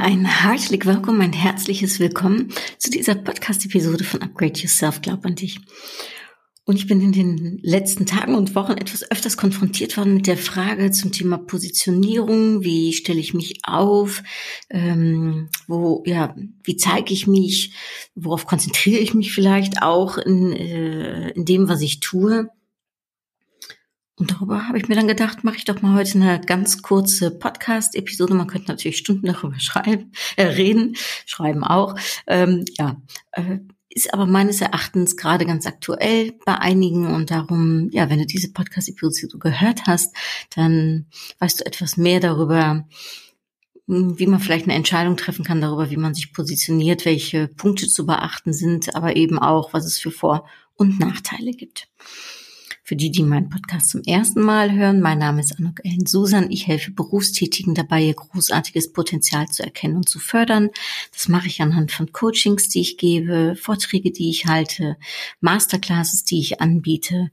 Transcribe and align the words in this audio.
Ein 0.00 0.24
herzlich 0.24 0.86
willkommen, 0.86 1.20
ein 1.20 1.32
herzliches 1.34 2.00
Willkommen 2.00 2.48
zu 2.78 2.90
dieser 2.90 3.14
Podcast-Episode 3.14 4.02
von 4.02 4.22
Upgrade 4.22 4.58
Yourself, 4.58 5.02
glaub 5.02 5.26
an 5.26 5.34
dich. 5.34 5.60
Und 6.64 6.76
ich 6.76 6.86
bin 6.86 7.02
in 7.02 7.12
den 7.12 7.58
letzten 7.62 8.06
Tagen 8.06 8.34
und 8.34 8.54
Wochen 8.54 8.72
etwas 8.72 9.10
öfters 9.10 9.36
konfrontiert 9.36 9.98
worden 9.98 10.14
mit 10.14 10.26
der 10.26 10.38
Frage 10.38 10.90
zum 10.90 11.12
Thema 11.12 11.36
Positionierung. 11.36 12.64
Wie 12.64 12.94
stelle 12.94 13.20
ich 13.20 13.34
mich 13.34 13.60
auf? 13.64 14.22
Ähm, 14.70 15.50
wo, 15.66 16.02
ja, 16.06 16.34
wie 16.64 16.76
zeige 16.76 17.12
ich 17.12 17.26
mich? 17.26 17.74
Worauf 18.14 18.46
konzentriere 18.46 19.00
ich 19.00 19.12
mich 19.12 19.32
vielleicht 19.32 19.82
auch 19.82 20.16
in, 20.16 20.52
äh, 20.52 21.28
in 21.30 21.44
dem, 21.44 21.68
was 21.68 21.82
ich 21.82 22.00
tue? 22.00 22.48
Und 24.20 24.32
darüber 24.32 24.68
habe 24.68 24.76
ich 24.76 24.86
mir 24.86 24.96
dann 24.96 25.08
gedacht, 25.08 25.44
mache 25.44 25.56
ich 25.56 25.64
doch 25.64 25.80
mal 25.80 25.98
heute 25.98 26.18
eine 26.18 26.42
ganz 26.42 26.82
kurze 26.82 27.30
Podcast-Episode. 27.30 28.34
Man 28.34 28.48
könnte 28.48 28.68
natürlich 28.68 28.98
Stunden 28.98 29.26
darüber 29.26 29.58
schreiben, 29.58 30.12
äh, 30.36 30.44
reden, 30.44 30.94
schreiben 31.24 31.64
auch. 31.64 31.96
Ähm, 32.26 32.66
ja, 32.76 33.00
äh, 33.32 33.60
ist 33.88 34.12
aber 34.12 34.26
meines 34.26 34.60
Erachtens 34.60 35.16
gerade 35.16 35.46
ganz 35.46 35.66
aktuell 35.66 36.34
bei 36.44 36.54
einigen 36.54 37.06
und 37.06 37.30
darum, 37.30 37.88
ja, 37.92 38.10
wenn 38.10 38.18
du 38.18 38.26
diese 38.26 38.52
Podcast-Episode 38.52 39.38
gehört 39.38 39.86
hast, 39.86 40.14
dann 40.54 41.06
weißt 41.38 41.60
du 41.60 41.66
etwas 41.66 41.96
mehr 41.96 42.20
darüber, 42.20 42.86
hm, 43.88 44.18
wie 44.18 44.26
man 44.26 44.38
vielleicht 44.38 44.66
eine 44.66 44.74
Entscheidung 44.74 45.16
treffen 45.16 45.46
kann 45.46 45.62
darüber, 45.62 45.88
wie 45.88 45.96
man 45.96 46.12
sich 46.12 46.34
positioniert, 46.34 47.06
welche 47.06 47.48
Punkte 47.48 47.88
zu 47.88 48.04
beachten 48.04 48.52
sind, 48.52 48.94
aber 48.94 49.16
eben 49.16 49.38
auch, 49.38 49.72
was 49.72 49.86
es 49.86 49.98
für 49.98 50.10
Vor- 50.10 50.46
und 50.74 51.00
Nachteile 51.00 51.52
gibt. 51.52 51.88
Für 52.90 52.96
die, 52.96 53.12
die 53.12 53.22
meinen 53.22 53.48
Podcast 53.48 53.90
zum 53.90 54.02
ersten 54.02 54.40
Mal 54.40 54.72
hören, 54.72 55.00
mein 55.00 55.18
Name 55.18 55.42
ist 55.42 55.56
Anuk 55.56 55.78
Ellen 55.84 56.06
Susan. 56.06 56.50
Ich 56.50 56.66
helfe 56.66 56.90
Berufstätigen 56.90 57.72
dabei, 57.72 58.02
ihr 58.02 58.14
großartiges 58.14 58.92
Potenzial 58.92 59.46
zu 59.46 59.62
erkennen 59.62 59.94
und 59.94 60.08
zu 60.08 60.18
fördern. 60.18 60.70
Das 61.12 61.28
mache 61.28 61.46
ich 61.46 61.60
anhand 61.60 61.92
von 61.92 62.10
Coachings, 62.10 62.68
die 62.68 62.80
ich 62.80 62.96
gebe, 62.96 63.54
Vorträge, 63.54 64.10
die 64.10 64.28
ich 64.28 64.46
halte, 64.46 64.96
Masterclasses, 65.38 66.24
die 66.24 66.40
ich 66.40 66.60
anbiete, 66.60 67.30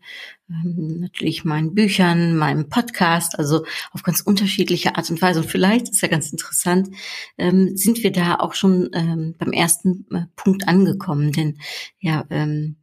natürlich 0.48 1.44
meinen 1.44 1.74
Büchern, 1.74 2.38
meinem 2.38 2.70
Podcast, 2.70 3.38
also 3.38 3.66
auf 3.92 4.04
ganz 4.04 4.22
unterschiedliche 4.22 4.96
Art 4.96 5.10
und 5.10 5.22
Weise. 5.22 5.42
Und 5.42 5.50
vielleicht 5.50 5.90
ist 5.90 6.02
ja 6.02 6.08
ganz 6.08 6.32
interessant, 6.32 6.90
ähm, 7.38 7.76
sind 7.76 8.04
wir 8.04 8.12
da 8.12 8.36
auch 8.36 8.54
schon 8.54 8.90
ähm, 8.94 9.36
beim 9.38 9.52
ersten 9.52 10.06
äh, 10.12 10.26
Punkt 10.36 10.68
angekommen. 10.68 11.32
Denn 11.34 11.60
ja, 12.00 12.26
ähm, 12.30 12.78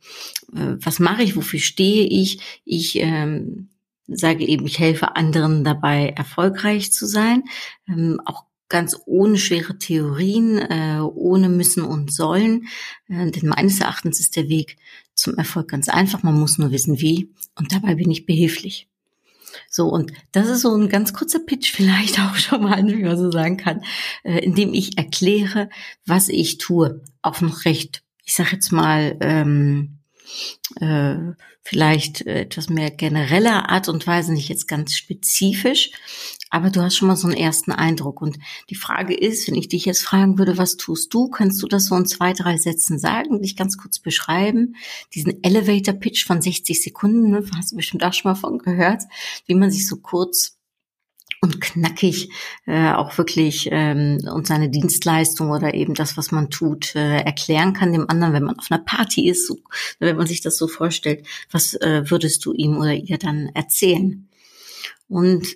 äh, 0.54 0.76
was 0.78 0.98
mache 0.98 1.22
ich, 1.22 1.36
wofür 1.36 1.60
stehe 1.60 2.06
ich? 2.06 2.62
Ich 2.64 2.96
ähm, 2.96 3.70
sage 4.06 4.46
eben, 4.46 4.66
ich 4.66 4.78
helfe 4.78 5.16
anderen 5.16 5.64
dabei, 5.64 6.10
erfolgreich 6.10 6.92
zu 6.92 7.06
sein, 7.06 7.44
ähm, 7.88 8.20
auch 8.26 8.44
ganz 8.68 8.98
ohne 9.06 9.38
schwere 9.38 9.78
Theorien, 9.78 10.58
äh, 10.58 11.00
ohne 11.00 11.48
müssen 11.48 11.84
und 11.84 12.12
sollen. 12.12 12.66
Äh, 13.08 13.30
denn 13.30 13.48
meines 13.48 13.80
Erachtens 13.80 14.20
ist 14.20 14.36
der 14.36 14.48
Weg 14.48 14.76
zum 15.14 15.36
Erfolg 15.36 15.68
ganz 15.68 15.88
einfach. 15.88 16.22
Man 16.22 16.38
muss 16.38 16.58
nur 16.58 16.70
wissen, 16.70 17.00
wie. 17.00 17.30
Und 17.54 17.72
dabei 17.72 17.94
bin 17.94 18.10
ich 18.10 18.26
behilflich. 18.26 18.88
So, 19.70 19.88
und 19.88 20.12
das 20.32 20.48
ist 20.48 20.62
so 20.62 20.74
ein 20.74 20.88
ganz 20.88 21.12
kurzer 21.12 21.38
Pitch 21.38 21.72
vielleicht 21.72 22.20
auch 22.20 22.36
schon 22.36 22.62
mal, 22.62 22.84
wie 22.86 23.02
man 23.02 23.16
so 23.16 23.30
sagen 23.30 23.56
kann, 23.56 23.82
äh, 24.22 24.38
in 24.38 24.54
dem 24.54 24.74
ich 24.74 24.98
erkläre, 24.98 25.68
was 26.06 26.28
ich 26.28 26.58
tue. 26.58 27.00
Auch 27.22 27.40
noch 27.40 27.64
recht, 27.64 28.02
ich 28.24 28.34
sage 28.34 28.50
jetzt 28.52 28.72
mal, 28.72 29.16
ähm, 29.20 29.98
äh, 30.80 31.16
vielleicht 31.62 32.26
etwas 32.26 32.68
mehr 32.68 32.90
genereller 32.90 33.70
Art 33.70 33.88
und 33.88 34.06
Weise, 34.06 34.32
nicht 34.32 34.48
jetzt 34.48 34.68
ganz 34.68 34.94
spezifisch, 34.96 35.90
aber 36.50 36.70
du 36.70 36.82
hast 36.82 36.96
schon 36.96 37.08
mal 37.08 37.16
so 37.16 37.26
einen 37.26 37.36
ersten 37.36 37.72
Eindruck. 37.72 38.20
Und 38.20 38.38
die 38.70 38.74
Frage 38.74 39.14
ist, 39.14 39.48
wenn 39.48 39.54
ich 39.54 39.68
dich 39.68 39.86
jetzt 39.86 40.02
fragen 40.02 40.38
würde, 40.38 40.58
was 40.58 40.76
tust 40.76 41.12
du, 41.14 41.28
kannst 41.28 41.62
du 41.62 41.66
das 41.66 41.86
so 41.86 41.96
in 41.96 42.06
zwei, 42.06 42.32
drei 42.32 42.58
Sätzen 42.58 42.98
sagen, 42.98 43.40
dich 43.40 43.56
ganz 43.56 43.78
kurz 43.78 43.98
beschreiben? 43.98 44.76
Diesen 45.14 45.42
Elevator 45.42 45.94
Pitch 45.94 46.26
von 46.26 46.42
60 46.42 46.82
Sekunden, 46.82 47.30
ne, 47.30 47.44
hast 47.56 47.72
du 47.72 47.76
bestimmt 47.76 48.04
auch 48.04 48.12
schon 48.12 48.30
mal 48.30 48.36
von 48.36 48.58
gehört, 48.58 49.02
wie 49.46 49.54
man 49.54 49.70
sich 49.70 49.88
so 49.88 49.96
kurz 49.96 50.58
und 51.44 51.60
knackig 51.60 52.30
äh, 52.66 52.92
auch 52.92 53.18
wirklich 53.18 53.68
ähm, 53.70 54.18
und 54.32 54.46
seine 54.46 54.70
Dienstleistung 54.70 55.50
oder 55.50 55.74
eben 55.74 55.92
das, 55.92 56.16
was 56.16 56.32
man 56.32 56.48
tut, 56.48 56.96
äh, 56.96 57.18
erklären 57.18 57.74
kann 57.74 57.92
dem 57.92 58.08
anderen, 58.08 58.32
wenn 58.32 58.44
man 58.44 58.58
auf 58.58 58.70
einer 58.70 58.82
Party 58.82 59.28
ist, 59.28 59.46
so, 59.46 59.58
wenn 59.98 60.16
man 60.16 60.26
sich 60.26 60.40
das 60.40 60.56
so 60.56 60.66
vorstellt, 60.68 61.26
was 61.50 61.74
äh, 61.74 62.10
würdest 62.10 62.44
du 62.46 62.54
ihm 62.54 62.78
oder 62.78 62.94
ihr 62.94 63.18
dann 63.18 63.50
erzählen? 63.54 64.26
Und 65.06 65.46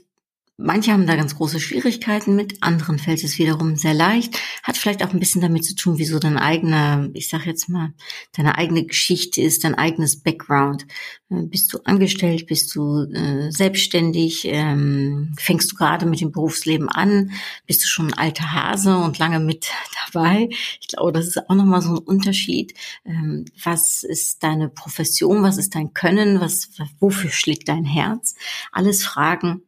Manche 0.60 0.92
haben 0.92 1.06
da 1.06 1.14
ganz 1.14 1.36
große 1.36 1.60
Schwierigkeiten 1.60 2.34
mit, 2.34 2.64
anderen 2.64 2.98
fällt 2.98 3.22
es 3.22 3.38
wiederum 3.38 3.76
sehr 3.76 3.94
leicht. 3.94 4.40
Hat 4.64 4.76
vielleicht 4.76 5.04
auch 5.04 5.12
ein 5.12 5.20
bisschen 5.20 5.40
damit 5.40 5.64
zu 5.64 5.76
tun, 5.76 5.98
wieso 5.98 6.18
dein 6.18 6.36
eigener, 6.36 7.08
ich 7.14 7.28
sag 7.28 7.46
jetzt 7.46 7.68
mal, 7.68 7.94
deine 8.32 8.58
eigene 8.58 8.84
Geschichte 8.84 9.40
ist, 9.40 9.62
dein 9.62 9.76
eigenes 9.76 10.20
Background. 10.20 10.84
Äh, 11.30 11.42
bist 11.42 11.72
du 11.72 11.78
angestellt, 11.84 12.48
bist 12.48 12.74
du 12.74 13.04
äh, 13.04 13.52
selbstständig, 13.52 14.46
ähm, 14.46 15.32
fängst 15.38 15.70
du 15.70 15.76
gerade 15.76 16.06
mit 16.06 16.20
dem 16.20 16.32
Berufsleben 16.32 16.88
an, 16.88 17.30
bist 17.68 17.84
du 17.84 17.86
schon 17.86 18.08
ein 18.08 18.18
alter 18.18 18.52
Hase 18.52 18.96
und 18.96 19.16
lange 19.16 19.38
mit 19.38 19.68
dabei. 20.12 20.48
Ich 20.80 20.88
glaube, 20.88 21.12
das 21.12 21.28
ist 21.28 21.48
auch 21.48 21.54
nochmal 21.54 21.82
so 21.82 21.90
ein 21.90 21.98
Unterschied. 21.98 22.74
Ähm, 23.04 23.44
was 23.62 24.02
ist 24.02 24.42
deine 24.42 24.68
Profession, 24.68 25.44
was 25.44 25.56
ist 25.56 25.76
dein 25.76 25.94
Können, 25.94 26.40
was, 26.40 26.70
wofür 26.98 27.30
schlägt 27.30 27.68
dein 27.68 27.84
Herz? 27.84 28.34
Alles 28.72 29.04
Fragen, 29.04 29.62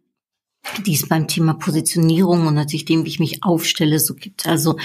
die 0.87 0.95
es 0.95 1.09
beim 1.09 1.27
Thema 1.27 1.55
Positionierung 1.55 2.47
und 2.47 2.55
natürlich 2.55 2.85
dem, 2.85 3.05
wie 3.05 3.09
ich 3.09 3.19
mich 3.19 3.43
aufstelle, 3.43 3.99
so 3.99 4.15
gibt. 4.15 4.47
Also 4.47 4.77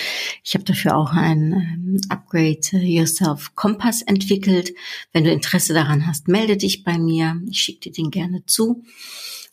ich 0.43 0.53
habe 0.53 0.63
dafür 0.63 0.95
auch 0.97 1.11
ein 1.11 1.53
ähm, 1.53 2.01
Upgrade 2.09 2.77
Yourself 2.77 3.55
Kompass 3.55 4.01
entwickelt. 4.01 4.73
Wenn 5.11 5.23
du 5.23 5.31
Interesse 5.31 5.73
daran 5.73 6.07
hast, 6.07 6.27
melde 6.27 6.57
dich 6.57 6.83
bei 6.83 6.97
mir. 6.97 7.41
Ich 7.49 7.59
schicke 7.59 7.81
dir 7.81 7.91
den 7.91 8.11
gerne 8.11 8.45
zu. 8.45 8.83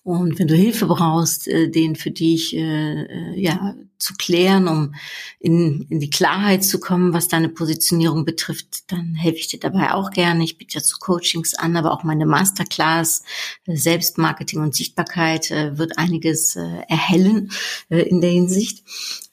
Und 0.04 0.38
wenn 0.38 0.48
du 0.48 0.54
Hilfe 0.54 0.86
brauchst, 0.86 1.46
äh, 1.46 1.70
den 1.70 1.94
für 1.94 2.10
dich 2.10 2.56
äh, 2.56 3.02
äh, 3.02 3.40
ja 3.40 3.74
zu 3.98 4.14
klären, 4.14 4.66
um 4.66 4.94
in, 5.38 5.86
in 5.88 6.00
die 6.00 6.10
Klarheit 6.10 6.64
zu 6.64 6.80
kommen, 6.80 7.12
was 7.12 7.28
deine 7.28 7.48
Positionierung 7.48 8.24
betrifft, 8.24 8.90
dann 8.90 9.14
helfe 9.14 9.38
ich 9.38 9.46
dir 9.46 9.60
dabei 9.60 9.94
auch 9.94 10.10
gerne. 10.10 10.42
Ich 10.42 10.58
biete 10.58 10.78
ja 10.78 10.82
zu 10.82 10.98
Coachings 10.98 11.54
an, 11.54 11.76
aber 11.76 11.92
auch 11.92 12.02
meine 12.02 12.26
Masterclass 12.26 13.22
äh, 13.66 13.76
Selbstmarketing 13.76 14.60
und 14.60 14.74
Sichtbarkeit 14.74 15.52
äh, 15.52 15.78
wird 15.78 15.98
einiges 15.98 16.56
äh, 16.56 16.80
erhellen 16.88 17.52
äh, 17.88 18.00
in 18.00 18.20
der 18.20 18.30
Hinsicht. 18.30 18.82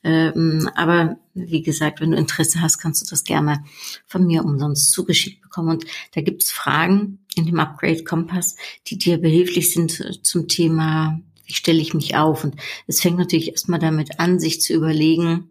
Ähm, 0.04 0.70
aber 0.76 1.18
wie 1.34 1.62
gesagt, 1.64 2.00
wenn 2.00 2.12
du 2.12 2.18
Interesse 2.18 2.62
hast, 2.62 2.78
kannst 2.78 3.02
du 3.02 3.10
das 3.10 3.24
gerne 3.24 3.64
von 4.06 4.26
mir 4.26 4.46
umsonst 4.46 4.92
zugeschickt 4.92 5.42
bekommen. 5.42 5.70
Und 5.70 5.86
da 6.14 6.22
gibt's 6.22 6.52
Fragen 6.52 7.20
in 7.40 7.46
dem 7.46 7.60
Upgrade 7.60 8.04
Kompass, 8.04 8.56
die 8.88 8.98
dir 8.98 9.18
behilflich 9.18 9.72
sind 9.72 10.00
äh, 10.00 10.22
zum 10.22 10.48
Thema, 10.48 11.20
wie 11.46 11.54
stelle 11.54 11.80
ich 11.80 11.94
mich 11.94 12.16
auf? 12.16 12.44
Und 12.44 12.56
es 12.88 13.02
fängt 13.02 13.18
natürlich 13.18 13.52
erstmal 13.52 13.80
damit 13.80 14.20
an, 14.20 14.40
sich 14.40 14.62
zu 14.62 14.74
überlegen, 14.74 15.50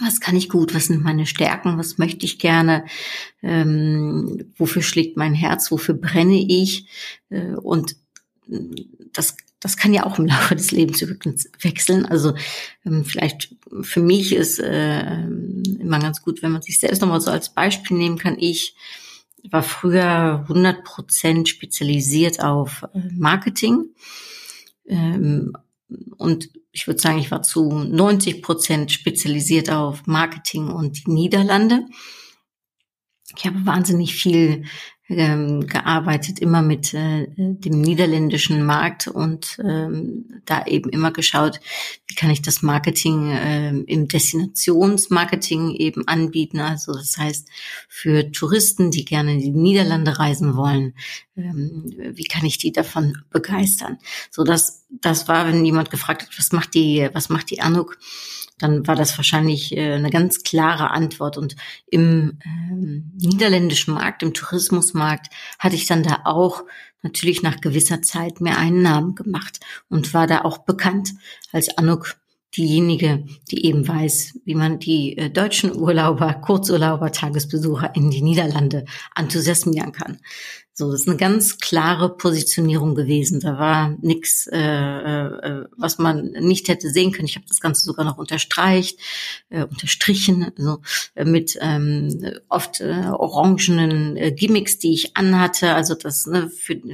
was 0.00 0.20
kann 0.20 0.36
ich 0.36 0.48
gut, 0.50 0.74
was 0.74 0.86
sind 0.86 1.02
meine 1.02 1.26
Stärken, 1.26 1.78
was 1.78 1.98
möchte 1.98 2.26
ich 2.26 2.38
gerne, 2.38 2.84
ähm, 3.42 4.52
wofür 4.56 4.82
schlägt 4.82 5.16
mein 5.16 5.34
Herz, 5.34 5.70
wofür 5.70 5.94
brenne 5.94 6.38
ich. 6.38 6.86
Äh, 7.30 7.54
und 7.54 7.96
das 9.12 9.36
das 9.60 9.76
kann 9.76 9.92
ja 9.92 10.06
auch 10.06 10.18
im 10.18 10.26
Laufe 10.26 10.54
des 10.54 10.70
Lebens 10.70 11.02
übrigens 11.02 11.50
wechseln. 11.60 12.06
Also 12.06 12.34
ähm, 12.86 13.04
vielleicht 13.04 13.56
für 13.82 14.00
mich 14.00 14.34
ist 14.34 14.60
äh, 14.60 15.22
immer 15.80 15.98
ganz 15.98 16.22
gut, 16.22 16.42
wenn 16.42 16.52
man 16.52 16.62
sich 16.62 16.78
selbst 16.78 17.00
nochmal 17.00 17.20
so 17.20 17.30
als 17.30 17.50
Beispiel 17.50 17.96
nehmen 17.96 18.18
kann. 18.18 18.36
Ich 18.38 18.74
war 19.50 19.62
früher 19.62 20.44
100 20.48 20.84
Prozent 20.84 21.48
spezialisiert 21.48 22.40
auf 22.42 22.84
äh, 22.94 23.00
Marketing. 23.12 23.94
Ähm, 24.86 25.52
und 26.16 26.50
ich 26.72 26.86
würde 26.86 27.00
sagen, 27.00 27.18
ich 27.18 27.30
war 27.30 27.42
zu 27.42 27.70
90 27.70 28.42
Prozent 28.42 28.92
spezialisiert 28.92 29.70
auf 29.70 30.06
Marketing 30.06 30.68
und 30.68 31.06
die 31.06 31.10
Niederlande. 31.10 31.86
Ich 33.36 33.46
habe 33.46 33.64
wahnsinnig 33.66 34.14
viel 34.14 34.64
ähm, 35.08 35.66
gearbeitet, 35.66 36.38
immer 36.38 36.60
mit 36.60 36.92
äh, 36.92 37.26
dem 37.36 37.80
niederländischen 37.80 38.64
Markt 38.64 39.08
und 39.08 39.58
ähm, 39.64 40.42
da 40.44 40.66
eben 40.66 40.90
immer 40.90 41.12
geschaut, 41.12 41.60
wie 42.06 42.14
kann 42.14 42.30
ich 42.30 42.42
das 42.42 42.62
Marketing 42.62 43.30
äh, 43.30 43.70
im 43.70 44.08
Destinationsmarketing 44.08 45.74
eben 45.74 46.06
anbieten. 46.06 46.60
Also 46.60 46.92
das 46.92 47.16
heißt 47.16 47.48
für 47.88 48.30
Touristen, 48.32 48.90
die 48.90 49.04
gerne 49.04 49.32
in 49.34 49.40
die 49.40 49.50
Niederlande 49.50 50.18
reisen 50.18 50.56
wollen, 50.56 50.94
ähm, 51.36 51.84
wie 51.96 52.24
kann 52.24 52.44
ich 52.44 52.58
die 52.58 52.72
davon 52.72 53.16
begeistern? 53.30 53.98
So 54.30 54.44
dass 54.44 54.86
das 55.00 55.28
war, 55.28 55.46
wenn 55.46 55.64
jemand 55.64 55.90
gefragt 55.90 56.22
hat, 56.22 56.38
was 56.38 56.52
macht 56.52 56.74
die, 56.74 57.08
was 57.12 57.28
macht 57.28 57.50
die 57.50 57.60
Anuk? 57.60 57.98
Dann 58.58 58.86
war 58.86 58.96
das 58.96 59.16
wahrscheinlich 59.16 59.76
äh, 59.76 59.94
eine 59.94 60.10
ganz 60.10 60.42
klare 60.42 60.90
Antwort. 60.90 61.38
Und 61.38 61.56
im 61.86 62.38
ähm, 62.44 63.12
niederländischen 63.16 63.94
Markt, 63.94 64.22
im 64.22 64.34
Tourismusmarkt, 64.34 65.32
hatte 65.58 65.76
ich 65.76 65.86
dann 65.86 66.02
da 66.02 66.20
auch 66.24 66.64
natürlich 67.02 67.42
nach 67.42 67.60
gewisser 67.60 68.02
Zeit 68.02 68.40
mehr 68.40 68.58
einen 68.58 68.82
Namen 68.82 69.14
gemacht 69.14 69.60
und 69.88 70.14
war 70.14 70.26
da 70.26 70.42
auch 70.42 70.58
bekannt 70.58 71.14
als 71.52 71.76
Anuk 71.78 72.16
diejenige, 72.56 73.24
die 73.50 73.66
eben 73.66 73.86
weiß, 73.86 74.40
wie 74.44 74.54
man 74.54 74.78
die 74.78 75.16
äh, 75.16 75.30
deutschen 75.30 75.74
Urlauber, 75.76 76.34
Kurzurlauber, 76.34 77.12
Tagesbesucher 77.12 77.94
in 77.94 78.10
die 78.10 78.22
Niederlande 78.22 78.84
enthusiasmieren 79.14 79.92
kann. 79.92 80.18
So, 80.78 80.92
das 80.92 81.00
ist 81.00 81.08
eine 81.08 81.16
ganz 81.16 81.58
klare 81.58 82.08
Positionierung 82.08 82.94
gewesen. 82.94 83.40
Da 83.40 83.58
war 83.58 83.96
nichts, 84.00 84.46
äh, 84.46 84.60
äh, 84.60 85.64
was 85.76 85.98
man 85.98 86.30
nicht 86.38 86.68
hätte 86.68 86.88
sehen 86.90 87.10
können. 87.10 87.26
Ich 87.26 87.34
habe 87.34 87.48
das 87.48 87.60
Ganze 87.60 87.82
sogar 87.82 88.04
noch 88.04 88.16
unterstreicht, 88.16 89.00
äh, 89.48 89.64
unterstrichen, 89.64 90.52
also 90.56 90.80
äh, 91.16 91.24
mit 91.24 91.58
ähm, 91.60 92.36
oft 92.48 92.80
äh, 92.80 93.08
orangenen 93.08 94.16
äh, 94.16 94.30
Gimmicks, 94.30 94.78
die 94.78 94.94
ich 94.94 95.16
anhatte. 95.16 95.74
Also 95.74 95.96
das 95.96 96.26
ne, 96.26 96.48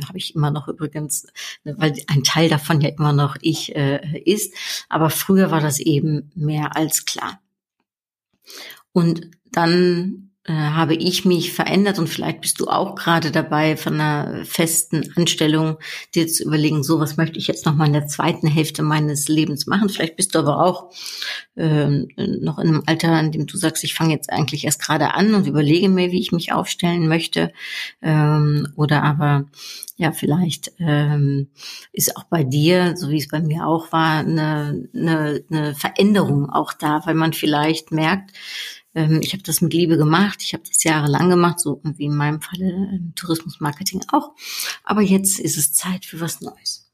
habe 0.08 0.16
ich 0.16 0.34
immer 0.34 0.50
noch 0.50 0.66
übrigens, 0.66 1.26
ne, 1.64 1.74
weil 1.76 1.92
ein 2.06 2.24
Teil 2.24 2.48
davon 2.48 2.80
ja 2.80 2.88
immer 2.88 3.12
noch 3.12 3.36
ich 3.42 3.76
äh, 3.76 4.00
ist. 4.24 4.54
Aber 4.88 5.10
früher 5.10 5.50
war 5.50 5.60
das 5.60 5.78
eben 5.78 6.32
mehr 6.34 6.74
als 6.74 7.04
klar. 7.04 7.38
Und 8.92 9.30
dann 9.52 10.30
äh, 10.46 10.52
habe 10.52 10.94
ich 10.94 11.24
mich 11.24 11.54
verändert 11.54 11.98
und 11.98 12.08
vielleicht 12.08 12.42
bist 12.42 12.60
du 12.60 12.66
auch 12.66 12.94
gerade 12.96 13.30
dabei, 13.30 13.78
von 13.78 13.94
einer 13.94 14.44
festen 14.44 15.10
Anstellung 15.16 15.78
dir 16.14 16.28
zu 16.28 16.44
überlegen, 16.44 16.82
so 16.82 17.00
was 17.00 17.16
möchte 17.16 17.38
ich 17.38 17.46
jetzt 17.46 17.64
noch 17.64 17.74
mal 17.74 17.86
in 17.86 17.94
der 17.94 18.08
zweiten 18.08 18.46
Hälfte 18.46 18.82
meines 18.82 19.28
Lebens 19.28 19.66
machen. 19.66 19.88
Vielleicht 19.88 20.16
bist 20.16 20.34
du 20.34 20.40
aber 20.40 20.62
auch 20.62 20.90
äh, 21.56 21.88
noch 22.18 22.58
in 22.58 22.68
einem 22.68 22.82
Alter, 22.84 23.18
in 23.20 23.32
dem 23.32 23.46
du 23.46 23.56
sagst, 23.56 23.84
ich 23.84 23.94
fange 23.94 24.12
jetzt 24.12 24.30
eigentlich 24.30 24.66
erst 24.66 24.82
gerade 24.82 25.14
an 25.14 25.34
und 25.34 25.46
überlege 25.46 25.88
mir, 25.88 26.12
wie 26.12 26.20
ich 26.20 26.32
mich 26.32 26.52
aufstellen 26.52 27.08
möchte. 27.08 27.50
Ähm, 28.02 28.68
oder 28.76 29.02
aber 29.02 29.46
ja, 29.96 30.12
vielleicht 30.12 30.72
ähm, 30.78 31.48
ist 31.92 32.16
auch 32.16 32.24
bei 32.24 32.44
dir, 32.44 32.96
so 32.96 33.08
wie 33.08 33.18
es 33.18 33.28
bei 33.28 33.40
mir 33.40 33.66
auch 33.66 33.92
war, 33.92 34.18
eine, 34.18 34.88
eine, 34.94 35.42
eine 35.50 35.74
Veränderung 35.74 36.50
auch 36.50 36.74
da, 36.74 37.00
weil 37.06 37.14
man 37.14 37.32
vielleicht 37.32 37.92
merkt, 37.92 38.32
ähm, 38.94 39.20
ich 39.22 39.32
habe 39.32 39.42
das 39.42 39.60
mit 39.60 39.72
Liebe 39.72 39.96
gemacht, 39.96 40.42
ich 40.42 40.54
habe 40.54 40.64
das 40.66 40.82
jahrelang 40.84 41.30
gemacht, 41.30 41.60
so 41.60 41.80
wie 41.82 42.04
in 42.04 42.14
meinem 42.14 42.40
Falle 42.40 42.68
im 42.68 43.12
Tourismusmarketing 43.14 44.02
auch. 44.12 44.32
Aber 44.84 45.02
jetzt 45.02 45.38
ist 45.38 45.58
es 45.58 45.72
Zeit 45.72 46.04
für 46.04 46.20
was 46.20 46.40
Neues. 46.40 46.90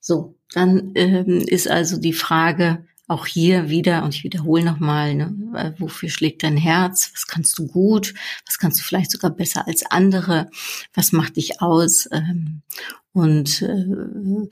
So, 0.00 0.36
dann 0.52 0.92
ähm, 0.94 1.40
ist 1.46 1.68
also 1.68 1.98
die 1.98 2.12
Frage, 2.12 2.86
auch 3.08 3.26
hier 3.26 3.70
wieder, 3.70 4.04
und 4.04 4.14
ich 4.14 4.22
wiederhole 4.22 4.62
nochmal, 4.62 5.14
ne, 5.14 5.74
wofür 5.78 6.10
schlägt 6.10 6.42
dein 6.42 6.58
Herz? 6.58 7.10
Was 7.14 7.26
kannst 7.26 7.58
du 7.58 7.66
gut? 7.66 8.12
Was 8.46 8.58
kannst 8.58 8.78
du 8.78 8.84
vielleicht 8.84 9.10
sogar 9.10 9.30
besser 9.30 9.66
als 9.66 9.84
andere? 9.90 10.50
Was 10.92 11.12
macht 11.12 11.36
dich 11.36 11.62
aus? 11.62 12.06
Ähm, 12.12 12.60
und 13.12 13.62
äh, 13.62 14.48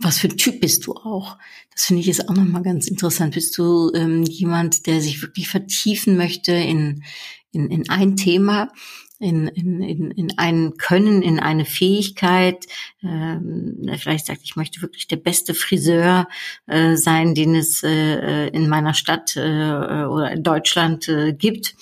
was 0.00 0.18
für 0.18 0.28
ein 0.28 0.36
Typ 0.36 0.60
bist 0.60 0.86
du 0.86 0.94
auch? 0.94 1.36
Das 1.72 1.84
finde 1.84 2.00
ich 2.00 2.08
ist 2.08 2.28
auch 2.28 2.34
nochmal 2.34 2.62
ganz 2.62 2.88
interessant. 2.88 3.34
Bist 3.34 3.56
du 3.58 3.92
ähm, 3.94 4.24
jemand, 4.24 4.86
der 4.86 5.00
sich 5.00 5.22
wirklich 5.22 5.48
vertiefen 5.48 6.16
möchte 6.16 6.52
in, 6.52 7.04
in, 7.52 7.70
in 7.70 7.88
ein 7.90 8.16
Thema? 8.16 8.72
In, 9.20 9.48
in, 9.48 9.82
in, 9.82 10.10
in 10.12 10.38
ein 10.38 10.78
Können, 10.78 11.22
in 11.22 11.38
eine 11.38 11.66
Fähigkeit. 11.66 12.66
Ähm, 13.02 13.88
vielleicht 13.98 14.26
sagt, 14.26 14.40
ich 14.42 14.56
möchte 14.56 14.80
wirklich 14.80 15.08
der 15.08 15.16
beste 15.16 15.52
Friseur 15.52 16.26
äh, 16.66 16.96
sein, 16.96 17.34
den 17.34 17.54
es 17.54 17.82
äh, 17.82 18.48
in 18.48 18.68
meiner 18.68 18.94
Stadt 18.94 19.36
äh, 19.36 19.40
oder 19.40 20.32
in 20.32 20.42
Deutschland 20.42 21.06
äh, 21.08 21.34
gibt. 21.34 21.74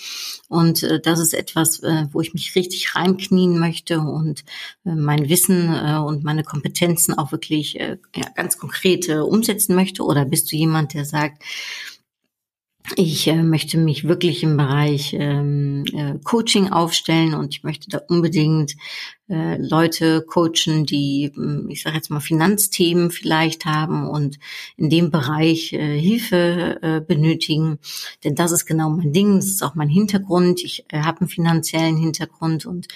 Und 0.49 0.83
äh, 0.83 1.01
das 1.01 1.21
ist 1.21 1.33
etwas, 1.33 1.81
äh, 1.81 2.07
wo 2.11 2.21
ich 2.21 2.35
mich 2.35 2.57
richtig 2.57 2.97
reinknien 2.97 3.59
möchte 3.59 4.01
und 4.01 4.45
äh, 4.85 4.95
mein 4.95 5.29
Wissen 5.29 5.73
äh, 5.73 5.99
und 5.99 6.25
meine 6.25 6.43
Kompetenzen 6.43 7.17
auch 7.17 7.31
wirklich 7.31 7.79
äh, 7.79 7.99
ja, 8.17 8.27
ganz 8.35 8.59
konkret 8.59 9.09
äh, 9.09 9.19
umsetzen 9.19 9.77
möchte. 9.77 10.03
Oder 10.03 10.25
bist 10.25 10.51
du 10.51 10.57
jemand, 10.57 10.95
der 10.95 11.05
sagt, 11.05 11.45
ich 12.97 13.27
äh, 13.29 13.43
möchte 13.43 13.79
mich 13.79 14.07
wirklich 14.07 14.43
im 14.43 14.57
Bereich 14.57 15.15
ähm, 15.15 15.85
äh, 15.93 16.19
Coaching 16.25 16.71
aufstellen 16.71 17.35
und 17.35 17.55
ich 17.55 17.63
möchte 17.63 17.89
da 17.91 17.99
unbedingt 18.09 18.75
äh, 19.29 19.59
Leute 19.59 20.23
coachen, 20.23 20.87
die, 20.87 21.31
hm, 21.35 21.69
ich 21.69 21.83
sage 21.83 21.97
jetzt 21.97 22.09
mal, 22.09 22.21
Finanzthemen 22.21 23.11
vielleicht 23.11 23.67
haben 23.67 24.09
und 24.09 24.39
in 24.79 24.89
dem 24.89 25.11
Bereich 25.11 25.75
äh, 25.75 25.99
Hilfe 26.01 26.79
äh, 26.81 27.01
benötigen. 27.01 27.79
Denn 28.25 28.35
das 28.35 28.53
ist 28.53 28.65
genau 28.65 28.89
mein 28.89 29.13
Ding, 29.13 29.37
das 29.37 29.47
ist 29.47 29.63
auch 29.63 29.75
mein 29.75 29.91
Hintergrund. 29.91 30.65
Ich 30.65 30.87
äh, 30.89 31.01
habe 31.01 31.21
einen 31.21 31.29
finanziellen 31.29 31.97
Hintergrund 31.97 32.65
und 32.65 32.89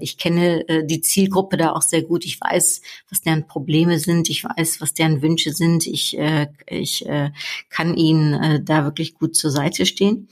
ich 0.00 0.18
kenne 0.18 0.64
die 0.84 1.00
Zielgruppe 1.00 1.56
da 1.56 1.72
auch 1.72 1.82
sehr 1.82 2.02
gut. 2.02 2.24
Ich 2.24 2.40
weiß, 2.40 2.80
was 3.08 3.20
deren 3.20 3.46
Probleme 3.46 4.00
sind. 4.00 4.28
Ich 4.28 4.42
weiß, 4.42 4.80
was 4.80 4.94
deren 4.94 5.22
Wünsche 5.22 5.52
sind. 5.52 5.86
Ich, 5.86 6.18
ich 6.66 7.06
kann 7.68 7.96
ihnen 7.96 8.64
da 8.64 8.84
wirklich 8.84 9.14
gut 9.14 9.36
zur 9.36 9.52
Seite 9.52 9.86
stehen 9.86 10.28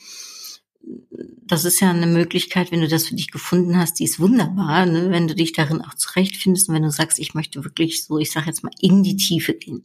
das 1.46 1.64
ist 1.64 1.80
ja 1.80 1.90
eine 1.90 2.06
Möglichkeit, 2.06 2.70
wenn 2.70 2.80
du 2.80 2.88
das 2.88 3.06
für 3.06 3.14
dich 3.14 3.30
gefunden 3.30 3.78
hast, 3.78 3.98
die 3.98 4.04
ist 4.04 4.20
wunderbar, 4.20 4.86
ne? 4.86 5.10
wenn 5.10 5.26
du 5.26 5.34
dich 5.34 5.52
darin 5.52 5.80
auch 5.80 5.94
zurechtfindest 5.94 6.68
und 6.68 6.74
wenn 6.74 6.82
du 6.82 6.90
sagst, 6.90 7.18
ich 7.18 7.34
möchte 7.34 7.64
wirklich 7.64 8.04
so, 8.04 8.18
ich 8.18 8.30
sage 8.30 8.46
jetzt 8.46 8.62
mal, 8.62 8.70
in 8.80 9.02
die 9.02 9.16
Tiefe 9.16 9.54
gehen. 9.54 9.84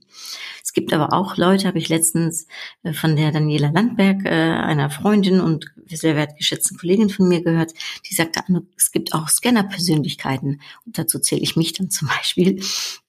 Es 0.61 0.73
gibt 0.73 0.93
aber 0.93 1.13
auch 1.13 1.37
Leute, 1.37 1.67
habe 1.67 1.77
ich 1.77 1.89
letztens 1.89 2.47
äh, 2.83 2.93
von 2.93 3.15
der 3.15 3.31
Daniela 3.31 3.69
Landberg, 3.69 4.25
äh, 4.25 4.29
einer 4.29 4.89
Freundin 4.89 5.39
und 5.39 5.73
sehr 5.87 6.15
wertgeschätzten 6.15 6.77
Kollegin 6.77 7.09
von 7.09 7.27
mir 7.27 7.41
gehört, 7.41 7.73
die 8.09 8.13
sagte, 8.13 8.43
es 8.77 8.91
gibt 8.91 9.13
auch 9.13 9.29
Scanner-Persönlichkeiten 9.29 10.61
und 10.85 10.97
dazu 10.97 11.19
zähle 11.19 11.41
ich 11.41 11.55
mich 11.55 11.73
dann 11.73 11.89
zum 11.89 12.07
Beispiel, 12.09 12.61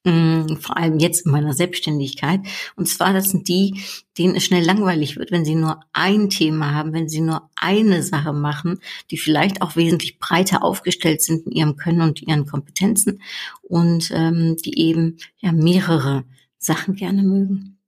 vor 0.04 0.76
allem 0.76 0.98
jetzt 0.98 1.24
in 1.24 1.32
meiner 1.32 1.54
Selbstständigkeit. 1.54 2.40
Und 2.76 2.86
zwar, 2.86 3.14
das 3.14 3.30
sind 3.30 3.48
die, 3.48 3.82
denen 4.18 4.36
es 4.36 4.44
schnell 4.44 4.64
langweilig 4.64 5.16
wird, 5.16 5.30
wenn 5.30 5.46
sie 5.46 5.54
nur 5.54 5.80
ein 5.92 6.28
Thema 6.28 6.74
haben, 6.74 6.92
wenn 6.92 7.08
sie 7.08 7.22
nur 7.22 7.48
eine 7.56 8.02
Sache 8.02 8.34
machen, 8.34 8.80
die 9.10 9.16
vielleicht 9.16 9.62
auch 9.62 9.76
wesentlich 9.76 10.18
breiter 10.18 10.62
aufgestellt 10.62 11.22
sind 11.22 11.46
in 11.46 11.52
ihrem 11.52 11.76
Können 11.76 12.02
und 12.02 12.20
ihren 12.20 12.46
Kompetenzen 12.46 13.22
und 13.62 14.10
ähm, 14.12 14.56
die 14.62 14.78
eben 14.78 15.16
ja 15.38 15.52
mehrere 15.52 16.24
Sachen 16.58 16.96
gerne 16.96 17.22
mögen. 17.22 17.78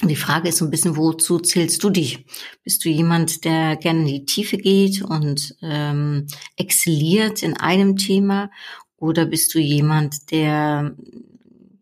Und 0.00 0.08
die 0.08 0.16
Frage 0.16 0.48
ist 0.48 0.58
so 0.58 0.64
ein 0.64 0.70
bisschen, 0.70 0.96
wozu 0.96 1.38
zählst 1.38 1.84
du 1.84 1.90
dich? 1.90 2.24
Bist 2.64 2.84
du 2.84 2.88
jemand, 2.88 3.44
der 3.44 3.76
gerne 3.76 4.00
in 4.00 4.06
die 4.06 4.24
Tiefe 4.24 4.56
geht 4.56 5.02
und 5.02 5.54
ähm, 5.60 6.26
exzelliert 6.56 7.42
in 7.42 7.58
einem 7.58 7.96
Thema? 7.96 8.50
Oder 8.96 9.26
bist 9.26 9.54
du 9.54 9.58
jemand, 9.58 10.30
der 10.30 10.96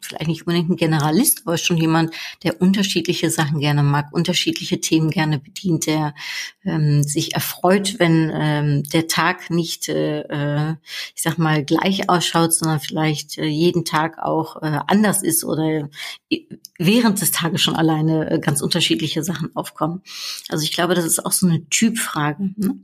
vielleicht 0.00 0.28
nicht 0.28 0.46
unbedingt 0.46 0.70
ein 0.70 0.76
Generalist, 0.76 1.42
aber 1.44 1.58
schon 1.58 1.76
jemand, 1.76 2.14
der 2.42 2.60
unterschiedliche 2.60 3.30
Sachen 3.30 3.60
gerne 3.60 3.82
mag, 3.82 4.12
unterschiedliche 4.12 4.80
Themen 4.80 5.10
gerne 5.10 5.38
bedient, 5.38 5.86
der 5.86 6.14
ähm, 6.64 7.02
sich 7.02 7.34
erfreut, 7.34 7.96
wenn 7.98 8.30
ähm, 8.34 8.82
der 8.84 9.08
Tag 9.08 9.50
nicht, 9.50 9.88
äh, 9.88 10.20
äh, 10.20 10.74
ich 11.14 11.22
sag 11.22 11.38
mal, 11.38 11.64
gleich 11.64 12.08
ausschaut, 12.08 12.54
sondern 12.54 12.80
vielleicht 12.80 13.38
äh, 13.38 13.46
jeden 13.46 13.84
Tag 13.84 14.18
auch 14.18 14.62
äh, 14.62 14.80
anders 14.86 15.22
ist 15.22 15.44
oder 15.44 15.88
während 16.78 17.20
des 17.20 17.30
Tages 17.30 17.60
schon 17.62 17.76
alleine 17.76 18.30
äh, 18.30 18.38
ganz 18.38 18.62
unterschiedliche 18.62 19.22
Sachen 19.22 19.54
aufkommen. 19.54 20.02
Also 20.48 20.64
ich 20.64 20.72
glaube, 20.72 20.94
das 20.94 21.04
ist 21.04 21.24
auch 21.24 21.32
so 21.32 21.46
eine 21.46 21.68
Typfrage. 21.68 22.50
Ne? 22.56 22.80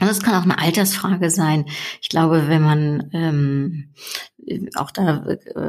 Und 0.00 0.08
das 0.08 0.20
kann 0.20 0.34
auch 0.34 0.42
eine 0.42 0.58
Altersfrage 0.58 1.30
sein. 1.30 1.66
Ich 2.00 2.08
glaube, 2.08 2.48
wenn 2.48 2.62
man 2.62 3.10
ähm, 3.12 3.94
auch 4.74 4.90
da 4.90 5.24
äh, 5.24 5.60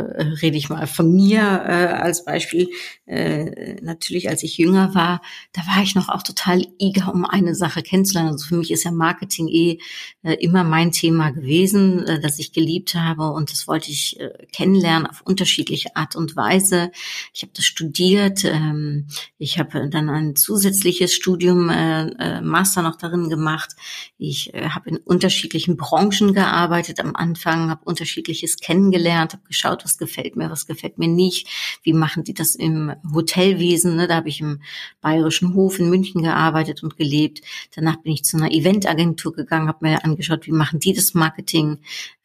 rede 0.42 0.58
ich 0.58 0.70
mal 0.70 0.88
von 0.88 1.14
mir 1.14 1.42
äh, 1.42 1.88
als 1.94 2.26
Beispiel. 2.26 2.70
Äh, 3.06 3.76
natürlich, 3.82 4.30
als 4.30 4.44
ich 4.44 4.58
jünger 4.58 4.96
war, 4.96 5.22
da 5.52 5.62
war 5.62 5.84
ich 5.84 5.96
noch 5.96 6.10
auch 6.10 6.24
total 6.24 6.66
eager, 6.80 7.14
um 7.14 7.26
eine 7.26 7.56
Sache 7.56 7.84
kennenzulernen. 7.84 8.32
Also 8.32 8.48
für 8.48 8.56
mich 8.56 8.72
ist 8.72 8.84
ja 8.84 8.92
Marketing 8.92 9.48
eh 9.48 9.80
äh, 10.24 10.34
immer 10.36 10.64
mein 10.64 10.92
Thema 10.92 11.30
gewesen, 11.32 12.06
äh, 12.06 12.20
das 12.20 12.40
ich 12.40 12.52
geliebt 12.52 12.96
habe 12.96 13.32
und 13.32 13.52
das 13.52 13.68
wollte 13.68 13.92
ich 13.92 14.20
äh, 14.20 14.32
kennenlernen 14.52 15.08
auf 15.08 15.22
unterschiedliche 15.22 15.96
Art 15.96 16.16
und 16.16 16.36
Weise. 16.36 16.92
Ich 17.34 17.44
habe 17.44 17.54
das 17.56 17.66
studiert. 17.66 18.44
Ähm, 18.44 19.08
ich 19.38 19.60
habe 19.60 19.90
dann 19.90 20.10
ein 20.10 20.36
zusätzliches 20.36 21.14
Studium, 21.14 21.70
äh, 21.70 22.08
äh, 22.08 22.42
Master 22.42 22.82
noch 22.82 22.96
darin 22.96 23.30
gemacht. 23.30 23.76
Ich 24.18 24.54
äh, 24.54 24.70
habe 24.70 24.90
in 24.90 24.98
unterschiedlichen 24.98 25.78
Branchen 25.78 26.34
gearbeitet 26.34 27.00
am 27.00 27.16
Anfang, 27.16 27.70
habe 27.70 27.86
unterschiedliches 27.86 28.58
kennengelernt, 28.64 29.34
habe 29.34 29.44
geschaut, 29.48 29.84
was 29.84 29.98
gefällt 29.98 30.36
mir, 30.36 30.50
was 30.50 30.66
gefällt 30.66 30.98
mir 30.98 31.08
nicht, 31.08 31.48
wie 31.84 31.94
machen 31.94 32.24
die 32.24 32.34
das 32.34 32.56
im 32.56 32.94
Hotelwesen. 33.14 33.96
Ne? 33.96 34.08
Da 34.08 34.16
habe 34.16 34.30
ich 34.30 34.42
im 34.42 34.62
Bayerischen 35.02 35.54
Hof 35.54 35.80
in 35.80 35.90
München 35.90 36.24
gearbeitet 36.24 36.82
und 36.82 36.98
gelebt. 36.98 37.42
Danach 37.76 37.98
bin 37.98 38.14
ich 38.14 38.24
zu 38.24 38.38
einer 38.38 38.52
Eventagentur 38.52 39.34
gegangen, 39.34 39.68
habe 39.68 39.86
mir 39.86 40.04
angeschaut, 40.04 40.48
wie 40.48 40.52
machen 40.52 40.80
die 40.80 40.94
das 40.94 41.14
Marketing. 41.14 41.80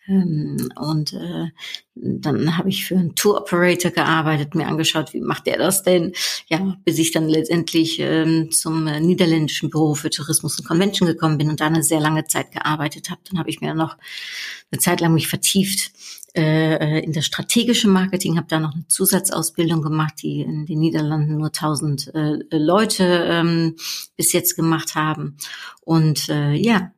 Ähm, 0.08 0.70
und 0.76 1.12
äh, 1.12 1.48
dann 1.94 2.56
habe 2.56 2.70
ich 2.70 2.86
für 2.86 2.96
einen 2.96 3.14
Tour 3.14 3.40
Operator 3.42 3.90
gearbeitet, 3.90 4.54
mir 4.54 4.66
angeschaut, 4.66 5.12
wie 5.12 5.20
macht 5.20 5.46
der 5.46 5.58
das 5.58 5.82
denn? 5.82 6.12
Ja, 6.48 6.76
bis 6.84 6.98
ich 6.98 7.12
dann 7.12 7.28
letztendlich 7.28 7.98
ähm, 8.00 8.50
zum 8.50 8.86
äh, 8.86 9.00
niederländischen 9.00 9.68
Büro 9.70 9.94
für 9.94 10.10
Tourismus 10.10 10.58
und 10.58 10.66
Convention 10.66 11.06
gekommen 11.06 11.38
bin 11.38 11.50
und 11.50 11.60
da 11.60 11.66
eine 11.66 11.82
sehr 11.82 12.00
lange 12.00 12.24
Zeit 12.24 12.52
gearbeitet 12.52 13.10
habe. 13.10 13.20
Dann 13.28 13.38
habe 13.38 13.50
ich 13.50 13.60
mir 13.60 13.74
noch 13.74 13.98
eine 14.70 14.80
Zeit 14.80 15.00
lang 15.00 15.12
mich 15.12 15.28
vertieft 15.28 15.92
äh, 16.34 17.00
in 17.00 17.12
das 17.12 17.26
strategische 17.26 17.88
Marketing, 17.88 18.36
habe 18.36 18.46
da 18.48 18.60
noch 18.60 18.74
eine 18.74 18.86
Zusatzausbildung 18.86 19.82
gemacht, 19.82 20.14
die 20.22 20.40
in 20.40 20.66
den 20.66 20.78
Niederlanden 20.78 21.36
nur 21.36 21.48
1000 21.48 22.14
äh, 22.14 22.38
Leute 22.56 23.04
ähm, 23.28 23.76
bis 24.16 24.32
jetzt 24.32 24.56
gemacht 24.56 24.94
haben. 24.94 25.36
Und 25.82 26.28
äh, 26.28 26.52
ja, 26.52 26.92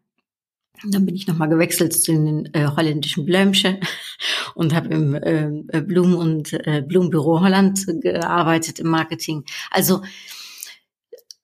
dann 0.85 1.07
bin 1.07 1.15
ich 1.15 1.27
nochmal 1.27 1.49
gewechselt 1.49 1.93
zu 1.93 2.13
den 2.13 2.53
äh, 2.55 2.67
holländischen 2.67 3.25
Blömsche 3.25 3.81
und 4.55 4.75
habe 4.75 4.89
im 4.89 5.15
äh, 5.15 5.81
Blum- 5.83 6.17
und 6.17 6.53
äh, 6.53 6.83
Blumenbüro 6.87 7.41
Holland 7.41 7.87
gearbeitet 8.01 8.79
im 8.79 8.89
Marketing. 8.89 9.45
Also 9.71 10.03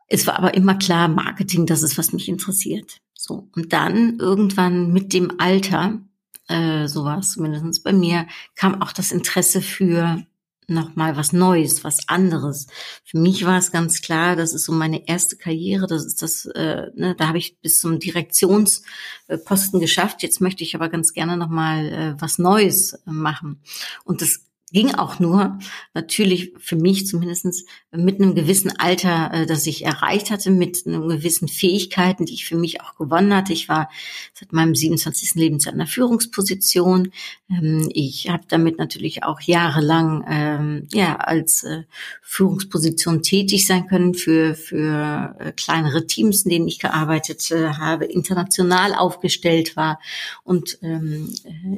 es 0.09 0.26
war 0.26 0.38
aber 0.38 0.55
immer 0.55 0.75
klar, 0.75 1.09
Marketing, 1.09 1.66
das 1.66 1.83
ist, 1.83 1.99
was 1.99 2.12
mich 2.12 2.28
interessiert. 2.28 3.00
So. 3.14 3.49
Und 3.55 3.73
dann 3.73 4.19
irgendwann 4.19 4.93
mit 4.93 5.12
dem 5.12 5.40
Alter, 5.40 6.00
äh, 6.49 6.87
so 6.87 7.05
war 7.05 7.19
es 7.19 7.33
zumindest 7.33 7.83
bei 7.83 7.93
mir, 7.93 8.26
kam 8.55 8.81
auch 8.81 8.93
das 8.93 9.11
Interesse 9.11 9.61
für 9.61 10.25
nochmal 10.68 11.16
was 11.16 11.32
Neues, 11.32 11.85
was 11.85 12.08
anderes. 12.08 12.66
Für 13.04 13.18
mich 13.18 13.44
war 13.44 13.58
es 13.58 13.73
ganz 13.73 14.00
klar, 14.00 14.37
das 14.37 14.52
ist 14.52 14.64
so 14.64 14.73
meine 14.73 15.06
erste 15.08 15.37
Karriere, 15.37 15.87
das 15.87 16.04
ist 16.04 16.23
das, 16.23 16.46
äh, 16.46 16.90
ne, 16.94 17.14
da 17.16 17.28
habe 17.28 17.38
ich 17.38 17.58
bis 17.61 17.80
zum 17.80 17.99
Direktionsposten 17.99 19.80
geschafft. 19.80 20.23
Jetzt 20.23 20.40
möchte 20.40 20.64
ich 20.64 20.75
aber 20.75 20.88
ganz 20.88 21.12
gerne 21.12 21.37
nochmal 21.37 21.87
äh, 21.87 22.20
was 22.20 22.38
Neues 22.38 22.94
äh, 22.94 22.99
machen. 23.11 23.61
Und 24.04 24.23
das 24.23 24.46
ging 24.73 24.94
auch 24.94 25.20
nur, 25.20 25.58
natürlich 25.94 26.52
für 26.58 26.76
mich 26.76 27.06
zumindestens 27.06 27.64
mit 27.96 28.20
einem 28.20 28.34
gewissen 28.34 28.72
Alter, 28.78 29.30
äh, 29.32 29.46
das 29.46 29.66
ich 29.66 29.84
erreicht 29.84 30.30
hatte, 30.30 30.50
mit 30.50 30.86
einem 30.86 31.08
gewissen 31.08 31.48
Fähigkeiten, 31.48 32.26
die 32.26 32.34
ich 32.34 32.44
für 32.44 32.56
mich 32.56 32.80
auch 32.80 32.96
gewonnen 32.96 33.34
hatte. 33.34 33.52
Ich 33.52 33.68
war 33.68 33.88
seit 34.34 34.52
meinem 34.52 34.74
27. 34.74 35.34
Lebensjahr 35.34 35.74
in 35.74 35.80
einer 35.80 35.88
Führungsposition. 35.88 37.12
Ähm, 37.50 37.88
ich 37.92 38.28
habe 38.28 38.44
damit 38.48 38.78
natürlich 38.78 39.24
auch 39.24 39.40
jahrelang 39.40 40.24
ähm, 40.28 40.88
ja 40.92 41.16
als 41.16 41.64
äh, 41.64 41.84
Führungsposition 42.22 43.22
tätig 43.22 43.66
sein 43.66 43.86
können 43.86 44.14
für 44.14 44.54
für 44.54 45.36
äh, 45.38 45.52
kleinere 45.52 46.06
Teams, 46.06 46.42
in 46.42 46.50
denen 46.50 46.68
ich 46.68 46.78
gearbeitet 46.78 47.42
habe, 47.50 48.04
international 48.04 48.94
aufgestellt 48.94 49.76
war 49.76 50.00
und 50.44 50.78
ähm, 50.82 51.32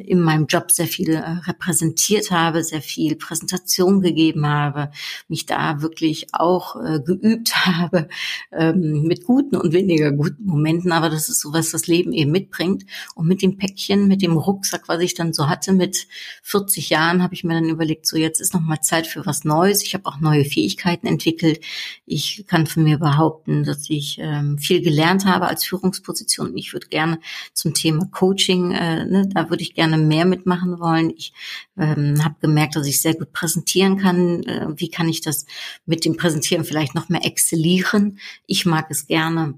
in 0.05 0.21
meinem 0.21 0.47
Job 0.47 0.71
sehr 0.71 0.87
viel 0.87 1.17
repräsentiert 1.17 2.31
habe, 2.31 2.63
sehr 2.63 2.83
viel 2.83 3.17
Präsentation 3.17 4.01
gegeben 4.01 4.47
habe, 4.47 4.91
mich 5.29 5.47
da 5.47 5.83
wirklich 5.83 6.08
auch 6.33 6.77
äh, 6.77 7.01
geübt 7.01 7.55
habe 7.67 8.09
ähm, 8.53 9.03
mit 9.03 9.25
guten 9.25 9.57
und 9.57 9.73
weniger 9.73 10.13
guten 10.13 10.45
Momenten. 10.45 10.93
Aber 10.93 11.11
das 11.11 11.29
ist 11.29 11.41
so 11.41 11.53
was 11.53 11.71
das 11.71 11.87
Leben 11.87 12.13
eben 12.13 12.31
mitbringt. 12.31 12.85
Und 13.15 13.27
mit 13.27 13.43
dem 13.43 13.57
Päckchen, 13.57 14.09
mit 14.09 14.23
dem 14.23 14.37
Rucksack, 14.37 14.89
was 14.89 15.01
ich 15.01 15.15
dann 15.15 15.33
so 15.33 15.49
hatte 15.49 15.73
mit 15.73 16.07
40 16.43 16.91
Jahren, 16.91 17.23
habe 17.23 17.35
ich 17.35 17.45
mir 17.45 17.55
dann 17.55 17.69
überlegt, 17.69 18.07
so 18.07 18.17
jetzt 18.17 18.41
ist 18.41 18.55
noch 18.55 18.61
mal 18.61 18.81
Zeit 18.81 19.07
für 19.07 19.27
was 19.27 19.45
Neues. 19.45 19.83
Ich 19.83 19.95
habe 19.95 20.07
auch 20.07 20.21
neue 20.21 20.45
Fähigkeiten 20.45 21.07
entwickelt. 21.07 21.61
Ich 22.07 22.45
kann 22.47 22.67
von 22.67 22.85
mir 22.85 22.99
behaupten, 22.99 23.65
dass 23.65 23.89
ich 23.91 24.19
ähm, 24.21 24.59
viel 24.59 24.83
gelernt 24.83 25.25
habe 25.25 25.47
als 25.47 25.65
Führungsposition. 25.65 26.57
Ich 26.57 26.73
würde 26.73 26.89
gerne 26.89 27.19
zum 27.53 27.75
Thema 27.75 28.07
Coaching, 28.11 28.73
äh, 28.73 29.05
ne, 29.05 29.29
da 29.33 29.51
würde 29.51 29.63
ich 29.63 29.75
gerne 29.75 29.99
mehr 29.99 30.25
mitmachen 30.25 30.79
wollen. 30.79 31.11
Ich 31.17 31.33
ähm, 31.77 32.25
habe 32.25 32.37
gemerkt, 32.41 32.77
dass 32.77 32.87
ich 32.87 33.01
sehr 33.01 33.15
gut 33.15 33.33
präsentieren 33.33 33.99
kann. 33.99 34.43
Äh, 34.45 34.67
wie 34.77 34.91
kann 34.91 35.09
ich 35.09 35.21
das 35.21 35.47
mit 35.87 35.98
dem 36.01 36.17
Präsentieren 36.17 36.65
vielleicht 36.65 36.95
noch 36.95 37.09
mehr 37.09 37.25
exzellieren? 37.25 38.19
Ich 38.47 38.67
mag 38.67 38.87
es 38.91 39.07
gerne. 39.07 39.55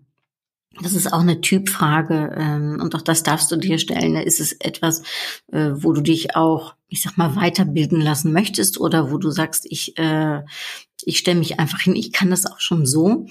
Das 0.81 0.95
ist 0.95 1.13
auch 1.13 1.21
eine 1.21 1.41
Typfrage 1.41 2.33
ähm, 2.37 2.79
und 2.81 2.95
auch 2.95 3.03
das 3.03 3.23
darfst 3.25 3.51
du 3.51 3.57
dir 3.57 3.79
stellen. 3.79 4.15
Ist 4.17 4.41
es 4.41 4.53
etwas, 4.53 5.03
äh, 5.53 5.71
wo 5.75 5.93
du 5.93 6.01
dich 6.01 6.37
auch, 6.37 6.75
ich 6.89 7.03
sag 7.03 7.17
mal, 7.17 7.35
weiterbilden 7.35 8.01
lassen 8.01 8.33
möchtest 8.33 8.79
oder 8.79 9.11
wo 9.11 9.19
du 9.19 9.31
sagst, 9.31 9.67
ich 9.69 9.99
äh, 9.99 10.43
ich 11.05 11.19
stelle 11.19 11.39
mich 11.39 11.59
einfach 11.59 11.81
hin, 11.81 11.97
ich 11.97 12.13
kann 12.13 12.31
das 12.31 12.47
auch 12.47 12.61
schon 12.61 12.87
so. 12.87 13.27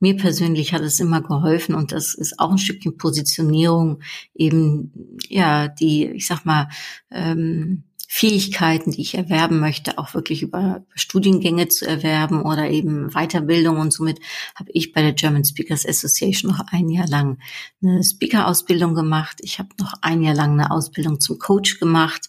Mir 0.00 0.16
persönlich 0.16 0.72
hat 0.72 0.82
es 0.82 1.00
immer 1.00 1.22
geholfen 1.22 1.74
und 1.74 1.92
das 1.92 2.14
ist 2.14 2.38
auch 2.38 2.50
ein 2.50 2.58
Stückchen 2.58 2.96
Positionierung, 2.96 4.00
eben 4.34 5.18
ja 5.28 5.68
die, 5.68 6.06
ich 6.06 6.26
sag 6.26 6.44
mal, 6.44 6.68
ähm, 7.10 7.84
Fähigkeiten, 8.14 8.90
die 8.90 9.00
ich 9.00 9.14
erwerben 9.14 9.58
möchte, 9.58 9.96
auch 9.96 10.12
wirklich 10.12 10.42
über 10.42 10.84
Studiengänge 10.94 11.68
zu 11.68 11.86
erwerben 11.86 12.42
oder 12.42 12.68
eben 12.68 13.08
Weiterbildung. 13.14 13.78
Und 13.78 13.90
somit 13.90 14.20
habe 14.54 14.70
ich 14.74 14.92
bei 14.92 15.00
der 15.00 15.14
German 15.14 15.46
Speakers 15.46 15.86
Association 15.86 16.50
noch 16.50 16.60
ein 16.70 16.90
Jahr 16.90 17.08
lang 17.08 17.38
eine 17.82 18.04
Speaker-Ausbildung 18.04 18.94
gemacht. 18.94 19.38
Ich 19.40 19.58
habe 19.58 19.70
noch 19.80 19.94
ein 20.02 20.20
Jahr 20.20 20.34
lang 20.34 20.52
eine 20.52 20.70
Ausbildung 20.70 21.20
zum 21.20 21.38
Coach 21.38 21.80
gemacht. 21.80 22.28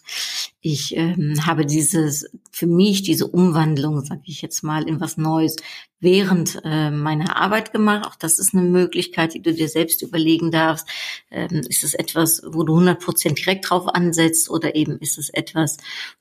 Ich 0.66 0.96
ähm, 0.96 1.46
habe 1.46 1.66
dieses, 1.66 2.24
für 2.50 2.66
mich 2.66 3.02
diese 3.02 3.26
Umwandlung, 3.26 4.02
sage 4.02 4.22
ich 4.24 4.40
jetzt 4.40 4.62
mal, 4.62 4.88
in 4.88 4.98
was 4.98 5.18
Neues 5.18 5.56
während 6.00 6.58
äh, 6.64 6.90
meiner 6.90 7.36
Arbeit 7.36 7.70
gemacht. 7.70 8.06
Auch 8.06 8.14
das 8.14 8.38
ist 8.38 8.54
eine 8.54 8.62
Möglichkeit, 8.62 9.34
die 9.34 9.42
du 9.42 9.52
dir 9.52 9.68
selbst 9.68 10.00
überlegen 10.00 10.50
darfst. 10.50 10.88
Ähm, 11.30 11.60
ist 11.68 11.84
es 11.84 11.92
etwas, 11.92 12.42
wo 12.46 12.62
du 12.62 12.72
100 12.76 12.98
Prozent 12.98 13.38
direkt 13.40 13.68
drauf 13.68 13.88
ansetzt 13.88 14.48
oder 14.48 14.74
eben 14.74 14.98
ist 15.00 15.18
es 15.18 15.28
etwas, 15.28 15.76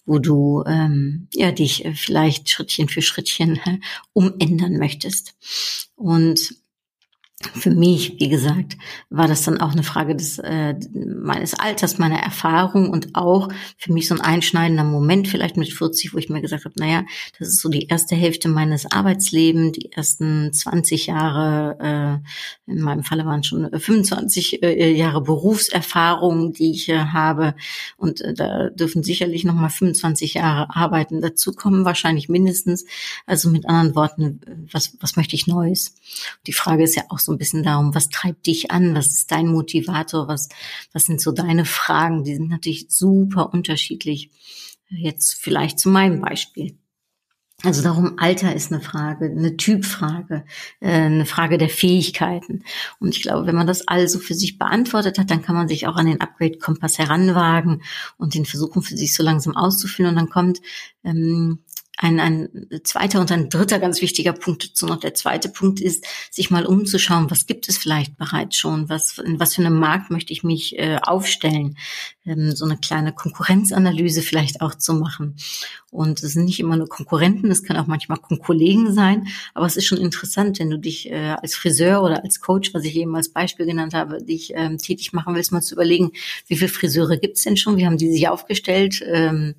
wo 0.05 0.19
du 0.19 0.61
ähm, 0.67 1.29
ja 1.33 1.53
dich 1.53 1.85
äh, 1.85 1.93
vielleicht 1.93 2.49
Schrittchen 2.49 2.89
für 2.89 3.01
Schrittchen 3.01 3.61
äh, 3.63 3.79
umändern 4.11 4.73
möchtest? 4.73 5.35
Und 5.95 6.53
für 7.47 7.71
mich, 7.71 8.15
wie 8.19 8.29
gesagt, 8.29 8.77
war 9.09 9.27
das 9.27 9.43
dann 9.43 9.59
auch 9.59 9.71
eine 9.71 9.83
Frage 9.83 10.15
des 10.15 10.39
äh, 10.39 10.75
meines 10.93 11.53
Alters, 11.53 11.97
meiner 11.97 12.19
Erfahrung 12.19 12.89
und 12.89 13.15
auch 13.15 13.49
für 13.77 13.93
mich 13.93 14.07
so 14.07 14.15
ein 14.15 14.21
einschneidender 14.21 14.83
Moment, 14.83 15.27
vielleicht 15.27 15.57
mit 15.57 15.71
40, 15.71 16.13
wo 16.13 16.17
ich 16.17 16.29
mir 16.29 16.41
gesagt 16.41 16.65
habe, 16.65 16.75
naja, 16.77 17.03
das 17.39 17.49
ist 17.49 17.61
so 17.61 17.69
die 17.69 17.87
erste 17.87 18.15
Hälfte 18.15 18.49
meines 18.49 18.91
Arbeitslebens, 18.91 19.73
die 19.73 19.91
ersten 19.91 20.53
20 20.53 21.07
Jahre, 21.07 22.21
äh, 22.67 22.71
in 22.71 22.81
meinem 22.81 23.03
Falle 23.03 23.25
waren 23.25 23.43
schon 23.43 23.69
25 23.71 24.63
äh, 24.63 24.91
Jahre 24.91 25.21
Berufserfahrung, 25.21 26.53
die 26.53 26.71
ich 26.71 26.89
äh, 26.89 26.97
habe 26.97 27.55
und 27.97 28.21
äh, 28.21 28.33
da 28.33 28.69
dürfen 28.69 29.03
sicherlich 29.03 29.43
noch 29.43 29.53
mal 29.53 29.69
25 29.69 30.35
Jahre 30.35 30.75
Arbeiten 30.75 31.21
dazukommen, 31.21 31.85
wahrscheinlich 31.85 32.29
mindestens. 32.29 32.85
Also 33.25 33.49
mit 33.49 33.67
anderen 33.67 33.95
Worten, 33.95 34.39
was 34.71 34.97
was 34.99 35.15
möchte 35.15 35.35
ich 35.35 35.47
Neues? 35.47 35.95
Die 36.47 36.53
Frage 36.53 36.83
ist 36.83 36.95
ja 36.95 37.03
auch 37.09 37.19
so 37.19 37.32
ein 37.33 37.37
bisschen 37.37 37.63
darum, 37.63 37.93
was 37.95 38.09
treibt 38.09 38.47
dich 38.47 38.71
an, 38.71 38.95
was 38.95 39.07
ist 39.07 39.31
dein 39.31 39.47
Motivator, 39.47 40.27
was, 40.27 40.49
was 40.93 41.05
sind 41.05 41.21
so 41.21 41.31
deine 41.31 41.65
Fragen, 41.65 42.23
die 42.23 42.35
sind 42.35 42.49
natürlich 42.49 42.87
super 42.89 43.53
unterschiedlich. 43.53 44.31
Jetzt 44.89 45.33
vielleicht 45.33 45.79
zu 45.79 45.89
meinem 45.89 46.21
Beispiel. 46.21 46.77
Also 47.63 47.81
darum, 47.81 48.15
Alter 48.17 48.53
ist 48.53 48.73
eine 48.73 48.81
Frage, 48.81 49.25
eine 49.25 49.55
Typfrage, 49.55 50.43
äh, 50.81 50.89
eine 50.89 51.25
Frage 51.25 51.57
der 51.57 51.69
Fähigkeiten. 51.69 52.65
Und 52.99 53.15
ich 53.15 53.21
glaube, 53.21 53.47
wenn 53.47 53.55
man 53.55 53.67
das 53.67 53.87
also 53.87 54.19
für 54.19 54.33
sich 54.33 54.57
beantwortet 54.57 55.17
hat, 55.17 55.31
dann 55.31 55.41
kann 55.41 55.55
man 55.55 55.69
sich 55.69 55.87
auch 55.87 55.95
an 55.95 56.07
den 56.07 56.19
Upgrade-Kompass 56.19 56.99
heranwagen 56.99 57.81
und 58.17 58.33
den 58.35 58.45
versuchen 58.45 58.81
für 58.81 58.97
sich 58.97 59.13
so 59.13 59.23
langsam 59.23 59.55
auszufüllen. 59.55 60.11
Und 60.11 60.17
dann 60.17 60.29
kommt 60.29 60.61
ähm, 61.05 61.59
ein, 61.97 62.19
ein 62.19 62.49
zweiter 62.83 63.19
und 63.19 63.31
ein 63.31 63.49
dritter 63.49 63.79
ganz 63.79 64.01
wichtiger 64.01 64.33
Punkt. 64.33 64.69
Dazu 64.69 64.87
noch. 64.87 64.99
Der 64.99 65.13
zweite 65.13 65.49
Punkt 65.49 65.79
ist, 65.79 66.05
sich 66.31 66.49
mal 66.49 66.65
umzuschauen, 66.65 67.29
was 67.29 67.45
gibt 67.45 67.69
es 67.69 67.77
vielleicht 67.77 68.17
bereits 68.17 68.57
schon, 68.57 68.89
was, 68.89 69.19
in 69.19 69.39
was 69.39 69.55
für 69.55 69.61
einem 69.61 69.79
Markt 69.79 70.09
möchte 70.09 70.33
ich 70.33 70.43
mich 70.43 70.77
äh, 70.79 70.97
aufstellen, 71.01 71.77
ähm, 72.25 72.51
so 72.55 72.65
eine 72.65 72.77
kleine 72.77 73.13
Konkurrenzanalyse 73.13 74.21
vielleicht 74.21 74.61
auch 74.61 74.75
zu 74.75 74.93
machen. 74.93 75.35
Und 75.91 76.23
es 76.23 76.33
sind 76.33 76.45
nicht 76.45 76.59
immer 76.59 76.75
nur 76.75 76.89
Konkurrenten, 76.89 77.51
es 77.51 77.63
kann 77.63 77.77
auch 77.77 77.85
manchmal 77.85 78.17
Kollegen 78.17 78.91
sein, 78.93 79.27
aber 79.53 79.67
es 79.67 79.77
ist 79.77 79.85
schon 79.85 79.99
interessant, 79.99 80.59
wenn 80.59 80.71
du 80.71 80.79
dich 80.79 81.11
äh, 81.11 81.35
als 81.39 81.55
Friseur 81.55 82.01
oder 82.01 82.23
als 82.23 82.41
Coach, 82.41 82.73
was 82.73 82.83
ich 82.83 82.95
eben 82.95 83.15
als 83.15 83.29
Beispiel 83.29 83.67
genannt 83.67 83.93
habe, 83.93 84.23
dich 84.23 84.53
ähm, 84.55 84.79
tätig 84.79 85.13
machen 85.13 85.35
willst, 85.35 85.51
mal 85.51 85.61
zu 85.61 85.75
überlegen, 85.75 86.11
wie 86.47 86.55
viele 86.55 86.69
Friseure 86.69 87.17
gibt 87.17 87.37
es 87.37 87.43
denn 87.43 87.57
schon, 87.57 87.77
wie 87.77 87.85
haben 87.85 87.97
die 87.97 88.11
sich 88.11 88.27
aufgestellt? 88.27 89.03
Ähm, 89.05 89.53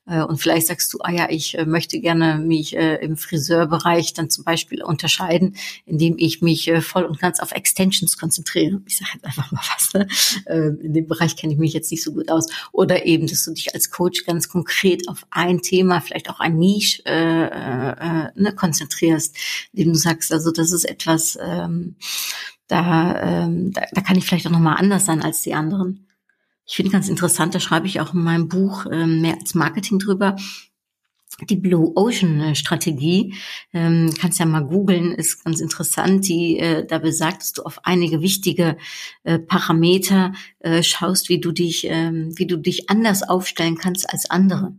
und 0.19 0.37
vielleicht 0.37 0.67
sagst 0.67 0.93
du, 0.93 0.99
ah 1.01 1.11
ja, 1.11 1.29
ich 1.29 1.57
äh, 1.57 1.65
möchte 1.65 1.99
gerne 1.99 2.37
mich 2.37 2.75
äh, 2.75 2.95
im 2.95 3.17
Friseurbereich 3.17 4.13
dann 4.13 4.29
zum 4.29 4.43
Beispiel 4.43 4.83
unterscheiden, 4.83 5.55
indem 5.85 6.15
ich 6.17 6.41
mich 6.41 6.67
äh, 6.67 6.81
voll 6.81 7.03
und 7.03 7.19
ganz 7.19 7.39
auf 7.39 7.51
Extensions 7.51 8.17
konzentriere. 8.17 8.81
Ich 8.85 8.97
sage 8.97 9.11
jetzt 9.13 9.25
einfach 9.25 9.51
mal 9.51 9.61
was. 9.73 9.93
Ne? 9.93 10.07
Äh, 10.45 10.69
in 10.83 10.93
dem 10.93 11.07
Bereich 11.07 11.35
kenne 11.35 11.53
ich 11.53 11.59
mich 11.59 11.73
jetzt 11.73 11.91
nicht 11.91 12.03
so 12.03 12.13
gut 12.13 12.29
aus. 12.29 12.47
Oder 12.71 13.05
eben, 13.05 13.27
dass 13.27 13.45
du 13.45 13.53
dich 13.53 13.73
als 13.73 13.89
Coach 13.91 14.25
ganz 14.25 14.49
konkret 14.49 15.07
auf 15.07 15.25
ein 15.31 15.61
Thema, 15.61 16.01
vielleicht 16.01 16.29
auch 16.29 16.39
ein 16.39 16.57
Niche 16.57 17.03
äh, 17.05 17.45
äh, 17.45 18.31
ne, 18.35 18.53
konzentrierst, 18.55 19.35
indem 19.71 19.93
du 19.93 19.99
sagst, 19.99 20.33
also 20.33 20.51
das 20.51 20.71
ist 20.71 20.85
etwas, 20.85 21.37
ähm, 21.41 21.95
da, 22.67 23.45
ähm, 23.45 23.71
da, 23.71 23.83
da 23.91 24.01
kann 24.01 24.17
ich 24.17 24.25
vielleicht 24.25 24.47
auch 24.47 24.51
nochmal 24.51 24.77
anders 24.77 25.05
sein 25.05 25.21
als 25.21 25.41
die 25.41 25.53
anderen. 25.53 26.07
Ich 26.65 26.75
finde 26.75 26.91
ganz 26.91 27.09
interessant, 27.09 27.55
da 27.55 27.59
schreibe 27.59 27.87
ich 27.87 27.99
auch 27.99 28.13
in 28.13 28.23
meinem 28.23 28.47
Buch 28.47 28.85
ähm, 28.91 29.21
mehr 29.21 29.37
als 29.39 29.55
Marketing 29.55 29.99
drüber. 29.99 30.35
Die 31.49 31.55
Blue 31.55 31.93
Ocean 31.95 32.55
Strategie, 32.55 33.33
ähm, 33.73 34.13
kannst 34.19 34.39
ja 34.39 34.45
mal 34.45 34.65
googeln, 34.65 35.11
ist 35.11 35.43
ganz 35.43 35.59
interessant, 35.59 36.27
die 36.27 36.59
äh, 36.59 36.85
da 36.85 36.99
besagt, 36.99 37.41
dass 37.41 37.53
du 37.53 37.63
auf 37.63 37.83
einige 37.83 38.21
wichtige 38.21 38.77
äh, 39.23 39.39
Parameter 39.39 40.33
äh, 40.59 40.83
schaust, 40.83 41.29
wie 41.29 41.39
du 41.39 41.51
dich, 41.51 41.85
ähm, 41.89 42.37
wie 42.37 42.45
du 42.45 42.57
dich 42.57 42.89
anders 42.89 43.23
aufstellen 43.23 43.77
kannst 43.77 44.09
als 44.09 44.29
andere. 44.29 44.75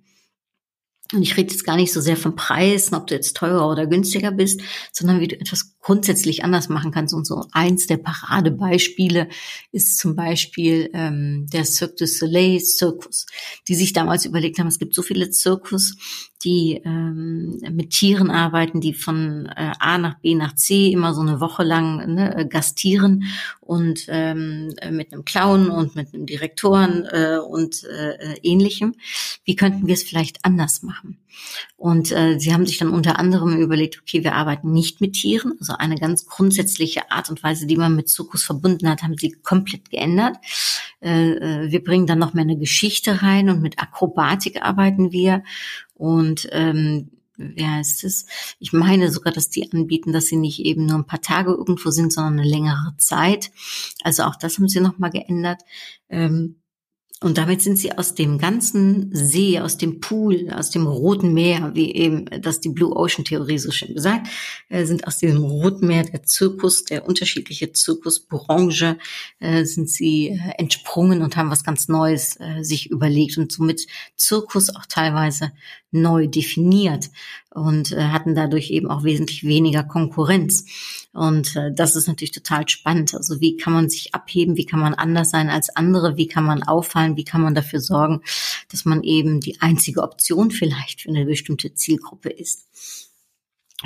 Und 1.12 1.22
ich 1.22 1.36
rede 1.36 1.52
jetzt 1.52 1.64
gar 1.64 1.76
nicht 1.76 1.92
so 1.92 2.00
sehr 2.00 2.16
vom 2.16 2.36
Preis, 2.36 2.92
ob 2.92 3.06
du 3.06 3.14
jetzt 3.14 3.36
teurer 3.36 3.68
oder 3.68 3.86
günstiger 3.86 4.30
bist, 4.30 4.62
sondern 4.92 5.20
wie 5.20 5.28
du 5.28 5.38
etwas 5.38 5.71
grundsätzlich 5.82 6.44
anders 6.44 6.68
machen 6.68 6.92
kannst. 6.92 7.12
Und 7.12 7.26
so 7.26 7.44
eins 7.52 7.86
der 7.86 7.98
Paradebeispiele 7.98 9.28
ist 9.72 9.98
zum 9.98 10.16
Beispiel 10.16 10.88
ähm, 10.94 11.46
der 11.52 11.64
Cirque 11.64 11.96
du 11.98 12.06
Soleil 12.06 12.60
Zirkus, 12.62 13.26
die 13.68 13.74
sich 13.74 13.92
damals 13.92 14.24
überlegt 14.24 14.58
haben, 14.58 14.68
es 14.68 14.78
gibt 14.78 14.94
so 14.94 15.02
viele 15.02 15.30
Zirkus, 15.30 15.96
die 16.44 16.80
ähm, 16.84 17.60
mit 17.70 17.90
Tieren 17.90 18.30
arbeiten, 18.30 18.80
die 18.80 18.94
von 18.94 19.46
äh, 19.46 19.72
A 19.78 19.98
nach 19.98 20.18
B 20.20 20.34
nach 20.34 20.54
C 20.54 20.90
immer 20.90 21.14
so 21.14 21.20
eine 21.20 21.40
Woche 21.40 21.64
lang 21.64 22.14
ne, 22.14 22.36
äh, 22.36 22.46
gastieren 22.46 23.24
und 23.60 24.06
ähm, 24.08 24.74
mit 24.90 25.12
einem 25.12 25.24
Clown 25.24 25.68
und 25.68 25.94
mit 25.94 26.14
einem 26.14 26.26
Direktoren 26.26 27.04
äh, 27.10 27.38
und 27.38 27.84
äh, 27.84 28.34
ähnlichem. 28.42 28.94
Wie 29.44 29.56
könnten 29.56 29.86
wir 29.86 29.94
es 29.94 30.02
vielleicht 30.02 30.44
anders 30.44 30.82
machen? 30.82 31.21
Und 31.76 32.12
äh, 32.12 32.38
sie 32.38 32.52
haben 32.52 32.66
sich 32.66 32.78
dann 32.78 32.90
unter 32.90 33.18
anderem 33.18 33.56
überlegt, 33.58 34.00
okay, 34.00 34.24
wir 34.24 34.34
arbeiten 34.34 34.72
nicht 34.72 35.00
mit 35.00 35.14
Tieren, 35.14 35.54
also 35.58 35.74
eine 35.74 35.96
ganz 35.96 36.26
grundsätzliche 36.26 37.10
Art 37.10 37.30
und 37.30 37.42
Weise, 37.42 37.66
die 37.66 37.76
man 37.76 37.96
mit 37.96 38.08
Zirkus 38.08 38.44
verbunden 38.44 38.88
hat, 38.88 39.02
haben 39.02 39.16
sie 39.16 39.32
komplett 39.32 39.90
geändert. 39.90 40.36
Äh, 41.00 41.32
äh 41.32 41.70
wir 41.70 41.82
bringen 41.82 42.06
dann 42.06 42.18
noch 42.18 42.34
mehr 42.34 42.42
eine 42.42 42.58
Geschichte 42.58 43.22
rein 43.22 43.48
und 43.48 43.62
mit 43.62 43.78
Akrobatik 43.78 44.62
arbeiten 44.62 45.12
wir 45.12 45.42
und 45.94 46.48
ähm, 46.52 47.10
wie 47.36 47.66
heißt 47.66 48.04
es? 48.04 48.26
Ich 48.58 48.72
meine 48.72 49.10
sogar, 49.10 49.32
dass 49.32 49.50
die 49.50 49.70
anbieten, 49.72 50.12
dass 50.12 50.26
sie 50.26 50.36
nicht 50.36 50.60
eben 50.60 50.86
nur 50.86 50.98
ein 50.98 51.06
paar 51.06 51.22
Tage 51.22 51.52
irgendwo 51.52 51.90
sind, 51.90 52.12
sondern 52.12 52.38
eine 52.38 52.48
längere 52.48 52.94
Zeit. 52.98 53.50
Also 54.02 54.24
auch 54.24 54.36
das 54.36 54.58
haben 54.58 54.68
sie 54.68 54.80
nochmal 54.80 55.10
geändert. 55.10 55.62
Ähm, 56.08 56.61
und 57.22 57.38
damit 57.38 57.62
sind 57.62 57.78
sie 57.78 57.92
aus 57.96 58.14
dem 58.14 58.38
ganzen 58.38 59.10
See, 59.14 59.60
aus 59.60 59.78
dem 59.78 60.00
Pool, 60.00 60.50
aus 60.50 60.70
dem 60.70 60.86
Roten 60.86 61.32
Meer, 61.32 61.70
wie 61.74 61.94
eben 61.94 62.26
das 62.40 62.60
die 62.60 62.68
Blue 62.68 62.94
Ocean 62.94 63.24
Theorie 63.24 63.58
so 63.58 63.70
schön 63.70 63.94
besagt, 63.94 64.28
äh, 64.68 64.84
sind 64.84 65.06
aus 65.06 65.18
diesem 65.18 65.42
Roten 65.44 65.86
Meer 65.86 66.04
der 66.04 66.24
Zirkus, 66.24 66.84
der 66.84 67.06
unterschiedliche 67.06 67.72
Zirkusbranche, 67.72 68.98
äh, 69.38 69.64
sind 69.64 69.88
sie 69.88 70.28
äh, 70.28 70.38
entsprungen 70.58 71.22
und 71.22 71.36
haben 71.36 71.50
was 71.50 71.64
ganz 71.64 71.88
Neues 71.88 72.38
sich 72.60 72.90
überlegt 72.90 73.38
und 73.38 73.52
somit 73.52 73.86
Zirkus 74.16 74.74
auch 74.74 74.86
teilweise 74.86 75.52
neu 75.92 76.26
definiert 76.26 77.10
und 77.50 77.92
äh, 77.92 78.02
hatten 78.04 78.34
dadurch 78.34 78.70
eben 78.70 78.90
auch 78.90 79.04
wesentlich 79.04 79.44
weniger 79.44 79.84
Konkurrenz. 79.84 80.64
Und 81.12 81.54
äh, 81.54 81.72
das 81.72 81.94
ist 81.94 82.08
natürlich 82.08 82.32
total 82.32 82.68
spannend. 82.68 83.14
Also 83.14 83.40
wie 83.40 83.56
kann 83.56 83.74
man 83.74 83.88
sich 83.90 84.14
abheben, 84.14 84.56
wie 84.56 84.66
kann 84.66 84.80
man 84.80 84.94
anders 84.94 85.30
sein 85.30 85.50
als 85.50 85.68
andere, 85.76 86.16
wie 86.16 86.26
kann 86.26 86.44
man 86.44 86.62
auffallen, 86.62 87.16
wie 87.16 87.24
kann 87.24 87.42
man 87.42 87.54
dafür 87.54 87.80
sorgen, 87.80 88.22
dass 88.70 88.84
man 88.84 89.02
eben 89.02 89.40
die 89.40 89.60
einzige 89.60 90.02
Option 90.02 90.50
vielleicht 90.50 91.02
für 91.02 91.10
eine 91.10 91.26
bestimmte 91.26 91.74
Zielgruppe 91.74 92.30
ist. 92.30 92.66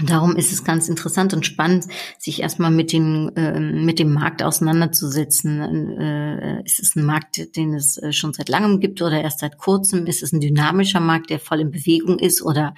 Darum 0.05 0.37
ist 0.37 0.53
es 0.53 0.63
ganz 0.63 0.89
interessant 0.89 1.33
und 1.33 1.47
spannend, 1.47 1.87
sich 2.19 2.43
erstmal 2.43 2.71
mit 2.71 2.93
dem, 2.93 3.31
äh, 3.35 3.59
mit 3.59 3.99
dem 3.99 4.13
Markt 4.13 4.43
auseinanderzusetzen. 4.43 5.99
Äh, 5.99 6.63
ist 6.65 6.81
es 6.81 6.97
ein 6.97 7.05
Markt, 7.05 7.57
den 7.57 7.73
es 7.73 7.97
äh, 7.97 8.13
schon 8.13 8.35
seit 8.35 8.51
langem 8.51 8.81
gibt 8.81 9.01
oder 9.01 9.23
erst 9.23 9.39
seit 9.39 9.57
kurzem? 9.57 10.07
Ist 10.07 10.23
es 10.23 10.33
ein 10.33 10.41
dynamischer 10.41 11.01
Markt, 11.01 11.31
der 11.31 11.39
voll 11.39 11.61
in 11.61 11.71
Bewegung 11.71 12.19
ist 12.19 12.43
oder, 12.43 12.75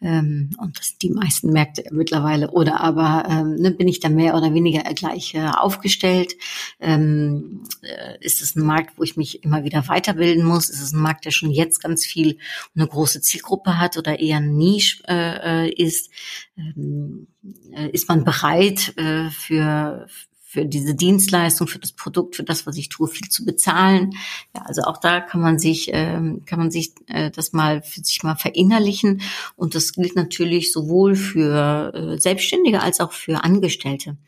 ähm, 0.00 0.50
und 0.58 0.78
das 0.78 0.90
sind 0.90 1.02
die 1.02 1.10
meisten 1.10 1.50
Märkte 1.50 1.84
mittlerweile, 1.90 2.52
oder 2.52 2.80
aber 2.80 3.24
ähm, 3.28 3.56
ne, 3.56 3.72
bin 3.72 3.88
ich 3.88 3.98
da 3.98 4.08
mehr 4.08 4.36
oder 4.36 4.54
weniger 4.54 4.82
gleich 4.94 5.34
äh, 5.34 5.48
aufgestellt? 5.48 6.36
Ähm, 6.78 7.64
äh, 7.82 8.24
ist 8.24 8.40
es 8.40 8.54
ein 8.54 8.64
Markt, 8.64 8.98
wo 8.98 9.02
ich 9.02 9.16
mich 9.16 9.42
immer 9.42 9.64
wieder 9.64 9.88
weiterbilden 9.88 10.44
muss? 10.44 10.70
Ist 10.70 10.80
es 10.80 10.92
ein 10.92 11.00
Markt, 11.00 11.24
der 11.24 11.32
schon 11.32 11.50
jetzt 11.50 11.82
ganz 11.82 12.06
viel 12.06 12.38
eine 12.76 12.86
große 12.86 13.20
Zielgruppe 13.20 13.80
hat 13.80 13.96
oder 13.96 14.20
eher 14.20 14.36
ein 14.36 14.56
Niche 14.56 15.02
äh, 15.08 15.66
äh 15.66 15.72
ist? 15.72 16.10
Ähm, 16.56 17.26
äh, 17.72 17.88
ist 17.90 18.08
man 18.08 18.24
bereit 18.24 18.96
äh, 18.96 19.30
für 19.30 20.06
für 20.52 20.66
diese 20.66 20.94
Dienstleistung, 20.94 21.66
für 21.66 21.78
das 21.78 21.92
Produkt, 21.92 22.36
für 22.36 22.42
das, 22.42 22.66
was 22.66 22.76
ich 22.76 22.90
tue, 22.90 23.08
viel 23.08 23.30
zu 23.30 23.46
bezahlen. 23.46 24.10
Ja, 24.54 24.60
also 24.66 24.82
auch 24.82 24.98
da 24.98 25.20
kann 25.20 25.40
man 25.40 25.58
sich, 25.58 25.88
ähm, 25.94 26.42
kann 26.44 26.58
man 26.58 26.70
sich 26.70 26.92
äh, 27.06 27.30
das 27.30 27.54
mal 27.54 27.80
für 27.80 28.00
sich 28.00 28.22
mal 28.22 28.36
verinnerlichen. 28.36 29.22
Und 29.56 29.74
das 29.74 29.94
gilt 29.94 30.14
natürlich 30.14 30.70
sowohl 30.70 31.14
für 31.14 31.94
äh, 31.94 32.20
Selbstständige 32.20 32.82
als 32.82 33.00
auch 33.00 33.12
für 33.12 33.42
Angestellte. 33.44 34.18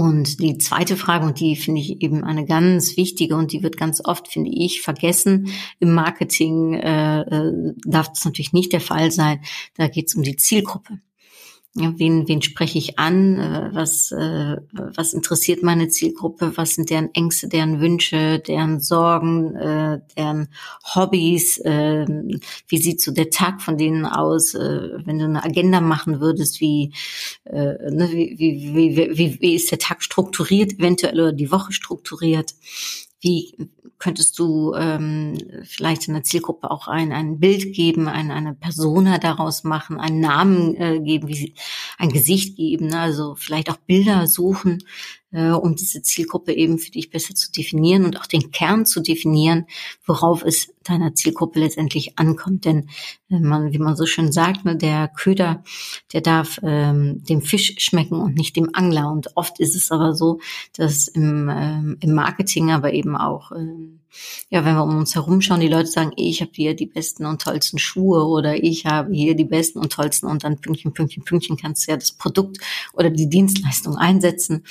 Und 0.00 0.40
die 0.40 0.56
zweite 0.56 0.96
Frage, 0.96 1.26
und 1.26 1.40
die 1.40 1.56
finde 1.56 1.82
ich 1.82 2.00
eben 2.00 2.24
eine 2.24 2.46
ganz 2.46 2.96
wichtige 2.96 3.36
und 3.36 3.52
die 3.52 3.62
wird 3.62 3.76
ganz 3.76 4.02
oft, 4.02 4.28
finde 4.28 4.50
ich, 4.50 4.80
vergessen. 4.80 5.48
Im 5.78 5.92
Marketing 5.92 6.72
äh, 6.72 7.20
äh, 7.20 7.74
darf 7.84 8.08
das 8.08 8.24
natürlich 8.24 8.54
nicht 8.54 8.72
der 8.72 8.80
Fall 8.80 9.10
sein. 9.10 9.42
Da 9.74 9.88
geht 9.88 10.08
es 10.08 10.14
um 10.14 10.22
die 10.22 10.36
Zielgruppe. 10.36 11.00
Wen, 11.76 12.26
wen 12.26 12.42
spreche 12.42 12.78
ich 12.78 12.98
an? 12.98 13.38
Äh, 13.38 13.70
was, 13.72 14.10
äh, 14.10 14.56
was 14.72 15.12
interessiert 15.12 15.62
meine 15.62 15.88
Zielgruppe? 15.88 16.52
Was 16.56 16.74
sind 16.74 16.90
deren 16.90 17.14
Ängste, 17.14 17.46
deren 17.46 17.80
Wünsche, 17.80 18.40
deren 18.40 18.80
Sorgen, 18.80 19.54
äh, 19.54 20.00
deren 20.16 20.48
Hobbys? 20.96 21.58
Äh, 21.58 22.06
wie 22.66 22.78
sieht 22.78 23.00
so 23.00 23.12
der 23.12 23.30
Tag 23.30 23.62
von 23.62 23.78
denen 23.78 24.04
aus? 24.04 24.54
Äh, 24.54 24.98
wenn 25.04 25.20
du 25.20 25.26
eine 25.26 25.44
Agenda 25.44 25.80
machen 25.80 26.20
würdest, 26.20 26.60
wie, 26.60 26.92
äh, 27.44 27.90
ne, 27.90 28.08
wie, 28.10 28.74
wie, 28.74 29.16
wie, 29.16 29.40
wie 29.40 29.54
ist 29.54 29.70
der 29.70 29.78
Tag 29.78 30.02
strukturiert, 30.02 30.72
eventuell 30.72 31.20
oder 31.20 31.32
die 31.32 31.52
Woche 31.52 31.72
strukturiert? 31.72 32.52
Wie 33.20 33.54
könntest 34.00 34.38
du 34.38 34.74
ähm, 34.74 35.38
vielleicht 35.62 36.08
in 36.08 36.14
der 36.14 36.24
Zielgruppe 36.24 36.70
auch 36.70 36.88
ein, 36.88 37.12
ein 37.12 37.38
Bild 37.38 37.74
geben, 37.74 38.08
ein, 38.08 38.30
eine 38.30 38.54
Persona 38.54 39.18
daraus 39.18 39.62
machen, 39.62 40.00
einen 40.00 40.20
Namen 40.20 40.74
äh, 40.74 40.98
geben, 41.00 41.28
wie 41.28 41.34
sie, 41.34 41.54
ein 41.98 42.08
Gesicht 42.10 42.56
geben, 42.56 42.86
ne? 42.88 42.98
also 42.98 43.36
vielleicht 43.36 43.70
auch 43.70 43.76
Bilder 43.76 44.26
suchen, 44.26 44.82
äh, 45.32 45.50
um 45.50 45.76
diese 45.76 46.02
Zielgruppe 46.02 46.54
eben 46.54 46.78
für 46.78 46.90
dich 46.90 47.10
besser 47.10 47.34
zu 47.34 47.52
definieren 47.52 48.04
und 48.06 48.18
auch 48.18 48.26
den 48.26 48.50
Kern 48.50 48.86
zu 48.86 49.00
definieren, 49.00 49.66
worauf 50.06 50.42
es 50.42 50.72
deiner 50.90 51.14
Zielgruppe 51.14 51.60
letztendlich 51.60 52.18
ankommt. 52.18 52.64
Denn 52.64 52.88
äh, 53.30 53.38
man, 53.38 53.72
wie 53.72 53.78
man 53.78 53.96
so 53.96 54.06
schön 54.06 54.32
sagt, 54.32 54.64
ne, 54.64 54.76
der 54.76 55.08
Köder, 55.08 55.62
der 56.12 56.20
darf 56.20 56.60
ähm, 56.62 57.24
dem 57.24 57.42
Fisch 57.42 57.76
schmecken 57.78 58.20
und 58.20 58.36
nicht 58.36 58.56
dem 58.56 58.70
Angler. 58.74 59.10
Und 59.10 59.36
oft 59.36 59.60
ist 59.60 59.74
es 59.74 59.90
aber 59.90 60.14
so, 60.14 60.40
dass 60.76 61.08
im, 61.08 61.48
ähm, 61.48 61.96
im 62.00 62.14
Marketing, 62.14 62.70
aber 62.70 62.92
eben 62.92 63.16
auch 63.16 63.52
ähm, 63.52 64.00
ja, 64.48 64.64
wenn 64.64 64.74
wir 64.74 64.82
um 64.82 64.96
uns 64.98 65.14
herum 65.14 65.40
schauen, 65.40 65.60
die 65.60 65.68
Leute 65.68 65.88
sagen, 65.88 66.12
ich 66.16 66.40
habe 66.40 66.50
hier 66.54 66.74
die 66.74 66.86
besten 66.86 67.26
und 67.26 67.40
tollsten 67.40 67.78
Schuhe 67.78 68.24
oder 68.26 68.62
ich 68.62 68.86
habe 68.86 69.14
hier 69.14 69.34
die 69.34 69.44
besten 69.44 69.78
und 69.78 69.92
tollsten 69.92 70.26
und 70.26 70.44
dann 70.44 70.60
Pünktchen, 70.60 70.92
Pünktchen, 70.92 71.24
Pünktchen 71.24 71.56
kannst 71.56 71.86
du 71.86 71.92
ja 71.92 71.96
das 71.96 72.12
Produkt 72.12 72.58
oder 72.92 73.10
die 73.10 73.28
Dienstleistung 73.28 73.96
einsetzen. 73.96 74.64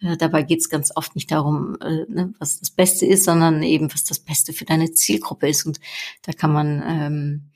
Äh, 0.00 0.16
dabei 0.16 0.42
geht 0.42 0.60
es 0.60 0.68
ganz 0.68 0.90
oft 0.96 1.14
nicht 1.14 1.30
darum, 1.30 1.76
äh, 1.80 2.04
ne, 2.08 2.34
was 2.38 2.58
das 2.58 2.70
Beste 2.70 3.06
ist, 3.06 3.24
sondern 3.24 3.62
eben, 3.62 3.92
was 3.92 4.04
das 4.04 4.18
Beste 4.18 4.52
für 4.52 4.64
deine 4.64 4.92
Zielgruppe 4.92 5.48
ist. 5.48 5.51
Und 5.66 5.80
da 6.22 6.32
kann 6.32 6.52
man 6.52 6.82
ähm, 6.86 7.50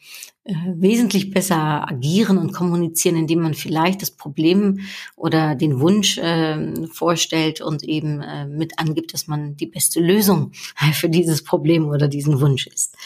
äh, 0.44 0.54
wesentlich 0.76 1.30
besser 1.30 1.88
agieren 1.88 2.38
und 2.38 2.52
kommunizieren, 2.52 3.16
indem 3.16 3.40
man 3.40 3.54
vielleicht 3.54 4.02
das 4.02 4.12
Problem 4.12 4.80
oder 5.16 5.56
den 5.56 5.80
Wunsch 5.80 6.18
äh, 6.18 6.86
vorstellt 6.92 7.60
und 7.60 7.82
eben 7.82 8.20
äh, 8.20 8.46
mit 8.46 8.78
angibt, 8.78 9.12
dass 9.12 9.26
man 9.26 9.56
die 9.56 9.66
beste 9.66 10.00
Lösung 10.00 10.52
für 10.92 11.08
dieses 11.08 11.42
Problem 11.42 11.88
oder 11.88 12.06
diesen 12.06 12.40
Wunsch 12.40 12.66
ist. 12.68 12.96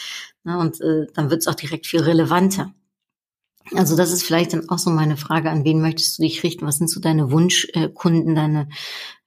Na, 0.43 0.59
und 0.59 0.79
äh, 0.81 1.07
dann 1.13 1.29
wird 1.29 1.41
es 1.41 1.47
auch 1.47 1.55
direkt 1.55 1.87
viel 1.87 2.01
relevanter. 2.01 2.73
Also 3.73 3.95
das 3.95 4.11
ist 4.11 4.23
vielleicht 4.23 4.51
dann 4.51 4.67
auch 4.69 4.79
so 4.79 4.89
meine 4.89 5.15
Frage, 5.15 5.49
an 5.49 5.63
wen 5.63 5.79
möchtest 5.81 6.17
du 6.17 6.23
dich 6.23 6.43
richten? 6.43 6.67
Was 6.67 6.75
sind 6.77 6.89
so 6.89 6.99
deine 6.99 7.31
Wunschkunden, 7.31 8.35
deine 8.35 8.67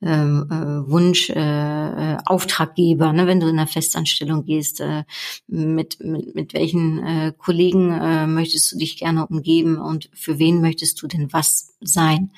ähm, 0.02 0.46
äh, 0.50 0.86
Wunschauftraggeber, 0.90 3.08
äh, 3.08 3.12
ne, 3.14 3.26
wenn 3.26 3.40
du 3.40 3.48
in 3.48 3.58
einer 3.58 3.66
Festanstellung 3.66 4.44
gehst? 4.44 4.80
Äh, 4.80 5.04
mit, 5.46 6.04
mit, 6.04 6.34
mit 6.34 6.52
welchen 6.52 7.02
äh, 7.02 7.32
Kollegen 7.36 7.90
äh, 7.90 8.26
möchtest 8.26 8.70
du 8.70 8.76
dich 8.76 8.98
gerne 8.98 9.26
umgeben 9.26 9.78
und 9.78 10.10
für 10.12 10.38
wen 10.38 10.60
möchtest 10.60 11.00
du 11.00 11.06
denn 11.06 11.32
was 11.32 11.72
sein? 11.80 12.30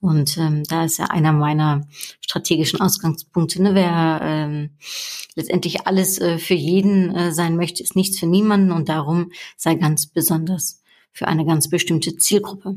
Und 0.00 0.36
ähm, 0.36 0.64
da 0.64 0.84
ist 0.84 0.98
ja 0.98 1.04
einer 1.06 1.32
meiner 1.32 1.86
strategischen 2.20 2.80
Ausgangspunkte, 2.80 3.62
ne, 3.62 3.76
wer 3.76 4.18
ähm, 4.22 4.70
letztendlich 5.36 5.86
alles 5.86 6.18
äh, 6.18 6.38
für 6.38 6.54
jeden 6.54 7.14
äh, 7.14 7.30
sein 7.32 7.54
möchte, 7.56 7.84
ist 7.84 7.94
nichts 7.94 8.18
für 8.18 8.26
niemanden 8.26 8.72
und 8.72 8.88
darum 8.88 9.30
sei 9.56 9.76
ganz 9.76 10.06
besonders 10.06 10.80
für 11.14 11.28
eine 11.28 11.46
ganz 11.46 11.70
bestimmte 11.70 12.16
Zielgruppe. 12.16 12.76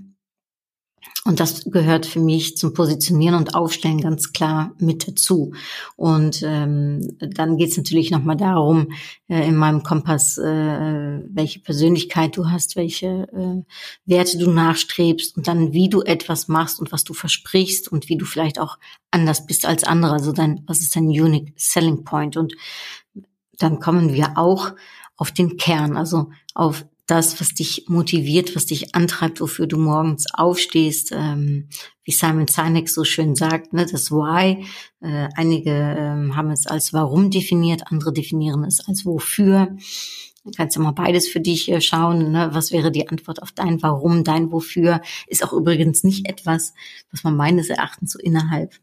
Und 1.26 1.40
das 1.40 1.66
gehört 1.66 2.06
für 2.06 2.20
mich 2.20 2.58
zum 2.58 2.74
Positionieren 2.74 3.36
und 3.36 3.56
Aufstellen 3.56 4.00
ganz 4.00 4.34
klar 4.34 4.74
mit 4.80 5.08
dazu. 5.08 5.54
Und 5.96 6.42
ähm, 6.44 7.18
dann 7.20 7.58
geht 7.58 7.72
es 7.72 7.78
natürlich 7.78 8.12
nochmal 8.12 8.38
darum, 8.38 8.94
äh, 9.28 9.48
in 9.48 9.56
meinem 9.56 9.84
Kompass, 9.84 10.38
äh, 10.38 10.44
welche 10.44 11.60
Persönlichkeit 11.60 12.38
du 12.38 12.50
hast, 12.50 12.76
welche 12.76 13.28
äh, 13.34 13.64
Werte 14.06 14.38
du 14.38 14.50
nachstrebst 14.50 15.38
und 15.38 15.48
dann, 15.48 15.74
wie 15.74 15.90
du 15.90 16.02
etwas 16.02 16.48
machst 16.48 16.80
und 16.80 16.92
was 16.92 17.04
du 17.04 17.14
versprichst 17.14 17.92
und 17.92 18.10
wie 18.10 18.18
du 18.18 18.26
vielleicht 18.26 18.60
auch 18.60 18.78
anders 19.12 19.46
bist 19.46 19.66
als 19.66 19.84
andere. 19.84 20.14
Also 20.14 20.32
dein, 20.32 20.64
was 20.68 20.80
ist 20.80 20.96
dein 20.96 21.08
Unique 21.08 21.54
Selling 21.58 22.04
Point? 22.04 22.38
Und 22.38 22.54
dann 23.58 23.80
kommen 23.80 24.14
wir 24.14 24.38
auch 24.38 24.74
auf 25.16 25.32
den 25.32 25.58
Kern, 25.58 25.98
also 25.98 26.30
auf 26.54 26.86
das, 27.08 27.40
was 27.40 27.54
dich 27.54 27.86
motiviert, 27.88 28.56
was 28.56 28.66
dich 28.66 28.94
antreibt, 28.94 29.40
wofür 29.42 29.66
du 29.66 29.78
morgens 29.78 30.26
aufstehst, 30.34 31.12
ähm, 31.14 31.70
wie 32.04 32.12
Simon 32.12 32.48
Sinek 32.48 32.90
so 32.90 33.06
schön 33.06 33.36
sagt, 33.36 33.74
ne, 33.74 33.86
das 33.90 34.12
Why. 34.12 34.66
Äh, 35.02 35.30
einige 35.36 35.72
ähm, 35.72 36.36
haben 36.36 36.52
es 36.52 36.68
als 36.68 36.94
Warum 36.94 37.32
definiert, 37.32 37.84
andere 37.90 38.12
definieren 38.12 38.64
es 38.66 38.86
als 38.86 39.06
Wofür. 39.06 39.76
Du 40.44 40.52
kannst 40.52 40.76
ja 40.76 40.82
mal 40.82 40.92
beides 40.92 41.28
für 41.28 41.40
dich 41.40 41.70
äh, 41.70 41.82
schauen. 41.82 42.32
Ne? 42.32 42.50
Was 42.52 42.72
wäre 42.72 42.92
die 42.92 43.10
Antwort 43.10 43.42
auf 43.42 43.52
dein 43.52 43.82
Warum, 43.82 44.24
dein 44.24 44.52
Wofür? 44.52 45.02
Ist 45.28 45.44
auch 45.44 45.54
übrigens 45.54 46.04
nicht 46.04 46.28
etwas, 46.28 46.74
was 47.12 47.24
man 47.24 47.36
meines 47.36 47.70
Erachtens 47.70 48.12
so 48.14 48.20
innerhalb 48.20 48.74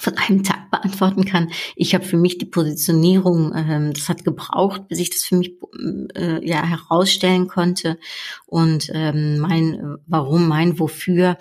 von 0.00 0.16
einem 0.18 0.42
Tag 0.42 0.70
beantworten 0.70 1.24
kann. 1.24 1.50
Ich 1.76 1.94
habe 1.94 2.04
für 2.04 2.16
mich 2.16 2.38
die 2.38 2.46
Positionierung, 2.46 3.52
ähm, 3.54 3.92
das 3.92 4.08
hat 4.08 4.24
gebraucht, 4.24 4.88
bis 4.88 4.98
ich 4.98 5.10
das 5.10 5.24
für 5.24 5.36
mich 5.36 5.54
äh, 6.16 6.46
ja 6.46 6.62
herausstellen 6.64 7.46
konnte. 7.46 7.98
Und 8.46 8.90
ähm, 8.92 9.38
mein 9.38 9.98
Warum, 10.06 10.48
mein 10.48 10.78
Wofür 10.78 11.36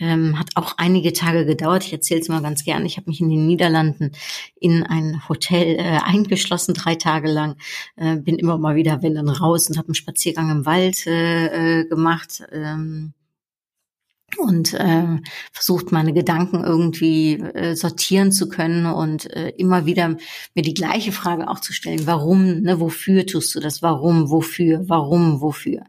ähm, 0.00 0.38
hat 0.38 0.48
auch 0.54 0.74
einige 0.78 1.12
Tage 1.12 1.44
gedauert. 1.44 1.84
Ich 1.84 1.92
erzähle 1.92 2.20
es 2.20 2.28
mal 2.28 2.42
ganz 2.42 2.64
gern. 2.64 2.86
Ich 2.86 2.96
habe 2.96 3.10
mich 3.10 3.20
in 3.20 3.28
den 3.28 3.46
Niederlanden 3.46 4.12
in 4.58 4.82
ein 4.82 5.28
Hotel 5.28 5.76
äh, 5.76 5.98
eingeschlossen, 6.02 6.74
drei 6.74 6.94
Tage 6.94 7.30
lang. 7.30 7.56
Äh, 7.96 8.16
bin 8.16 8.36
immer 8.36 8.58
mal 8.58 8.76
wieder, 8.76 9.02
wenn 9.02 9.14
dann 9.14 9.28
raus 9.28 9.68
und 9.68 9.76
habe 9.76 9.88
einen 9.88 9.94
Spaziergang 9.94 10.50
im 10.50 10.66
Wald 10.66 11.06
äh, 11.06 11.80
äh 11.80 11.84
gemacht. 11.84 12.42
Ähm, 12.50 13.12
und 14.38 14.74
äh, 14.74 15.18
versucht 15.52 15.92
meine 15.92 16.12
Gedanken 16.12 16.64
irgendwie 16.64 17.34
äh, 17.34 17.74
sortieren 17.74 18.32
zu 18.32 18.48
können 18.48 18.86
und 18.86 19.30
äh, 19.34 19.50
immer 19.56 19.86
wieder 19.86 20.16
mir 20.54 20.62
die 20.62 20.74
gleiche 20.74 21.12
Frage 21.12 21.48
auch 21.48 21.60
zu 21.60 21.72
stellen, 21.72 22.06
warum, 22.06 22.60
ne, 22.60 22.80
wofür 22.80 23.26
tust 23.26 23.54
du 23.54 23.60
das, 23.60 23.82
warum, 23.82 24.30
wofür, 24.30 24.88
warum, 24.88 25.40
wofür, 25.40 25.82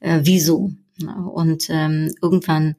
äh, 0.00 0.20
wieso. 0.22 0.72
Und 1.02 1.68
ähm, 1.70 2.14
irgendwann 2.22 2.76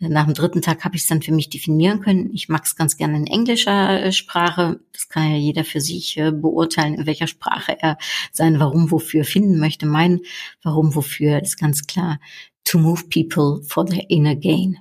äh, 0.00 0.08
nach 0.08 0.24
dem 0.24 0.32
dritten 0.32 0.62
Tag 0.62 0.84
habe 0.84 0.96
ich 0.96 1.02
es 1.02 1.08
dann 1.08 1.20
für 1.20 1.32
mich 1.32 1.50
definieren 1.50 2.00
können. 2.00 2.30
Ich 2.32 2.48
mag 2.48 2.64
es 2.64 2.76
ganz 2.76 2.96
gerne 2.96 3.18
in 3.18 3.26
englischer 3.26 4.04
äh, 4.04 4.12
Sprache. 4.12 4.80
Das 4.92 5.10
kann 5.10 5.30
ja 5.30 5.36
jeder 5.36 5.64
für 5.64 5.82
sich 5.82 6.16
äh, 6.16 6.32
beurteilen, 6.32 6.94
in 6.94 7.06
welcher 7.06 7.26
Sprache 7.26 7.76
er 7.78 7.98
sein 8.32 8.58
Warum, 8.58 8.90
wofür 8.90 9.24
finden 9.24 9.58
möchte. 9.58 9.84
Mein 9.84 10.20
Warum, 10.62 10.94
wofür 10.94 11.42
ist 11.42 11.58
ganz 11.58 11.86
klar 11.86 12.20
to 12.68 12.78
move 12.78 13.08
people 13.08 13.62
for 13.66 13.86
their 13.86 14.04
inner 14.10 14.36
gain. 14.36 14.78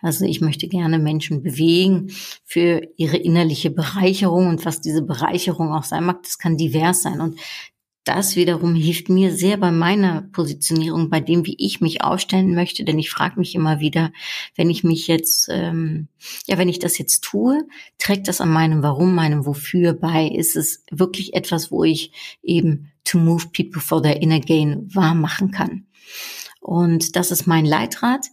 Also 0.00 0.24
ich 0.24 0.40
möchte 0.40 0.68
gerne 0.68 0.98
Menschen 0.98 1.42
bewegen 1.42 2.10
für 2.44 2.82
ihre 2.96 3.16
innerliche 3.16 3.70
Bereicherung 3.70 4.48
und 4.48 4.66
was 4.66 4.80
diese 4.80 5.02
Bereicherung 5.02 5.72
auch 5.72 5.84
sein 5.84 6.04
mag, 6.04 6.22
das 6.22 6.38
kann 6.38 6.56
divers 6.56 7.02
sein. 7.02 7.20
Und 7.20 7.38
das 8.04 8.34
wiederum 8.34 8.74
hilft 8.74 9.08
mir 9.08 9.32
sehr 9.32 9.58
bei 9.58 9.70
meiner 9.70 10.22
Positionierung, 10.32 11.08
bei 11.08 11.20
dem, 11.20 11.46
wie 11.46 11.54
ich 11.58 11.80
mich 11.80 12.02
aufstellen 12.02 12.54
möchte, 12.54 12.84
denn 12.84 12.98
ich 12.98 13.10
frage 13.10 13.38
mich 13.38 13.54
immer 13.54 13.78
wieder, 13.78 14.10
wenn 14.56 14.68
ich 14.68 14.82
mich 14.82 15.06
jetzt, 15.06 15.48
ähm, 15.50 16.08
ja, 16.46 16.58
wenn 16.58 16.68
ich 16.68 16.80
das 16.80 16.98
jetzt 16.98 17.22
tue, 17.22 17.62
trägt 17.98 18.26
das 18.26 18.40
an 18.40 18.50
meinem 18.50 18.82
Warum, 18.82 19.14
meinem 19.14 19.46
Wofür 19.46 19.92
bei? 19.92 20.26
Ist 20.26 20.56
es 20.56 20.82
wirklich 20.90 21.34
etwas, 21.34 21.70
wo 21.70 21.84
ich 21.84 22.12
eben 22.42 22.90
to 23.04 23.18
move 23.18 23.46
people 23.52 23.80
for 23.80 24.02
their 24.02 24.20
inner 24.20 24.40
gain 24.40 24.92
wahr 24.92 25.14
machen 25.14 25.52
kann? 25.52 25.86
Und 26.70 27.16
das 27.16 27.32
ist 27.32 27.48
mein 27.48 27.64
Leitrat. 27.64 28.26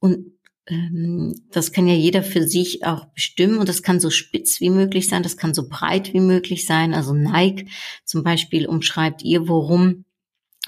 Und 0.00 0.32
ähm, 0.66 1.32
das 1.52 1.70
kann 1.70 1.86
ja 1.86 1.94
jeder 1.94 2.24
für 2.24 2.42
sich 2.42 2.84
auch 2.84 3.04
bestimmen 3.04 3.58
und 3.58 3.68
das 3.68 3.84
kann 3.84 4.00
so 4.00 4.10
spitz 4.10 4.60
wie 4.60 4.70
möglich 4.70 5.08
sein, 5.08 5.22
das 5.22 5.36
kann 5.36 5.54
so 5.54 5.68
breit 5.68 6.12
wie 6.12 6.18
möglich 6.18 6.66
sein. 6.66 6.92
Also 6.92 7.14
Nike 7.14 7.68
zum 8.04 8.24
Beispiel 8.24 8.66
umschreibt 8.66 9.22
ihr, 9.22 9.46
worum 9.46 10.04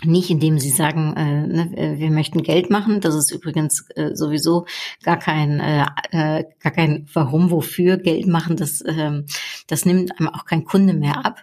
nicht, 0.05 0.31
indem 0.31 0.61
sie 0.61 0.71
sagen, 0.71 1.15
äh, 1.17 1.47
ne, 1.49 1.77
äh, 1.77 1.99
wir 1.99 2.13
möchten 2.13 2.45
Geld 2.45 2.71
machen. 2.71 3.01
Das 3.01 3.17
ist 3.17 3.33
übrigens 3.33 3.89
äh, 3.97 4.15
sowieso 4.15 4.67
gar 5.03 5.19
kein, 5.19 5.59
äh, 5.59 5.87
äh, 6.13 6.45
gar 6.61 6.73
kein 6.73 7.09
Warum, 7.13 7.51
wofür 7.51 7.97
Geld 7.97 8.29
machen. 8.29 8.57
Das, 8.57 8.83
äh, 8.83 9.23
das 9.67 9.85
nimmt 9.85 10.17
einem 10.21 10.29
auch 10.29 10.45
kein 10.45 10.65
Kunde 10.65 10.93
mehr 10.93 11.27
ab. 11.27 11.43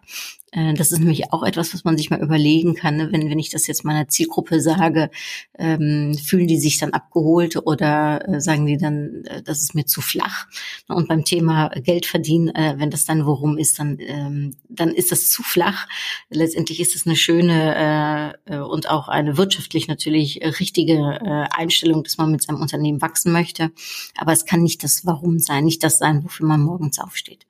Äh, 0.54 0.74
das 0.74 0.92
ist 0.92 1.00
nämlich 1.00 1.34
auch 1.34 1.44
etwas, 1.44 1.74
was 1.74 1.84
man 1.84 1.98
sich 1.98 2.10
mal 2.10 2.22
überlegen 2.22 2.76
kann. 2.76 2.98
Ne? 2.98 3.12
Wenn, 3.12 3.30
wenn 3.30 3.40
ich 3.40 3.50
das 3.50 3.68
jetzt 3.68 3.84
meiner 3.84 4.08
Zielgruppe 4.08 4.62
sage, 4.62 5.10
ähm, 5.58 6.16
fühlen 6.18 6.48
die 6.48 6.60
sich 6.60 6.78
dann 6.78 6.92
abgeholt 6.92 7.58
oder 7.66 8.28
äh, 8.28 8.42
sagen 8.42 8.66
die 8.66 8.78
dann, 8.78 9.24
äh, 9.26 9.42
das 9.42 9.62
ist 9.62 9.76
mir 9.76 9.86
zu 9.86 10.02
flach. 10.02 10.48
Und 10.88 11.08
beim 11.08 11.26
Thema 11.26 11.70
Geld 11.70 12.06
verdienen, 12.06 12.50
äh, 12.50 12.76
wenn 12.78 12.92
das 12.92 13.06
dann 13.06 13.26
worum 13.26 13.58
ist, 13.58 13.80
dann, 13.80 13.98
ähm, 14.00 14.56
dann 14.70 14.90
ist 14.90 15.12
das 15.12 15.30
zu 15.30 15.44
flach. 15.44 15.88
Letztendlich 16.30 16.80
ist 16.80 16.96
es 16.96 17.06
eine 17.06 17.16
schöne 17.16 18.36
äh, 18.46 18.58
und 18.58 18.90
auch 18.90 19.08
eine 19.08 19.38
wirtschaftlich 19.38 19.88
natürlich 19.88 20.42
richtige 20.60 20.94
äh, 20.94 21.48
Einstellung, 21.56 22.04
dass 22.04 22.18
man 22.18 22.32
mit 22.32 22.44
seinem 22.44 22.62
Unternehmen 22.62 23.02
wachsen 23.02 23.32
möchte. 23.32 23.72
Aber 24.18 24.32
es 24.32 24.46
kann 24.46 24.62
nicht 24.62 24.84
das 24.84 25.06
Warum 25.06 25.40
sein, 25.40 25.64
nicht 25.64 25.84
das 25.84 25.98
sein, 25.98 26.24
wofür 26.24 26.46
man 26.46 26.62
morgens 26.62 27.00
aufsteht. 27.00 27.46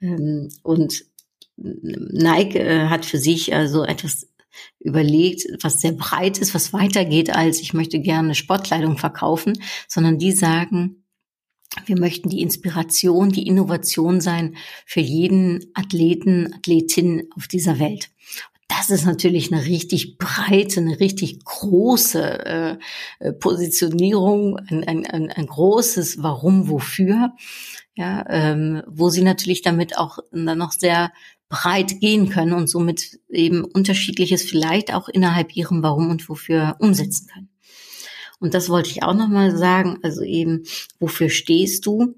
Ähm, 0.00 0.50
und 0.62 1.04
Nike 1.56 2.56
äh, 2.58 2.88
hat 2.88 3.06
für 3.06 3.18
sich 3.18 3.54
also 3.54 3.84
etwas 3.84 4.28
überlegt, 4.80 5.46
was 5.62 5.80
sehr 5.80 5.92
breit 5.92 6.38
ist, 6.38 6.54
was 6.54 6.72
weitergeht 6.72 7.34
als 7.34 7.60
ich 7.60 7.74
möchte 7.74 8.00
gerne 8.00 8.34
Sportkleidung 8.34 8.96
verkaufen, 8.96 9.58
sondern 9.88 10.18
die 10.18 10.32
sagen, 10.32 11.04
wir 11.84 11.98
möchten 11.98 12.30
die 12.30 12.40
Inspiration, 12.40 13.30
die 13.30 13.46
Innovation 13.46 14.20
sein 14.20 14.56
für 14.86 15.00
jeden 15.00 15.66
Athleten, 15.74 16.54
Athletin 16.54 17.28
auf 17.36 17.48
dieser 17.48 17.78
Welt. 17.78 18.10
Das 18.68 18.90
ist 18.90 19.04
natürlich 19.04 19.52
eine 19.52 19.64
richtig 19.64 20.18
breite, 20.18 20.80
eine 20.80 20.98
richtig 20.98 21.44
große 21.44 22.78
äh, 23.20 23.32
Positionierung, 23.34 24.58
ein, 24.58 24.84
ein, 24.84 25.06
ein, 25.06 25.30
ein 25.30 25.46
großes 25.46 26.22
Warum, 26.22 26.68
wofür, 26.68 27.32
ja, 27.94 28.24
ähm, 28.28 28.82
wo 28.88 29.08
sie 29.08 29.22
natürlich 29.22 29.62
damit 29.62 29.96
auch 29.96 30.18
dann 30.32 30.58
noch 30.58 30.72
sehr 30.72 31.12
breit 31.48 32.00
gehen 32.00 32.28
können 32.28 32.52
und 32.52 32.68
somit 32.68 33.20
eben 33.28 33.64
unterschiedliches 33.64 34.42
vielleicht 34.42 34.92
auch 34.92 35.08
innerhalb 35.08 35.56
ihrem 35.56 35.82
Warum 35.82 36.10
und 36.10 36.28
wofür 36.28 36.76
umsetzen 36.80 37.28
können. 37.32 37.48
Und 38.38 38.54
das 38.54 38.68
wollte 38.68 38.90
ich 38.90 39.02
auch 39.02 39.14
nochmal 39.14 39.56
sagen, 39.56 39.98
also 40.02 40.22
eben, 40.22 40.64
wofür 40.98 41.30
stehst 41.30 41.86
du? 41.86 42.16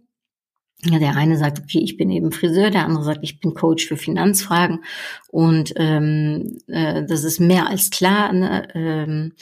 Der 0.84 1.16
eine 1.16 1.36
sagt, 1.36 1.58
okay, 1.58 1.80
ich 1.80 1.96
bin 1.96 2.08
eben 2.08 2.30
Friseur, 2.30 2.70
der 2.70 2.84
andere 2.84 3.02
sagt, 3.02 3.20
ich 3.22 3.40
bin 3.40 3.52
Coach 3.52 3.84
für 3.86 3.96
Finanzfragen 3.96 4.84
und 5.26 5.72
ähm, 5.74 6.58
äh, 6.68 7.04
das 7.04 7.24
ist 7.24 7.40
mehr 7.40 7.66
als 7.66 7.90
klar. 7.90 8.32
Ne? 8.32 8.68
Ähm, 8.74 9.32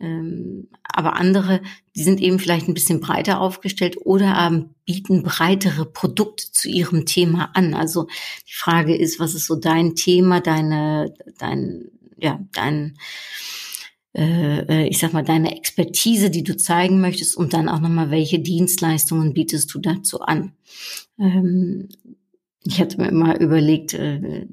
ähm, 0.00 0.68
aber 0.82 1.14
andere, 1.14 1.60
die 1.94 2.02
sind 2.02 2.20
eben 2.20 2.40
vielleicht 2.40 2.66
ein 2.66 2.74
bisschen 2.74 2.98
breiter 2.98 3.40
aufgestellt 3.40 3.98
oder 4.00 4.36
ähm, 4.40 4.70
bieten 4.84 5.22
breitere 5.22 5.84
Produkte 5.84 6.50
zu 6.50 6.68
ihrem 6.68 7.06
Thema 7.06 7.50
an. 7.54 7.74
Also 7.74 8.08
die 8.48 8.54
Frage 8.54 8.96
ist, 8.96 9.20
was 9.20 9.34
ist 9.34 9.46
so 9.46 9.54
dein 9.54 9.94
Thema, 9.94 10.40
deine, 10.40 11.14
dein, 11.38 11.90
ja, 12.16 12.40
dein 12.52 12.96
äh, 14.12 14.60
äh, 14.62 14.88
ich 14.88 14.98
sag 14.98 15.12
mal, 15.12 15.22
deine 15.22 15.56
Expertise, 15.56 16.30
die 16.30 16.42
du 16.42 16.56
zeigen 16.56 17.00
möchtest 17.00 17.36
und 17.36 17.52
dann 17.52 17.68
auch 17.68 17.80
nochmal, 17.80 18.10
welche 18.10 18.40
Dienstleistungen 18.40 19.34
bietest 19.34 19.72
du 19.72 19.78
dazu 19.78 20.20
an. 20.20 20.52
Ähm, 21.18 21.88
ich 22.64 22.80
hatte 22.80 23.00
mir 23.00 23.08
immer 23.08 23.40
überlegt, 23.40 23.94
äh, 23.94 24.46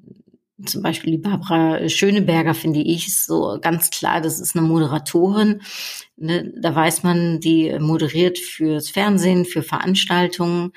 zum 0.65 0.81
Beispiel 0.81 1.11
die 1.11 1.17
Barbara 1.19 1.87
Schöneberger 1.87 2.55
finde 2.55 2.79
ich 2.79 3.07
ist 3.07 3.25
so 3.25 3.59
ganz 3.61 3.89
klar, 3.91 4.21
das 4.21 4.39
ist 4.39 4.55
eine 4.55 4.67
Moderatorin. 4.67 5.61
Ne? 6.15 6.51
Da 6.59 6.73
weiß 6.73 7.03
man, 7.03 7.39
die 7.39 7.77
moderiert 7.79 8.39
fürs 8.39 8.89
Fernsehen, 8.89 9.45
für 9.45 9.61
Veranstaltungen. 9.61 10.71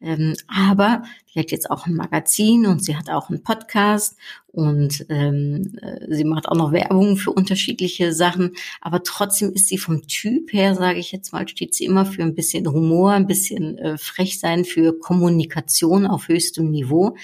Ähm, 0.00 0.34
aber 0.46 1.02
die 1.34 1.40
hat 1.40 1.50
jetzt 1.50 1.70
auch 1.70 1.86
ein 1.86 1.94
Magazin 1.94 2.66
und 2.66 2.84
sie 2.84 2.96
hat 2.96 3.08
auch 3.08 3.30
einen 3.30 3.42
Podcast 3.42 4.16
und 4.48 5.06
ähm, 5.08 5.76
äh, 5.80 6.14
sie 6.14 6.24
macht 6.24 6.48
auch 6.48 6.56
noch 6.56 6.72
Werbung 6.72 7.16
für 7.16 7.30
unterschiedliche 7.30 8.12
Sachen. 8.12 8.52
Aber 8.80 9.02
trotzdem 9.02 9.52
ist 9.52 9.68
sie 9.68 9.78
vom 9.78 10.06
Typ 10.06 10.52
her, 10.52 10.74
sage 10.74 10.98
ich 10.98 11.12
jetzt 11.12 11.32
mal, 11.32 11.48
steht 11.48 11.74
sie 11.74 11.84
immer 11.84 12.04
für 12.04 12.22
ein 12.22 12.34
bisschen 12.34 12.66
Humor, 12.70 13.12
ein 13.12 13.26
bisschen 13.26 13.78
äh, 13.78 13.96
frech 13.96 14.38
sein, 14.38 14.64
für 14.64 14.98
Kommunikation 14.98 16.06
auf 16.06 16.28
höchstem 16.28 16.70
Niveau 16.70 17.16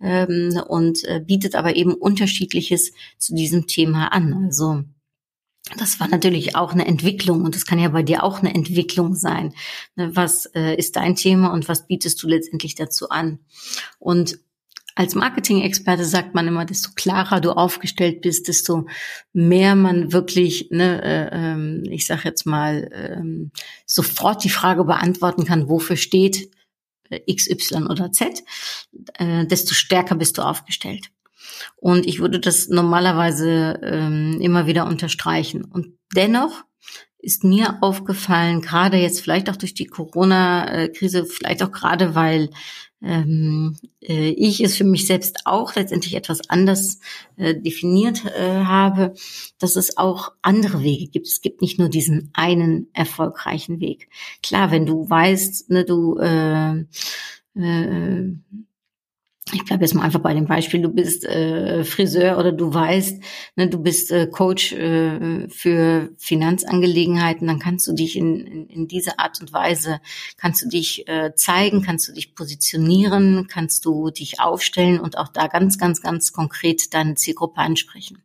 ähm, 0.00 0.60
und 0.68 1.04
äh, 1.04 1.20
bietet 1.20 1.54
aber 1.54 1.76
eben 1.76 1.94
unterschiedliches 1.94 2.92
zu 3.18 3.34
diesem 3.34 3.66
Thema 3.66 4.08
an. 4.12 4.44
Also 4.44 4.84
das 5.76 6.00
war 6.00 6.08
natürlich 6.08 6.56
auch 6.56 6.72
eine 6.72 6.86
Entwicklung 6.86 7.42
und 7.42 7.54
das 7.54 7.66
kann 7.66 7.78
ja 7.78 7.88
bei 7.88 8.02
dir 8.02 8.24
auch 8.24 8.40
eine 8.40 8.54
Entwicklung 8.54 9.14
sein. 9.14 9.54
Ne, 9.96 10.14
was 10.14 10.46
äh, 10.46 10.76
ist 10.76 10.96
dein 10.96 11.16
Thema 11.16 11.52
und 11.52 11.68
was 11.68 11.86
bietest 11.86 12.22
du 12.22 12.28
letztendlich 12.28 12.74
dazu 12.74 13.10
an? 13.10 13.38
Und 13.98 14.38
als 14.96 15.14
Marketing-Experte 15.14 16.04
sagt 16.04 16.34
man 16.34 16.48
immer, 16.48 16.64
desto 16.64 16.90
klarer 16.94 17.40
du 17.40 17.52
aufgestellt 17.52 18.20
bist, 18.20 18.48
desto 18.48 18.86
mehr 19.32 19.74
man 19.74 20.12
wirklich, 20.12 20.68
ne, 20.70 21.02
äh, 21.02 21.28
ähm, 21.32 21.84
ich 21.88 22.06
sage 22.06 22.22
jetzt 22.24 22.44
mal, 22.44 22.84
äh, 22.92 23.50
sofort 23.86 24.44
die 24.44 24.50
Frage 24.50 24.84
beantworten 24.84 25.44
kann, 25.44 25.68
wofür 25.68 25.96
steht 25.96 26.50
äh, 27.08 27.20
X, 27.26 27.48
Y 27.48 27.86
oder 27.86 28.12
Z, 28.12 28.42
äh, 29.14 29.46
desto 29.46 29.74
stärker 29.74 30.16
bist 30.16 30.38
du 30.38 30.42
aufgestellt. 30.42 31.10
Und 31.76 32.06
ich 32.06 32.20
würde 32.20 32.40
das 32.40 32.68
normalerweise 32.68 33.80
ähm, 33.82 34.38
immer 34.40 34.66
wieder 34.66 34.86
unterstreichen. 34.86 35.64
Und 35.64 35.98
dennoch 36.14 36.64
ist 37.18 37.44
mir 37.44 37.78
aufgefallen, 37.82 38.60
gerade 38.60 38.96
jetzt 38.96 39.20
vielleicht 39.20 39.50
auch 39.50 39.56
durch 39.56 39.74
die 39.74 39.86
Corona-Krise, 39.86 41.26
vielleicht 41.26 41.62
auch 41.62 41.72
gerade, 41.72 42.14
weil 42.14 42.50
ähm, 43.02 43.76
äh, 44.02 44.30
ich 44.30 44.60
es 44.60 44.76
für 44.76 44.84
mich 44.84 45.06
selbst 45.06 45.46
auch 45.46 45.74
letztendlich 45.74 46.14
etwas 46.14 46.48
anders 46.48 46.98
äh, 47.36 47.54
definiert 47.54 48.24
äh, 48.26 48.64
habe, 48.64 49.14
dass 49.58 49.76
es 49.76 49.96
auch 49.96 50.32
andere 50.42 50.82
Wege 50.82 51.08
gibt. 51.08 51.26
Es 51.26 51.40
gibt 51.40 51.62
nicht 51.62 51.78
nur 51.78 51.88
diesen 51.88 52.30
einen 52.34 52.88
erfolgreichen 52.92 53.80
Weg. 53.80 54.08
Klar, 54.42 54.70
wenn 54.70 54.86
du 54.86 55.08
weißt, 55.08 55.70
ne, 55.70 55.84
du 55.84 56.18
äh, 56.18 56.84
äh, 57.54 58.34
ich 59.52 59.64
bleibe 59.64 59.84
jetzt 59.84 59.94
mal 59.94 60.02
einfach 60.02 60.20
bei 60.20 60.34
dem 60.34 60.46
Beispiel, 60.46 60.82
du 60.82 60.88
bist 60.88 61.24
äh, 61.24 61.84
Friseur 61.84 62.38
oder 62.38 62.52
du 62.52 62.72
weißt, 62.72 63.22
ne, 63.56 63.68
du 63.68 63.78
bist 63.78 64.10
äh, 64.10 64.26
Coach 64.26 64.72
äh, 64.72 65.48
für 65.48 66.10
Finanzangelegenheiten, 66.18 67.46
dann 67.46 67.58
kannst 67.58 67.86
du 67.86 67.92
dich 67.92 68.16
in, 68.16 68.40
in, 68.40 68.66
in 68.66 68.88
diese 68.88 69.18
Art 69.18 69.40
und 69.40 69.52
Weise, 69.52 70.00
kannst 70.36 70.62
du 70.62 70.68
dich 70.68 71.08
äh, 71.08 71.34
zeigen, 71.34 71.82
kannst 71.82 72.08
du 72.08 72.12
dich 72.12 72.34
positionieren, 72.34 73.46
kannst 73.48 73.84
du 73.84 74.10
dich 74.10 74.40
aufstellen 74.40 75.00
und 75.00 75.18
auch 75.18 75.28
da 75.28 75.46
ganz, 75.46 75.78
ganz, 75.78 76.02
ganz 76.02 76.32
konkret 76.32 76.94
deine 76.94 77.14
Zielgruppe 77.14 77.60
ansprechen. 77.60 78.22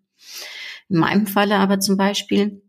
In 0.89 0.99
meinem 0.99 1.27
Falle 1.27 1.57
aber 1.57 1.79
zum 1.79 1.97
Beispiel, 1.97 2.61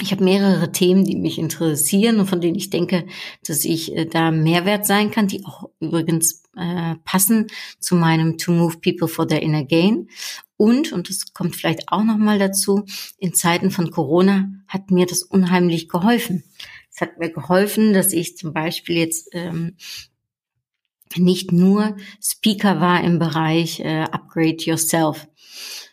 ich 0.00 0.12
habe 0.12 0.24
mehrere 0.24 0.70
Themen, 0.70 1.04
die 1.04 1.16
mich 1.16 1.38
interessieren 1.38 2.20
und 2.20 2.26
von 2.26 2.40
denen 2.40 2.56
ich 2.56 2.70
denke, 2.70 3.06
dass 3.46 3.64
ich 3.64 3.96
äh, 3.96 4.06
da 4.06 4.30
Mehrwert 4.30 4.86
sein 4.86 5.10
kann, 5.10 5.26
die 5.26 5.44
auch 5.44 5.70
übrigens 5.80 6.44
äh, 6.58 6.96
passen 7.04 7.46
zu 7.78 7.94
meinem 7.94 8.38
To 8.38 8.52
Move 8.52 8.78
People 8.78 9.08
for 9.08 9.26
their 9.26 9.42
Inner 9.42 9.64
Gain. 9.64 10.08
Und, 10.56 10.92
und 10.92 11.08
das 11.08 11.32
kommt 11.32 11.56
vielleicht 11.56 11.88
auch 11.88 12.02
nochmal 12.02 12.38
dazu, 12.38 12.84
in 13.18 13.32
Zeiten 13.32 13.70
von 13.70 13.90
Corona 13.90 14.48
hat 14.66 14.90
mir 14.90 15.06
das 15.06 15.22
unheimlich 15.22 15.88
geholfen. 15.88 16.42
Es 16.90 17.00
hat 17.00 17.18
mir 17.18 17.30
geholfen, 17.30 17.92
dass 17.92 18.12
ich 18.12 18.36
zum 18.36 18.52
Beispiel 18.52 18.96
jetzt 18.96 19.28
ähm, 19.32 19.76
nicht 21.16 21.52
nur 21.52 21.96
Speaker 22.20 22.80
war 22.80 23.02
im 23.02 23.18
Bereich 23.18 23.80
äh, 23.80 24.02
Upgrade 24.02 24.56
Yourself, 24.58 25.28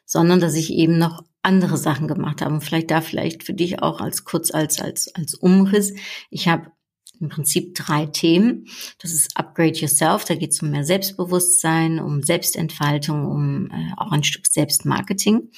sondern 0.06 0.40
dass 0.40 0.56
ich 0.56 0.74
eben 0.74 0.98
noch 0.98 1.24
andere 1.42 1.78
Sachen 1.78 2.08
gemacht 2.08 2.42
habe. 2.42 2.56
Und 2.56 2.62
vielleicht 2.62 2.92
da 2.92 3.02
vielleicht 3.02 3.44
für 3.44 3.54
dich 3.54 3.82
auch 3.82 4.02
als 4.02 4.24
kurz 4.24 4.52
als, 4.52 4.82
als, 4.82 5.14
als 5.14 5.36
Umriss. 5.36 5.94
Ich 6.30 6.48
habe 6.48 6.72
im 7.20 7.30
Prinzip 7.30 7.76
drei 7.76 8.06
Themen. 8.06 8.68
Das 9.00 9.12
ist 9.12 9.38
Upgrade 9.38 9.78
Yourself, 9.78 10.26
da 10.26 10.36
geht 10.36 10.52
es 10.52 10.62
um 10.62 10.72
mehr 10.72 10.84
Selbstbewusstsein, 10.84 12.00
um 12.00 12.24
Selbstentfaltung, 12.24 13.26
um 13.26 13.72
äh, 13.72 13.94
auch 13.98 14.12
ein 14.12 14.24
Stück 14.24 14.48
Selbstmarketing. 14.48 15.50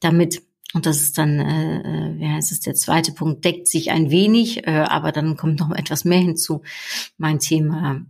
Damit 0.00 0.42
und 0.74 0.84
das 0.84 1.00
ist 1.00 1.16
dann, 1.16 1.38
äh, 1.38 1.78
äh, 1.78 2.18
wie 2.18 2.28
heißt 2.28 2.52
es, 2.52 2.60
der 2.60 2.74
zweite 2.74 3.12
Punkt, 3.12 3.42
deckt 3.44 3.68
sich 3.68 3.90
ein 3.90 4.10
wenig, 4.10 4.66
äh, 4.66 4.84
aber 4.86 5.12
dann 5.12 5.36
kommt 5.36 5.60
noch 5.60 5.70
etwas 5.70 6.04
mehr 6.04 6.18
hinzu. 6.18 6.60
Mein 7.16 7.38
Thema 7.38 8.02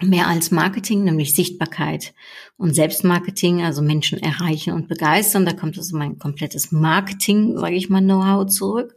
mehr 0.00 0.26
als 0.26 0.50
Marketing, 0.50 1.04
nämlich 1.04 1.34
Sichtbarkeit 1.34 2.14
und 2.56 2.74
Selbstmarketing, 2.74 3.62
also 3.62 3.82
Menschen 3.82 4.18
erreichen 4.18 4.72
und 4.72 4.88
begeistern. 4.88 5.44
Da 5.44 5.52
kommt 5.52 5.76
also 5.76 5.96
mein 5.96 6.18
komplettes 6.18 6.72
Marketing, 6.72 7.58
sage 7.58 7.74
ich 7.74 7.88
mal, 7.88 8.00
Know-how 8.00 8.46
zurück. 8.46 8.94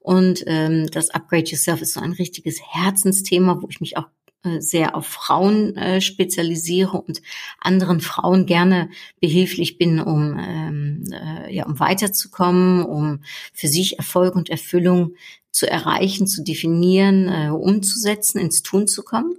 Und 0.00 0.42
ähm, 0.46 0.86
das 0.90 1.10
Upgrade 1.10 1.44
Yourself 1.44 1.82
ist 1.82 1.92
so 1.92 2.00
ein 2.00 2.12
richtiges 2.12 2.60
Herzensthema, 2.60 3.60
wo 3.60 3.68
ich 3.68 3.80
mich 3.80 3.96
auch 3.96 4.06
äh, 4.42 4.60
sehr 4.60 4.96
auf 4.96 5.06
Frauen 5.06 5.76
äh, 5.76 6.00
spezialisiere 6.00 6.96
und 6.96 7.20
anderen 7.60 8.00
Frauen 8.00 8.46
gerne 8.46 8.88
behilflich 9.20 9.76
bin, 9.76 10.00
um 10.00 10.38
ähm, 10.38 11.04
äh, 11.12 11.54
ja 11.54 11.66
um 11.66 11.78
weiterzukommen, 11.78 12.82
um 12.82 13.20
für 13.52 13.68
sich 13.68 13.98
Erfolg 13.98 14.36
und 14.36 14.48
Erfüllung 14.48 15.14
zu 15.52 15.68
erreichen, 15.68 16.26
zu 16.26 16.42
definieren, 16.42 17.28
äh, 17.28 17.50
umzusetzen, 17.50 18.38
ins 18.38 18.62
Tun 18.62 18.86
zu 18.86 19.02
kommen. 19.02 19.34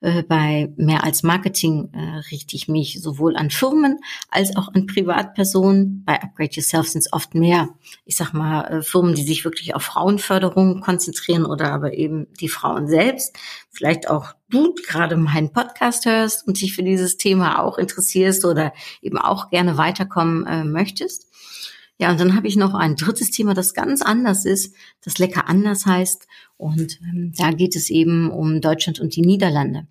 Äh, 0.00 0.22
bei 0.22 0.72
mehr 0.76 1.04
als 1.04 1.22
Marketing 1.22 1.90
äh, 1.92 2.18
richte 2.30 2.56
ich 2.56 2.68
mich 2.68 3.00
sowohl 3.00 3.36
an 3.36 3.50
Firmen 3.50 3.98
als 4.30 4.54
auch 4.56 4.68
an 4.74 4.86
Privatpersonen. 4.86 6.04
Bei 6.04 6.22
Upgrade 6.22 6.50
Yourself 6.52 6.88
sind 6.88 7.00
es 7.00 7.12
oft 7.12 7.34
mehr, 7.34 7.70
ich 8.04 8.16
sag 8.16 8.32
mal, 8.34 8.64
äh, 8.66 8.82
Firmen, 8.82 9.14
die 9.14 9.22
sich 9.22 9.44
wirklich 9.44 9.74
auf 9.74 9.82
Frauenförderung 9.82 10.80
konzentrieren 10.80 11.46
oder 11.46 11.72
aber 11.72 11.94
eben 11.94 12.26
die 12.38 12.48
Frauen 12.48 12.86
selbst. 12.86 13.36
Vielleicht 13.70 14.10
auch 14.10 14.34
du 14.50 14.74
gerade 14.74 15.16
meinen 15.16 15.52
Podcast 15.52 16.04
hörst 16.04 16.46
und 16.46 16.60
dich 16.60 16.74
für 16.74 16.82
dieses 16.82 17.16
Thema 17.16 17.62
auch 17.62 17.78
interessierst 17.78 18.44
oder 18.44 18.72
eben 19.00 19.18
auch 19.18 19.50
gerne 19.50 19.78
weiterkommen 19.78 20.46
äh, 20.46 20.64
möchtest. 20.64 21.26
Ja, 21.98 22.10
und 22.10 22.20
dann 22.20 22.36
habe 22.36 22.46
ich 22.46 22.56
noch 22.56 22.74
ein 22.74 22.94
drittes 22.94 23.30
Thema, 23.30 23.54
das 23.54 23.72
ganz 23.72 24.02
anders 24.02 24.44
ist, 24.44 24.74
das 25.02 25.16
lecker 25.18 25.48
anders 25.48 25.86
heißt. 25.86 26.26
Und 26.58 27.00
ähm, 27.02 27.32
da 27.36 27.50
geht 27.52 27.76
es 27.76 27.90
eben 27.90 28.30
um 28.30 28.60
Deutschland 28.60 29.00
und 29.00 29.14
die 29.16 29.22
Niederlande. 29.22 29.86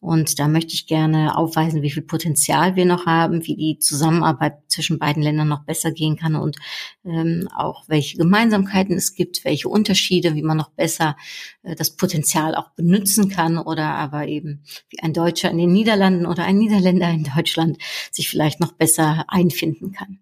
Und 0.00 0.38
da 0.38 0.48
möchte 0.48 0.74
ich 0.74 0.86
gerne 0.86 1.36
aufweisen, 1.36 1.82
wie 1.82 1.90
viel 1.90 2.02
Potenzial 2.02 2.76
wir 2.76 2.84
noch 2.84 3.06
haben, 3.06 3.46
wie 3.46 3.56
die 3.56 3.78
Zusammenarbeit 3.78 4.58
zwischen 4.68 4.98
beiden 5.00 5.22
Ländern 5.22 5.48
noch 5.48 5.64
besser 5.64 5.90
gehen 5.90 6.16
kann 6.16 6.36
und 6.36 6.56
ähm, 7.04 7.48
auch 7.54 7.84
welche 7.88 8.18
Gemeinsamkeiten 8.18 8.96
es 8.96 9.14
gibt, 9.14 9.44
welche 9.44 9.68
Unterschiede, 9.68 10.34
wie 10.34 10.42
man 10.42 10.56
noch 10.56 10.70
besser 10.70 11.16
äh, 11.62 11.74
das 11.74 11.96
Potenzial 11.96 12.54
auch 12.54 12.70
benutzen 12.70 13.28
kann 13.28 13.58
oder 13.58 13.86
aber 13.94 14.26
eben 14.26 14.62
wie 14.90 15.00
ein 15.00 15.12
Deutscher 15.12 15.50
in 15.50 15.58
den 15.58 15.72
Niederlanden 15.72 16.26
oder 16.26 16.44
ein 16.44 16.58
Niederländer 16.58 17.10
in 17.10 17.28
Deutschland 17.34 17.78
sich 18.12 18.28
vielleicht 18.28 18.60
noch 18.60 18.72
besser 18.72 19.24
einfinden 19.28 19.92
kann. 19.92 20.20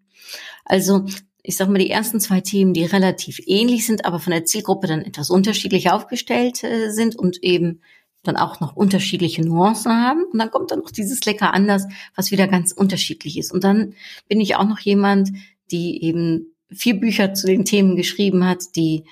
Also 0.65 1.07
ich 1.47 1.57
sage 1.57 1.71
mal, 1.71 1.79
die 1.79 1.91
ersten 1.91 2.19
zwei 2.19 2.41
Themen, 2.41 2.75
die 2.75 2.85
relativ 2.85 3.41
ähnlich 3.47 3.87
sind, 3.87 4.05
aber 4.05 4.19
von 4.19 4.33
der 4.33 4.45
Zielgruppe 4.45 4.89
dann 4.89 5.03
etwas 5.03 5.31
unterschiedlich 5.31 5.91
aufgestellt 5.91 6.65
äh, 6.65 6.91
sind 6.91 7.17
und 7.17 7.43
eben 7.43 7.81
dann 8.25 8.37
auch 8.37 8.59
noch 8.59 8.75
unterschiedliche 8.75 9.43
Nuancen 9.43 9.93
haben. 9.93 10.25
Und 10.25 10.39
dann 10.39 10.51
kommt 10.51 10.73
dann 10.73 10.81
noch 10.81 10.91
dieses 10.91 11.25
Lecker 11.25 11.55
anders, 11.55 11.87
was 12.17 12.33
wieder 12.33 12.49
ganz 12.49 12.73
unterschiedlich 12.73 13.39
ist. 13.39 13.53
Und 13.53 13.63
dann 13.63 13.95
bin 14.29 14.41
ich 14.41 14.57
auch 14.57 14.67
noch 14.67 14.81
jemand, 14.81 15.31
die 15.71 16.03
eben 16.03 16.53
vier 16.73 16.99
Bücher 16.99 17.33
zu 17.35 17.47
den 17.47 17.65
Themen 17.65 17.95
geschrieben 17.95 18.45
hat, 18.45 18.75
die 18.75 19.05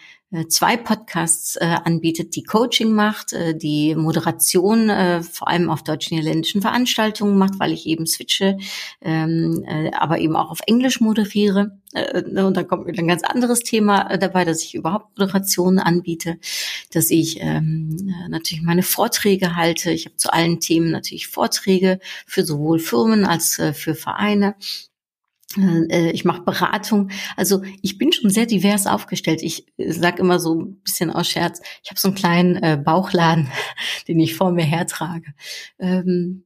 zwei 0.48 0.76
Podcasts 0.76 1.56
äh, 1.56 1.76
anbietet, 1.84 2.34
die 2.34 2.42
Coaching 2.42 2.92
macht, 2.92 3.32
äh, 3.32 3.56
die 3.56 3.94
Moderation 3.94 4.88
äh, 4.88 5.22
vor 5.22 5.48
allem 5.48 5.70
auf 5.70 5.82
deutsch-niederländischen 5.82 6.62
Veranstaltungen 6.62 7.38
macht, 7.38 7.58
weil 7.58 7.72
ich 7.72 7.86
eben 7.86 8.06
switche, 8.06 8.58
ähm, 9.00 9.64
äh, 9.66 9.90
aber 9.92 10.18
eben 10.18 10.36
auch 10.36 10.50
auf 10.50 10.60
Englisch 10.66 11.00
moderiere. 11.00 11.78
Äh, 11.92 12.22
und 12.22 12.56
dann 12.56 12.66
kommt 12.66 12.86
wieder 12.86 13.02
ein 13.02 13.08
ganz 13.08 13.22
anderes 13.22 13.60
Thema 13.60 14.10
äh, 14.10 14.18
dabei, 14.18 14.44
dass 14.44 14.62
ich 14.62 14.74
überhaupt 14.74 15.18
Moderationen 15.18 15.78
anbiete, 15.78 16.38
dass 16.92 17.10
ich 17.10 17.38
ähm, 17.40 17.96
äh, 18.08 18.28
natürlich 18.28 18.64
meine 18.64 18.82
Vorträge 18.82 19.56
halte. 19.56 19.90
Ich 19.90 20.06
habe 20.06 20.16
zu 20.16 20.32
allen 20.32 20.60
Themen 20.60 20.90
natürlich 20.90 21.28
Vorträge 21.28 22.00
für 22.26 22.44
sowohl 22.44 22.78
Firmen 22.78 23.24
als 23.24 23.58
äh, 23.58 23.72
für 23.72 23.94
Vereine. 23.94 24.56
Äh, 25.56 26.10
ich 26.10 26.24
mache 26.24 26.42
Beratung. 26.42 27.10
Also 27.36 27.62
ich 27.82 27.98
bin 27.98 28.12
schon 28.12 28.30
sehr 28.30 28.46
divers 28.46 28.86
aufgestellt. 28.86 29.42
Ich 29.42 29.66
sag 29.78 30.18
immer 30.18 30.38
so 30.38 30.54
ein 30.54 30.76
bisschen 30.82 31.10
aus 31.10 31.28
Scherz, 31.28 31.60
ich 31.82 31.90
habe 31.90 32.00
so 32.00 32.08
einen 32.08 32.16
kleinen 32.16 32.56
äh, 32.56 32.80
Bauchladen, 32.82 33.48
den 34.08 34.20
ich 34.20 34.34
vor 34.34 34.52
mir 34.52 34.64
hertrage. 34.64 35.34
Ähm, 35.78 36.43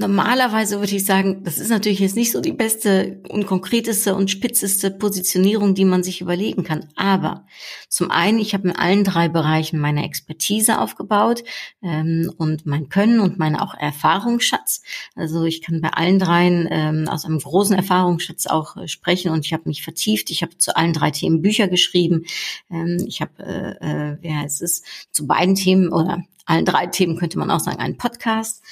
Normalerweise 0.00 0.78
würde 0.80 0.96
ich 0.96 1.04
sagen, 1.04 1.44
das 1.44 1.58
ist 1.58 1.68
natürlich 1.68 1.98
jetzt 1.98 2.16
nicht 2.16 2.32
so 2.32 2.40
die 2.40 2.54
beste 2.54 3.20
und 3.28 3.46
konkreteste 3.46 4.14
und 4.14 4.30
spitzeste 4.30 4.90
Positionierung, 4.90 5.74
die 5.74 5.84
man 5.84 6.02
sich 6.02 6.22
überlegen 6.22 6.64
kann. 6.64 6.88
Aber 6.96 7.44
zum 7.90 8.10
einen, 8.10 8.38
ich 8.38 8.54
habe 8.54 8.68
in 8.68 8.74
allen 8.74 9.04
drei 9.04 9.28
Bereichen 9.28 9.78
meine 9.78 10.06
Expertise 10.06 10.80
aufgebaut 10.80 11.44
ähm, 11.82 12.32
und 12.38 12.64
mein 12.64 12.88
Können 12.88 13.20
und 13.20 13.38
meinen 13.38 13.56
auch 13.56 13.74
Erfahrungsschatz. 13.74 14.80
Also 15.16 15.44
ich 15.44 15.60
kann 15.60 15.82
bei 15.82 15.90
allen 15.90 16.18
dreien 16.18 16.66
ähm, 16.70 17.06
aus 17.06 17.26
einem 17.26 17.38
großen 17.38 17.76
Erfahrungsschatz 17.76 18.46
auch 18.46 18.78
äh, 18.78 18.88
sprechen 18.88 19.30
und 19.30 19.44
ich 19.44 19.52
habe 19.52 19.64
mich 19.66 19.82
vertieft. 19.82 20.30
Ich 20.30 20.40
habe 20.40 20.56
zu 20.56 20.74
allen 20.74 20.94
drei 20.94 21.10
Themen 21.10 21.42
Bücher 21.42 21.68
geschrieben. 21.68 22.24
Ähm, 22.70 23.04
ich 23.06 23.20
habe, 23.20 23.76
äh, 23.82 24.16
äh, 24.26 24.34
heißt 24.34 24.62
es, 24.62 24.82
zu 25.12 25.26
beiden 25.26 25.56
Themen 25.56 25.92
oder 25.92 26.24
allen 26.46 26.64
drei 26.64 26.86
Themen 26.86 27.18
könnte 27.18 27.38
man 27.38 27.50
auch 27.50 27.60
sagen, 27.60 27.80
einen 27.80 27.98
Podcast. 27.98 28.62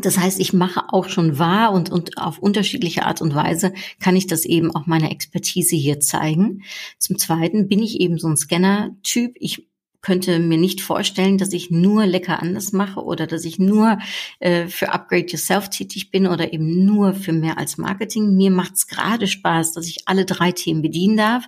Das 0.00 0.18
heißt, 0.18 0.40
ich 0.40 0.52
mache 0.52 0.92
auch 0.92 1.08
schon 1.08 1.38
wahr 1.38 1.72
und, 1.72 1.90
und 1.90 2.18
auf 2.18 2.38
unterschiedliche 2.38 3.04
Art 3.04 3.22
und 3.22 3.34
Weise 3.34 3.72
kann 4.00 4.16
ich 4.16 4.26
das 4.26 4.44
eben 4.44 4.74
auch 4.74 4.86
meine 4.86 5.10
Expertise 5.10 5.76
hier 5.76 6.00
zeigen. 6.00 6.62
Zum 6.98 7.18
Zweiten 7.18 7.68
bin 7.68 7.82
ich 7.82 8.00
eben 8.00 8.18
so 8.18 8.28
ein 8.28 8.36
Scanner-Typ. 8.36 9.36
Ich 9.38 9.68
könnte 10.04 10.38
mir 10.38 10.58
nicht 10.58 10.82
vorstellen, 10.82 11.38
dass 11.38 11.52
ich 11.52 11.70
nur 11.70 12.06
lecker 12.06 12.40
anders 12.40 12.72
mache 12.72 13.02
oder 13.02 13.26
dass 13.26 13.44
ich 13.44 13.58
nur 13.58 13.98
äh, 14.38 14.68
für 14.68 14.92
Upgrade 14.92 15.26
Yourself 15.26 15.70
tätig 15.70 16.10
bin 16.10 16.26
oder 16.26 16.52
eben 16.52 16.84
nur 16.84 17.14
für 17.14 17.32
mehr 17.32 17.58
als 17.58 17.78
Marketing. 17.78 18.36
Mir 18.36 18.50
macht 18.50 18.74
es 18.74 18.86
gerade 18.86 19.26
Spaß, 19.26 19.72
dass 19.72 19.88
ich 19.88 20.06
alle 20.06 20.26
drei 20.26 20.52
Themen 20.52 20.82
bedienen 20.82 21.16
darf 21.16 21.44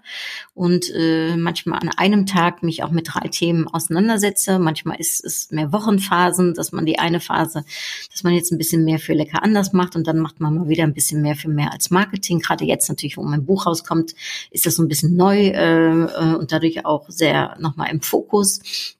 und 0.54 0.90
äh, 0.94 1.36
manchmal 1.36 1.80
an 1.80 1.90
einem 1.90 2.24
Tag 2.24 2.62
mich 2.62 2.82
auch 2.82 2.90
mit 2.90 3.08
drei 3.12 3.28
Themen 3.28 3.68
auseinandersetze. 3.68 4.58
Manchmal 4.58 4.98
ist 4.98 5.22
es 5.22 5.50
mehr 5.50 5.70
Wochenphasen, 5.70 6.54
dass 6.54 6.72
man 6.72 6.86
die 6.86 6.98
eine 6.98 7.20
Phase, 7.20 7.62
dass 8.10 8.24
man 8.24 8.32
jetzt 8.32 8.52
ein 8.52 8.58
bisschen 8.58 8.84
mehr 8.84 8.98
für 8.98 9.12
lecker 9.12 9.42
anders 9.42 9.74
macht 9.74 9.96
und 9.96 10.06
dann 10.06 10.18
macht 10.18 10.40
man 10.40 10.54
mal 10.54 10.68
wieder 10.68 10.84
ein 10.84 10.94
bisschen 10.94 11.20
mehr 11.20 11.36
für 11.36 11.50
mehr 11.50 11.72
als 11.72 11.90
Marketing. 11.90 12.38
Gerade 12.38 12.64
jetzt 12.64 12.88
natürlich, 12.88 13.18
wo 13.18 13.22
mein 13.22 13.44
Buch 13.44 13.66
rauskommt, 13.66 14.14
ist 14.50 14.64
das 14.64 14.76
so 14.76 14.82
ein 14.82 14.88
bisschen 14.88 15.14
neu 15.14 15.48
äh, 15.48 16.04
äh 16.04 16.34
und 16.36 16.52
dadurch 16.52 16.86
auch 16.86 17.10
sehr 17.10 17.54
nochmal 17.60 17.90
im 17.90 18.00
Fokus. 18.00 18.45
Fokus. 18.46 18.96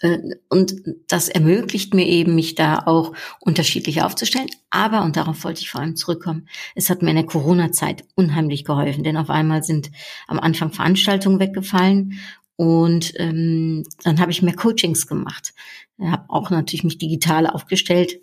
Äh, 0.00 0.18
und 0.48 0.74
das 1.08 1.28
ermöglicht 1.28 1.94
mir 1.94 2.06
eben, 2.06 2.34
mich 2.34 2.54
da 2.54 2.80
auch 2.86 3.12
unterschiedlich 3.40 4.02
aufzustellen. 4.02 4.48
Aber, 4.70 5.02
und 5.02 5.16
darauf 5.16 5.44
wollte 5.44 5.60
ich 5.60 5.70
vor 5.70 5.80
allem 5.80 5.96
zurückkommen, 5.96 6.48
es 6.74 6.90
hat 6.90 7.02
mir 7.02 7.10
in 7.10 7.16
der 7.16 7.26
Corona-Zeit 7.26 8.04
unheimlich 8.14 8.64
geholfen, 8.64 9.04
denn 9.04 9.16
auf 9.16 9.30
einmal 9.30 9.62
sind 9.62 9.90
am 10.26 10.38
Anfang 10.38 10.72
Veranstaltungen 10.72 11.40
weggefallen 11.40 12.20
und 12.56 13.14
ähm, 13.16 13.84
dann 14.04 14.20
habe 14.20 14.30
ich 14.30 14.42
mehr 14.42 14.54
Coachings 14.54 15.06
gemacht. 15.06 15.54
Ich 15.98 16.06
habe 16.06 16.24
auch 16.28 16.50
natürlich 16.50 16.84
mich 16.84 16.98
digital 16.98 17.46
aufgestellt 17.46 18.20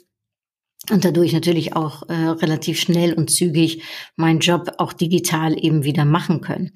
und 0.89 1.05
dadurch 1.05 1.31
natürlich 1.31 1.75
auch 1.75 2.09
äh, 2.09 2.13
relativ 2.13 2.79
schnell 2.79 3.13
und 3.13 3.29
zügig 3.29 3.83
meinen 4.15 4.39
Job 4.39 4.71
auch 4.77 4.93
digital 4.93 5.53
eben 5.63 5.83
wieder 5.83 6.05
machen 6.05 6.41
können. 6.41 6.71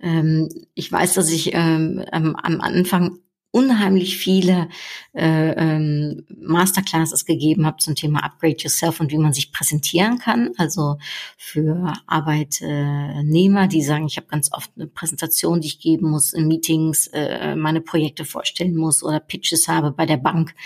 Ähm, 0.00 0.48
ich 0.74 0.90
weiß, 0.90 1.14
dass 1.14 1.30
ich 1.30 1.54
ähm, 1.54 2.04
am, 2.10 2.34
am 2.34 2.60
Anfang 2.60 3.18
unheimlich 3.54 4.16
viele 4.16 4.68
äh, 5.14 5.52
ähm, 5.52 6.24
Masterclasses 6.40 7.24
gegeben 7.24 7.66
habe 7.66 7.76
zum 7.76 7.94
Thema 7.94 8.24
Upgrade 8.24 8.56
Yourself 8.58 8.98
und 8.98 9.12
wie 9.12 9.18
man 9.18 9.32
sich 9.32 9.52
präsentieren 9.52 10.18
kann. 10.18 10.50
Also 10.56 10.98
für 11.36 11.92
Arbeitnehmer, 12.08 13.68
die 13.68 13.82
sagen, 13.82 14.06
ich 14.06 14.16
habe 14.16 14.26
ganz 14.26 14.52
oft 14.52 14.72
eine 14.74 14.88
Präsentation, 14.88 15.60
die 15.60 15.68
ich 15.68 15.78
geben 15.78 16.10
muss 16.10 16.32
in 16.32 16.48
Meetings, 16.48 17.06
äh, 17.12 17.54
meine 17.54 17.80
Projekte 17.80 18.24
vorstellen 18.24 18.74
muss 18.74 19.04
oder 19.04 19.20
Pitches 19.20 19.68
habe 19.68 19.92
bei 19.92 20.04
der 20.04 20.16
Bank 20.16 20.56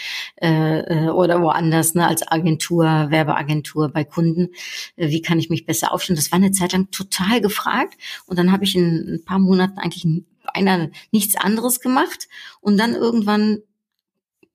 äh, 0.40 0.78
äh 0.78 1.10
oder 1.10 1.42
woanders, 1.42 1.94
ne, 1.94 2.06
als 2.06 2.26
Agentur, 2.26 2.86
Werbeagentur 2.86 3.90
bei 3.90 4.04
Kunden. 4.04 4.48
Äh, 4.96 5.10
wie 5.10 5.20
kann 5.20 5.38
ich 5.38 5.50
mich 5.50 5.66
besser 5.66 5.92
aufstellen? 5.92 6.16
Das 6.16 6.32
war 6.32 6.38
eine 6.38 6.52
Zeit 6.52 6.72
lang 6.72 6.90
total 6.90 7.42
gefragt. 7.42 7.98
Und 8.24 8.38
dann 8.38 8.50
habe 8.50 8.64
ich 8.64 8.74
in 8.74 9.16
ein 9.16 9.24
paar 9.26 9.38
Monaten 9.38 9.78
eigentlich 9.78 10.06
beinahe 10.52 10.90
nichts 11.12 11.36
anderes 11.36 11.80
gemacht 11.80 12.28
und 12.60 12.78
dann 12.78 12.94
irgendwann 12.94 13.62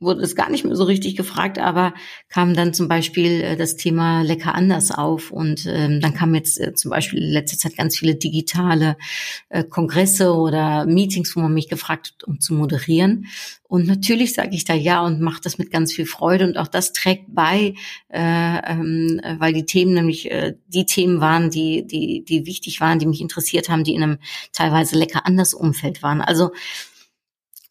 wurde 0.03 0.21
es 0.21 0.35
gar 0.35 0.49
nicht 0.49 0.65
mehr 0.65 0.75
so 0.75 0.83
richtig 0.83 1.15
gefragt, 1.15 1.59
aber 1.59 1.93
kam 2.29 2.53
dann 2.53 2.73
zum 2.73 2.87
Beispiel 2.87 3.41
äh, 3.41 3.55
das 3.55 3.75
Thema 3.75 4.21
lecker 4.21 4.55
anders 4.55 4.91
auf 4.91 5.31
und 5.31 5.65
ähm, 5.65 6.01
dann 6.01 6.13
kam 6.13 6.35
jetzt 6.35 6.59
äh, 6.59 6.73
zum 6.73 6.91
Beispiel 6.91 7.21
in 7.21 7.31
letzter 7.31 7.57
Zeit 7.57 7.77
ganz 7.77 7.97
viele 7.97 8.15
digitale 8.15 8.97
äh, 9.49 9.63
Kongresse 9.63 10.33
oder 10.33 10.85
Meetings, 10.85 11.35
wo 11.35 11.41
man 11.41 11.53
mich 11.53 11.69
gefragt 11.69 12.13
hat, 12.13 12.27
um 12.27 12.39
zu 12.39 12.53
moderieren. 12.53 13.27
Und 13.73 13.87
natürlich 13.87 14.33
sage 14.33 14.55
ich 14.55 14.65
da 14.65 14.75
ja 14.75 15.01
und 15.03 15.19
mache 15.19 15.41
das 15.43 15.57
mit 15.57 15.71
ganz 15.71 15.93
viel 15.93 16.05
Freude 16.05 16.45
und 16.45 16.57
auch 16.57 16.67
das 16.67 16.93
trägt 16.93 17.33
bei, 17.33 17.73
äh, 18.09 18.71
ähm, 18.71 19.19
weil 19.39 19.53
die 19.53 19.65
Themen 19.65 19.95
nämlich 19.95 20.29
äh, 20.29 20.53
die 20.67 20.85
Themen 20.85 21.21
waren, 21.21 21.49
die 21.49 21.87
die 21.87 22.23
die 22.23 22.45
wichtig 22.45 22.81
waren, 22.81 22.99
die 22.99 23.07
mich 23.07 23.19
interessiert 23.19 23.69
haben, 23.69 23.83
die 23.83 23.95
in 23.95 24.03
einem 24.03 24.17
teilweise 24.51 24.95
lecker 24.95 25.25
anders 25.25 25.55
Umfeld 25.55 26.03
waren. 26.03 26.21
Also 26.21 26.51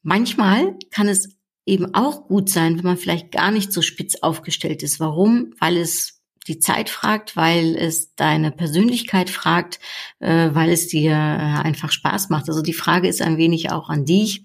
manchmal 0.03 0.77
kann 0.91 1.09
es 1.09 1.29
eben 1.67 1.95
auch 1.95 2.27
gut 2.27 2.49
sein, 2.49 2.77
wenn 2.77 2.85
man 2.85 2.97
vielleicht 2.97 3.31
gar 3.31 3.51
nicht 3.51 3.73
so 3.73 3.83
spitz 3.83 4.17
aufgestellt 4.17 4.83
ist. 4.83 5.01
Warum? 5.01 5.55
Weil 5.59 5.77
es 5.77 6.23
die 6.49 6.59
Zeit 6.59 6.91
fragt, 6.91 7.37
weil 7.37 7.77
es 7.77 8.15
deine 8.17 8.51
Persönlichkeit 8.51 9.31
fragt, 9.31 9.79
äh, 10.19 10.51
weil 10.53 10.71
es 10.71 10.89
dir 10.89 11.13
äh, 11.13 11.15
einfach 11.15 11.93
Spaß 11.93 12.31
macht. 12.31 12.49
Also 12.49 12.63
die 12.63 12.73
Frage 12.73 13.09
ist 13.09 13.23
ein 13.23 13.37
wenig 13.37 13.71
auch 13.71 13.89
an 13.89 14.05
dich. 14.05 14.43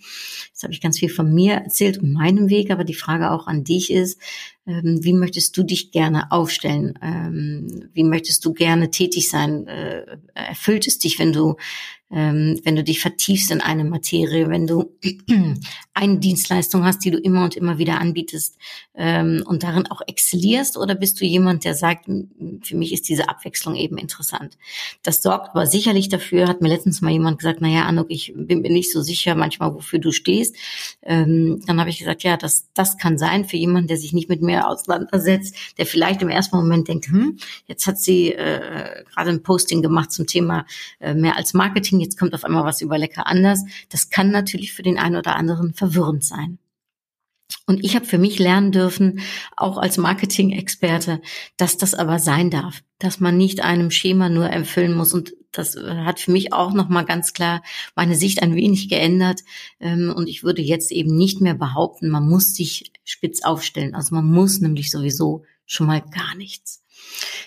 Jetzt 0.49 0.63
habe 0.63 0.73
ich 0.73 0.81
ganz 0.81 0.99
viel 0.99 1.09
von 1.09 1.33
mir 1.33 1.55
erzählt 1.55 1.97
und 1.97 2.13
meinem 2.13 2.49
Weg, 2.49 2.71
aber 2.71 2.83
die 2.83 2.93
Frage 2.93 3.31
auch 3.31 3.47
an 3.47 3.63
dich 3.63 3.91
ist, 3.91 4.21
ähm, 4.67 4.99
wie 5.03 5.13
möchtest 5.13 5.55
du 5.57 5.63
dich 5.63 5.91
gerne 5.91 6.31
aufstellen? 6.31 6.99
Ähm, 7.01 7.89
wie 7.93 8.03
möchtest 8.03 8.45
du 8.45 8.53
gerne 8.53 8.91
tätig 8.91 9.29
sein? 9.29 9.65
Äh, 9.67 10.17
erfüllt 10.33 10.87
es 10.87 10.99
dich, 10.99 11.17
wenn 11.19 11.33
du 11.33 11.55
ähm, 12.09 12.59
wenn 12.63 12.75
du 12.75 12.83
dich 12.83 13.01
vertiefst 13.01 13.51
in 13.51 13.59
eine 13.59 13.83
Materie, 13.83 14.47
wenn 14.49 14.65
du 14.65 14.95
eine 15.93 16.19
Dienstleistung 16.19 16.85
hast, 16.85 17.03
die 17.03 17.11
du 17.11 17.17
immer 17.17 17.43
und 17.43 17.57
immer 17.57 17.79
wieder 17.79 17.99
anbietest 17.99 18.57
ähm, 18.95 19.43
und 19.45 19.63
darin 19.63 19.87
auch 19.87 20.01
exzellierst, 20.07 20.77
oder 20.77 20.95
bist 20.95 21.19
du 21.19 21.25
jemand, 21.25 21.65
der 21.65 21.73
sagt, 21.73 22.05
für 22.63 22.77
mich 22.77 22.93
ist 22.93 23.09
diese 23.09 23.27
Abwechslung 23.27 23.75
eben 23.75 23.97
interessant. 23.97 24.57
Das 25.03 25.21
sorgt 25.21 25.49
aber 25.49 25.67
sicherlich 25.67 26.07
dafür, 26.07 26.47
hat 26.47 26.61
mir 26.61 26.69
letztens 26.69 27.01
mal 27.01 27.11
jemand 27.11 27.39
gesagt, 27.39 27.59
na 27.61 27.67
ja, 27.67 27.85
Anuk, 27.85 28.07
ich 28.09 28.33
bin 28.35 28.61
mir 28.61 28.71
nicht 28.71 28.91
so 28.91 29.01
sicher 29.01 29.35
manchmal, 29.35 29.73
wofür 29.73 29.99
du 29.99 30.11
stehst. 30.11 30.55
Ähm, 31.01 31.61
dann 31.65 31.79
habe 31.79 31.89
ich 31.89 31.99
gesagt, 31.99 32.23
ja, 32.23 32.37
das, 32.37 32.69
das 32.73 32.97
kann 32.97 33.17
sein 33.17 33.43
für 33.43 33.57
jemanden, 33.57 33.89
der 33.89 33.97
sich 33.97 34.13
nicht 34.13 34.29
mit 34.29 34.41
mir 34.57 34.67
auseinandersetzt, 34.67 35.55
der 35.77 35.85
vielleicht 35.85 36.21
im 36.21 36.29
ersten 36.29 36.55
Moment 36.55 36.87
denkt, 36.87 37.07
hm, 37.07 37.37
jetzt 37.65 37.87
hat 37.87 37.99
sie 37.99 38.33
äh, 38.33 39.03
gerade 39.13 39.29
ein 39.29 39.43
Posting 39.43 39.81
gemacht 39.81 40.11
zum 40.11 40.27
Thema 40.27 40.65
äh, 40.99 41.13
mehr 41.13 41.37
als 41.37 41.53
Marketing, 41.53 41.99
jetzt 41.99 42.17
kommt 42.17 42.33
auf 42.33 42.43
einmal 42.43 42.65
was 42.65 42.81
über 42.81 42.97
lecker 42.97 43.27
anders. 43.27 43.63
Das 43.89 44.09
kann 44.09 44.31
natürlich 44.31 44.73
für 44.73 44.83
den 44.83 44.97
einen 44.97 45.15
oder 45.15 45.35
anderen 45.35 45.73
verwirrend 45.73 46.23
sein. 46.23 46.59
Und 47.65 47.83
ich 47.83 47.95
habe 47.95 48.05
für 48.05 48.17
mich 48.17 48.39
lernen 48.39 48.71
dürfen, 48.71 49.19
auch 49.55 49.77
als 49.77 49.97
Marketing-Experte, 49.97 51.21
dass 51.57 51.77
das 51.77 51.93
aber 51.93 52.19
sein 52.19 52.49
darf, 52.49 52.81
dass 52.99 53.19
man 53.19 53.37
nicht 53.37 53.61
einem 53.61 53.91
Schema 53.91 54.29
nur 54.29 54.47
erfüllen 54.47 54.93
muss. 54.93 55.13
Und 55.13 55.33
das 55.51 55.75
äh, 55.75 56.03
hat 56.03 56.19
für 56.19 56.31
mich 56.31 56.53
auch 56.53 56.73
nochmal 56.73 57.05
ganz 57.05 57.33
klar 57.33 57.63
meine 57.95 58.15
Sicht 58.15 58.41
ein 58.41 58.55
wenig 58.55 58.89
geändert. 58.89 59.41
Ähm, 59.79 60.13
und 60.15 60.27
ich 60.27 60.43
würde 60.43 60.61
jetzt 60.61 60.91
eben 60.91 61.15
nicht 61.15 61.41
mehr 61.41 61.55
behaupten, 61.55 62.09
man 62.09 62.27
muss 62.27 62.53
sich 62.53 62.91
spitz 63.05 63.43
aufstellen. 63.43 63.95
Also 63.95 64.15
man 64.15 64.25
muss 64.25 64.59
nämlich 64.59 64.91
sowieso 64.91 65.43
schon 65.65 65.87
mal 65.87 66.01
gar 66.01 66.35
nichts. 66.35 66.83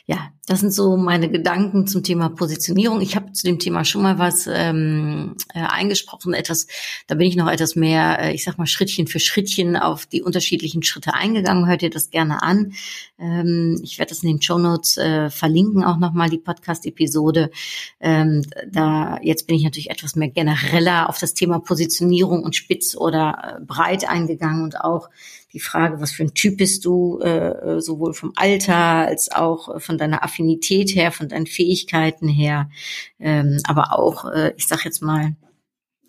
Ja, 0.06 0.32
das 0.46 0.60
sind 0.60 0.72
so 0.72 0.96
meine 0.96 1.30
Gedanken 1.30 1.86
zum 1.86 2.02
Thema 2.02 2.30
Positionierung. 2.30 3.00
Ich 3.00 3.14
habe 3.14 3.32
zu 3.32 3.46
dem 3.46 3.60
Thema 3.60 3.84
schon 3.84 4.02
mal 4.02 4.18
was 4.18 4.48
ähm, 4.52 5.36
äh, 5.54 5.60
eingesprochen, 5.60 6.34
etwas, 6.34 6.66
da 7.06 7.14
bin 7.14 7.28
ich 7.28 7.36
noch 7.36 7.48
etwas 7.48 7.76
mehr, 7.76 8.18
äh, 8.20 8.34
ich 8.34 8.42
sag 8.42 8.58
mal, 8.58 8.66
Schrittchen 8.66 9.06
für 9.06 9.20
Schrittchen 9.20 9.76
auf 9.76 10.06
die 10.06 10.22
unterschiedlichen 10.22 10.82
Schritte 10.82 11.14
eingegangen. 11.14 11.68
Hört 11.68 11.82
ihr 11.82 11.90
das 11.90 12.10
gerne 12.10 12.42
an. 12.42 12.72
Ähm, 13.20 13.80
ich 13.84 13.98
werde 13.98 14.10
das 14.10 14.24
in 14.24 14.28
den 14.28 14.42
Show 14.42 14.58
Notes 14.58 14.96
äh, 14.96 15.30
verlinken, 15.30 15.84
auch 15.84 15.98
nochmal 15.98 16.30
die 16.30 16.38
Podcast-Episode. 16.38 17.50
Ähm, 18.00 18.44
da 18.68 19.20
jetzt 19.22 19.46
bin 19.46 19.56
ich 19.56 19.62
natürlich 19.62 19.90
etwas 19.90 20.16
mehr 20.16 20.30
genereller 20.30 21.08
auf 21.08 21.18
das 21.18 21.34
Thema 21.34 21.60
Positionierung 21.60 22.42
und 22.42 22.56
spitz 22.56 22.96
oder 22.96 23.58
äh, 23.60 23.64
breit 23.64 24.08
eingegangen 24.08 24.64
und 24.64 24.80
auch 24.80 25.08
die 25.52 25.60
Frage, 25.60 26.00
was 26.00 26.12
für 26.12 26.22
ein 26.22 26.34
Typ 26.34 26.58
bist 26.58 26.84
du, 26.84 27.18
äh, 27.20 27.80
sowohl 27.80 28.14
vom 28.14 28.32
Alter 28.36 28.76
als 28.76 29.30
auch 29.32 29.80
von 29.80 29.98
deiner 29.98 30.22
Affinität 30.22 30.94
her, 30.94 31.12
von 31.12 31.28
deinen 31.28 31.46
Fähigkeiten 31.46 32.28
her, 32.28 32.70
ähm, 33.18 33.58
aber 33.64 33.98
auch, 33.98 34.26
äh, 34.26 34.52
ich 34.56 34.66
sag 34.66 34.84
jetzt 34.84 35.02
mal, 35.02 35.34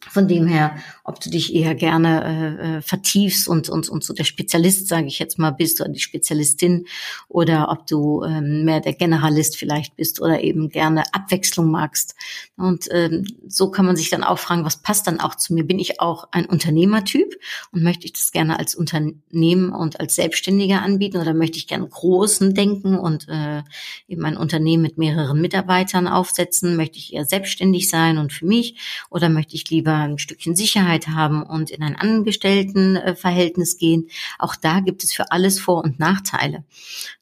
von 0.10 0.28
dem 0.28 0.48
her, 0.48 0.76
ob 1.04 1.20
du 1.20 1.30
dich 1.30 1.54
eher 1.54 1.76
gerne 1.76 2.24
äh, 2.24 2.78
äh, 2.78 2.82
vertiefst 2.82 3.48
und, 3.48 3.70
und, 3.70 3.88
und 3.88 4.04
so 4.04 4.14
der 4.14 4.24
Spezialist, 4.24 4.88
sage 4.88 5.08
ich 5.08 5.20
jetzt 5.20 5.38
mal, 5.38 5.52
bist 5.52 5.80
oder 5.80 5.90
die 5.90 6.00
Spezialistin 6.00 6.88
oder 7.28 7.70
ob 7.70 7.86
du 7.86 8.24
ähm, 8.24 8.66
mehr 8.66 8.80
der 8.80 8.94
Generalist 8.94 9.58
vielleicht 9.58 9.96
bist 9.96 10.20
oder 10.20 10.42
eben 10.42 10.70
gerne 10.70 11.04
Abwechslung 11.14 11.70
magst. 11.70 12.16
Und 12.58 12.88
ähm, 12.92 13.28
so 13.48 13.70
kann 13.70 13.86
man 13.86 13.96
sich 13.96 14.10
dann 14.10 14.24
auch 14.24 14.40
fragen, 14.40 14.66
was 14.66 14.82
passt 14.82 15.08
dann 15.08 15.20
auch 15.20 15.36
zu 15.36 15.54
mir? 15.54 15.66
Bin 15.66 15.80
ich 15.80 16.02
auch 16.02 16.28
ein 16.32 16.46
Unternehmertyp 16.46 17.36
und 17.72 17.84
möchte 17.84 18.06
ich 18.06 18.14
das 18.14 18.32
gerne 18.32 18.58
als 18.58 18.74
Unternehmen 18.74 19.72
und 19.72 20.00
als 20.00 20.16
Selbstständiger 20.16 20.82
anbieten 20.82 21.18
oder 21.18 21.34
möchte 21.34 21.58
ich 21.58 21.68
gerne 21.68 21.88
großen 21.88 22.56
denken 22.56 22.98
und 22.98 23.28
äh, 23.30 23.62
eben 24.08 24.26
ein 24.26 24.38
Unternehmen 24.38 24.82
mit 24.82 24.98
mehreren 24.98 25.40
Mitarbeitern 25.40 26.08
aufsetzen? 26.08 26.76
Möchte 26.76 26.98
ich 26.98 27.14
eher 27.14 27.26
selbstständig 27.26 27.90
sein 27.90 28.18
und 28.18 28.34
für 28.34 28.46
mich 28.46 29.06
oder 29.10 29.30
möchte 29.30 29.56
ich 29.56 29.70
lieber 29.70 29.91
lieber 29.92 30.04
ein 30.04 30.18
Stückchen 30.18 30.56
Sicherheit 30.56 31.08
haben 31.08 31.44
und 31.44 31.70
in 31.70 31.84
ein 31.84 31.96
Angestelltenverhältnis 31.96 33.78
gehen. 33.78 34.08
Auch 34.40 34.56
da 34.56 34.80
gibt 34.80 35.04
es 35.04 35.14
für 35.14 35.32
alles 35.32 35.60
Vor- 35.60 35.84
und 35.84 36.00
Nachteile. 36.00 36.64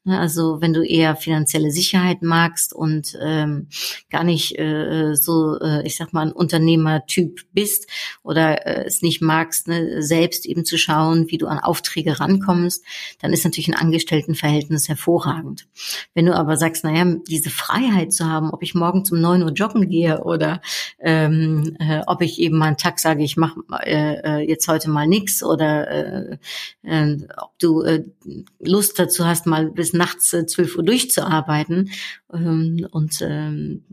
Ne, 0.05 0.19
also 0.19 0.61
wenn 0.61 0.73
du 0.73 0.83
eher 0.83 1.15
finanzielle 1.15 1.71
Sicherheit 1.71 2.21
magst 2.21 2.73
und 2.73 3.17
ähm, 3.21 3.67
gar 4.09 4.23
nicht 4.23 4.57
äh, 4.57 5.13
so, 5.13 5.59
äh, 5.59 5.85
ich 5.85 5.97
sag 5.97 6.13
mal, 6.13 6.25
ein 6.25 6.31
Unternehmertyp 6.31 7.41
bist 7.53 7.87
oder 8.23 8.65
äh, 8.65 8.85
es 8.85 9.01
nicht 9.01 9.21
magst, 9.21 9.67
ne, 9.67 10.01
selbst 10.01 10.45
eben 10.45 10.63
zu 10.63 10.77
schauen, 10.77 11.29
wie 11.29 11.37
du 11.37 11.47
an 11.47 11.59
Aufträge 11.59 12.19
rankommst, 12.19 12.83
dann 13.21 13.33
ist 13.33 13.43
natürlich 13.43 13.67
ein 13.67 13.75
Angestelltenverhältnis 13.75 14.87
hervorragend. 14.87 15.67
Wenn 16.13 16.25
du 16.25 16.35
aber 16.35 16.55
sagst, 16.55 16.83
naja, 16.83 17.05
diese 17.27 17.49
Freiheit 17.49 18.13
zu 18.13 18.25
haben, 18.25 18.51
ob 18.51 18.63
ich 18.63 18.73
morgen 18.73 19.03
zum 19.03 19.19
9 19.19 19.43
Uhr 19.43 19.51
joggen 19.51 19.89
gehe 19.89 20.23
oder 20.23 20.61
ähm, 20.99 21.75
äh, 21.79 22.01
ob 22.07 22.21
ich 22.21 22.39
eben 22.39 22.57
mal 22.59 22.67
einen 22.67 22.77
Tag 22.77 22.99
sage, 22.99 23.23
ich 23.23 23.37
mache 23.37 23.61
äh, 23.83 24.41
äh, 24.41 24.47
jetzt 24.47 24.67
heute 24.67 24.89
mal 24.89 25.07
nix 25.07 25.43
oder 25.43 25.89
äh, 25.89 26.37
äh, 26.83 27.17
ob 27.37 27.57
du 27.57 27.81
äh, 27.81 28.03
Lust 28.59 28.99
dazu 28.99 29.25
hast, 29.25 29.45
mal 29.45 29.71
bis 29.71 29.93
nachts 29.93 30.33
äh, 30.33 30.45
zwölf 30.45 30.75
Uhr 30.75 30.83
durchzuarbeiten 30.83 31.91
ähm, 32.31 32.87
und 32.91 33.21
ähm, 33.21 33.83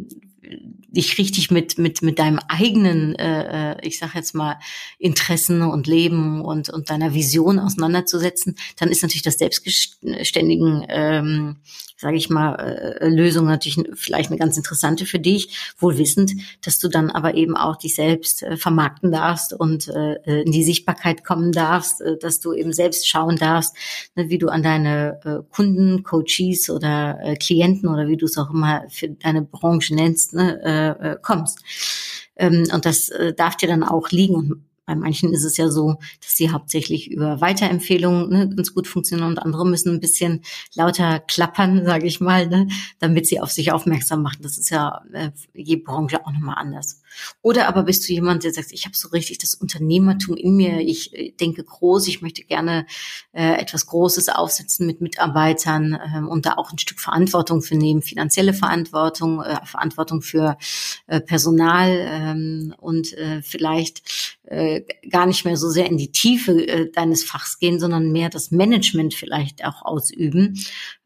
dich 0.89 1.19
richtig 1.19 1.51
mit 1.51 1.79
mit 1.79 2.03
mit 2.03 2.19
deinem 2.19 2.39
eigenen, 2.49 3.14
äh, 3.17 3.73
äh 3.73 3.87
ich 3.87 3.99
sag 3.99 4.14
jetzt 4.14 4.35
mal 4.35 4.59
Interessen 4.99 5.62
und 5.62 5.87
Leben 5.87 6.41
und 6.41 6.69
und 6.71 6.91
deiner 6.91 7.14
Vision 7.14 7.59
auseinanderzusetzen, 7.59 8.57
dann 8.77 8.91
ist 8.91 9.03
natürlich 9.03 9.23
das 9.23 9.39
selbstständigen 9.39 10.85
ähm, 10.89 11.57
sage 11.97 12.16
ich 12.16 12.28
mal, 12.28 12.55
äh, 12.55 13.09
Lösung 13.09 13.47
natürlich 13.47 13.82
vielleicht 13.94 14.30
eine 14.30 14.38
ganz 14.38 14.57
interessante 14.57 15.07
für 15.07 15.18
dich, 15.18 15.74
wohl 15.78 15.99
wissend, 15.99 16.32
dass 16.62 16.78
du 16.78 16.88
dann 16.88 17.11
aber 17.11 17.34
eben 17.34 17.57
auch 17.57 17.76
dich 17.76 17.94
selbst 17.94 18.42
äh, 18.42 18.57
vermarkten 18.57 19.11
darfst 19.11 19.53
und 19.53 19.88
äh, 19.88 20.42
in 20.42 20.53
die 20.53 20.64
Sichtbarkeit 20.64 21.24
kommen 21.24 21.53
darfst, 21.53 22.01
äh, 22.01 22.18
dass 22.18 22.40
du 22.40 22.53
eben 22.53 22.72
selbst 22.72 23.09
schauen 23.09 23.36
darfst, 23.36 23.74
ne, 24.14 24.28
wie 24.28 24.38
du 24.38 24.49
an 24.49 24.62
deine 24.62 25.20
äh, 25.24 25.55
Kunden, 25.55 26.03
Coaches 26.03 26.68
oder 26.70 27.18
äh, 27.22 27.36
Klienten 27.36 27.88
oder 27.88 28.09
wie 28.09 28.16
du 28.16 28.26
es 28.26 28.36
auch 28.36 28.51
immer 28.51 28.84
für 28.88 29.09
deine 29.09 29.42
Branche 29.42 29.94
nennst, 29.94 30.34
ne, 30.34 30.61
äh, 31.03 31.12
äh 31.12 31.16
kommst. 31.22 31.61
Ähm, 32.36 32.64
und 32.72 32.84
das 32.84 33.09
äh, 33.09 33.32
darf 33.32 33.57
dir 33.57 33.68
dann 33.68 33.82
auch 33.82 34.11
liegen. 34.11 34.34
Und 34.34 34.66
bei 34.87 34.95
manchen 34.95 35.32
ist 35.32 35.45
es 35.45 35.57
ja 35.57 35.68
so, 35.68 35.97
dass 36.22 36.37
sie 36.37 36.51
hauptsächlich 36.51 37.11
über 37.11 37.41
Weiterempfehlungen 37.41 38.28
ne, 38.30 38.49
ganz 38.55 38.72
gut 38.72 38.87
funktionieren 38.87 39.28
und 39.28 39.39
andere 39.39 39.66
müssen 39.66 39.93
ein 39.93 40.01
bisschen 40.01 40.43
lauter 40.74 41.18
klappern, 41.20 41.84
sage 41.84 42.07
ich 42.07 42.20
mal, 42.20 42.47
ne, 42.47 42.68
damit 43.01 43.26
sie 43.26 43.41
auf 43.41 43.51
sich 43.51 43.72
aufmerksam 43.72 44.22
machen. 44.22 44.39
Das 44.43 44.59
ist 44.59 44.70
ja 44.70 45.03
äh, 45.12 45.30
je 45.55 45.76
Branche 45.76 46.24
auch 46.24 46.32
nochmal 46.32 46.57
anders. 46.59 47.03
Oder 47.43 47.69
aber 47.69 47.85
bist 47.85 48.09
du 48.09 48.12
jemand, 48.12 48.45
der 48.45 48.53
sagt, 48.53 48.73
ich 48.73 48.85
habe 48.85 48.97
so 48.97 49.09
richtig 49.09 49.39
das 49.39 49.55
Unternehmertum 49.55 50.37
in 50.37 50.57
mir, 50.57 50.81
ich 50.81 51.14
äh, 51.14 51.33
denke 51.33 51.64
groß, 51.64 52.09
ich 52.09 52.23
möchte 52.23 52.43
gerne 52.43 52.87
äh, 53.33 53.61
etwas 53.61 53.87
Großes 53.87 54.29
aufsetzen 54.29 54.87
mit 54.87 55.01
Mitarbeitern 55.01 55.95
äh, 55.95 56.27
und 56.27 56.47
da 56.47 56.55
auch 56.55 56.73
ein 56.73 56.79
Stück 56.79 57.01
Verantwortung 57.01 57.62
für 57.62 57.77
nehmen, 57.77 58.03
finanzielle 58.03 58.55
Verantwortung, 58.55 59.43
äh, 59.43 59.64
Verantwortung 59.64 60.23
für 60.23 60.57
äh, 61.07 61.21
Personal 61.21 61.91
ähm, 61.91 62.75
und 62.79 63.12
äh, 63.14 63.43
vielleicht 63.43 64.37
äh, 64.45 64.83
gar 65.11 65.27
nicht 65.27 65.45
mehr 65.45 65.57
so 65.57 65.69
sehr 65.71 65.87
in 65.87 65.97
die 65.97 66.12
Tiefe 66.12 66.53
äh, 66.67 66.91
deines 66.91 67.25
Fachs 67.25 67.59
gehen, 67.59 67.81
sondern 67.81 68.12
mehr 68.12 68.31
das 68.31 68.51
Management 68.51 69.14
vielleicht 69.14 69.64
auch 69.64 69.83
ausüben. 69.83 70.59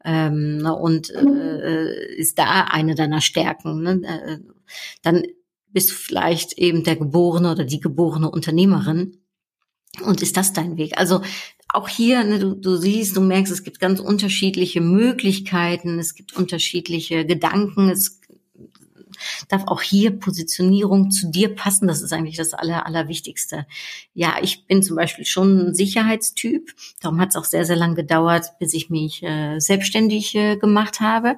Ähm, 0.03 0.57
ne, 0.57 0.75
und 0.75 1.09
äh, 1.09 2.15
ist 2.15 2.37
da 2.37 2.65
eine 2.69 2.95
deiner 2.95 3.21
Stärken. 3.21 3.81
Ne? 3.81 4.01
Äh, 4.03 4.37
dann 5.01 5.23
bist 5.73 5.91
vielleicht 5.91 6.53
eben 6.53 6.83
der 6.83 6.95
geborene 6.95 7.51
oder 7.51 7.63
die 7.63 7.79
geborene 7.79 8.29
Unternehmerin. 8.29 9.17
Und 10.05 10.21
ist 10.21 10.37
das 10.37 10.53
dein 10.53 10.77
Weg? 10.77 10.97
Also 10.97 11.21
auch 11.67 11.89
hier, 11.89 12.23
ne, 12.23 12.39
du, 12.39 12.55
du 12.55 12.75
siehst, 12.75 13.15
du 13.15 13.21
merkst, 13.21 13.51
es 13.51 13.63
gibt 13.63 13.79
ganz 13.79 13.99
unterschiedliche 13.99 14.81
Möglichkeiten, 14.81 15.99
es 15.99 16.15
gibt 16.15 16.35
unterschiedliche 16.35 17.25
Gedanken, 17.25 17.89
es 17.89 18.21
darf 19.47 19.63
auch 19.67 19.81
hier 19.81 20.11
Positionierung 20.11 21.11
zu 21.11 21.29
dir 21.29 21.53
passen. 21.53 21.87
Das 21.87 22.01
ist 22.01 22.13
eigentlich 22.13 22.37
das 22.37 22.53
Aller, 22.53 22.85
Allerwichtigste. 22.85 23.65
Ja, 24.13 24.35
ich 24.41 24.65
bin 24.65 24.83
zum 24.83 24.95
Beispiel 24.95 25.25
schon 25.25 25.69
ein 25.69 25.75
Sicherheitstyp. 25.75 26.73
Darum 27.01 27.19
hat 27.19 27.29
es 27.29 27.35
auch 27.35 27.45
sehr, 27.45 27.65
sehr 27.65 27.75
lang 27.75 27.95
gedauert, 27.95 28.53
bis 28.59 28.73
ich 28.73 28.89
mich 28.89 29.23
äh, 29.23 29.59
selbstständig 29.59 30.35
äh, 30.35 30.57
gemacht 30.57 30.99
habe, 30.99 31.37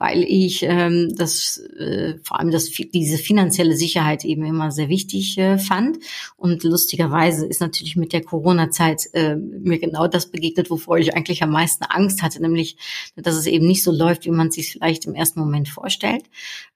weil 0.00 0.22
ich 0.22 0.62
ähm, 0.62 1.14
das 1.14 1.58
äh, 1.78 2.14
vor 2.24 2.40
allem 2.40 2.50
das, 2.50 2.70
diese 2.70 3.18
finanzielle 3.18 3.76
Sicherheit 3.76 4.24
eben 4.24 4.46
immer 4.46 4.70
sehr 4.70 4.88
wichtig 4.88 5.36
äh, 5.36 5.58
fand. 5.58 5.98
Und 6.38 6.64
lustigerweise 6.64 7.46
ist 7.46 7.60
natürlich 7.60 7.96
mit 7.96 8.14
der 8.14 8.24
Corona-Zeit 8.24 9.10
äh, 9.12 9.36
mir 9.36 9.78
genau 9.78 10.08
das 10.08 10.30
begegnet, 10.30 10.70
wovor 10.70 10.96
ich 10.96 11.14
eigentlich 11.14 11.42
am 11.42 11.50
meisten 11.50 11.84
Angst 11.84 12.22
hatte, 12.22 12.40
nämlich, 12.40 12.78
dass 13.14 13.36
es 13.36 13.46
eben 13.46 13.66
nicht 13.66 13.82
so 13.82 13.92
läuft, 13.92 14.24
wie 14.24 14.30
man 14.30 14.48
es 14.48 14.54
sich 14.54 14.72
vielleicht 14.72 15.04
im 15.04 15.14
ersten 15.14 15.38
Moment 15.38 15.68
vorstellt. 15.68 16.24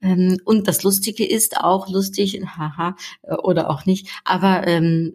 Ähm, 0.02 0.38
und 0.44 0.68
das 0.68 0.82
Lustige 0.82 1.24
ist 1.24 1.56
auch 1.56 1.88
lustig, 1.88 2.38
haha, 2.44 2.94
äh, 3.22 3.36
oder 3.36 3.70
auch 3.70 3.86
nicht, 3.86 4.06
aber 4.24 4.66
ähm, 4.66 5.14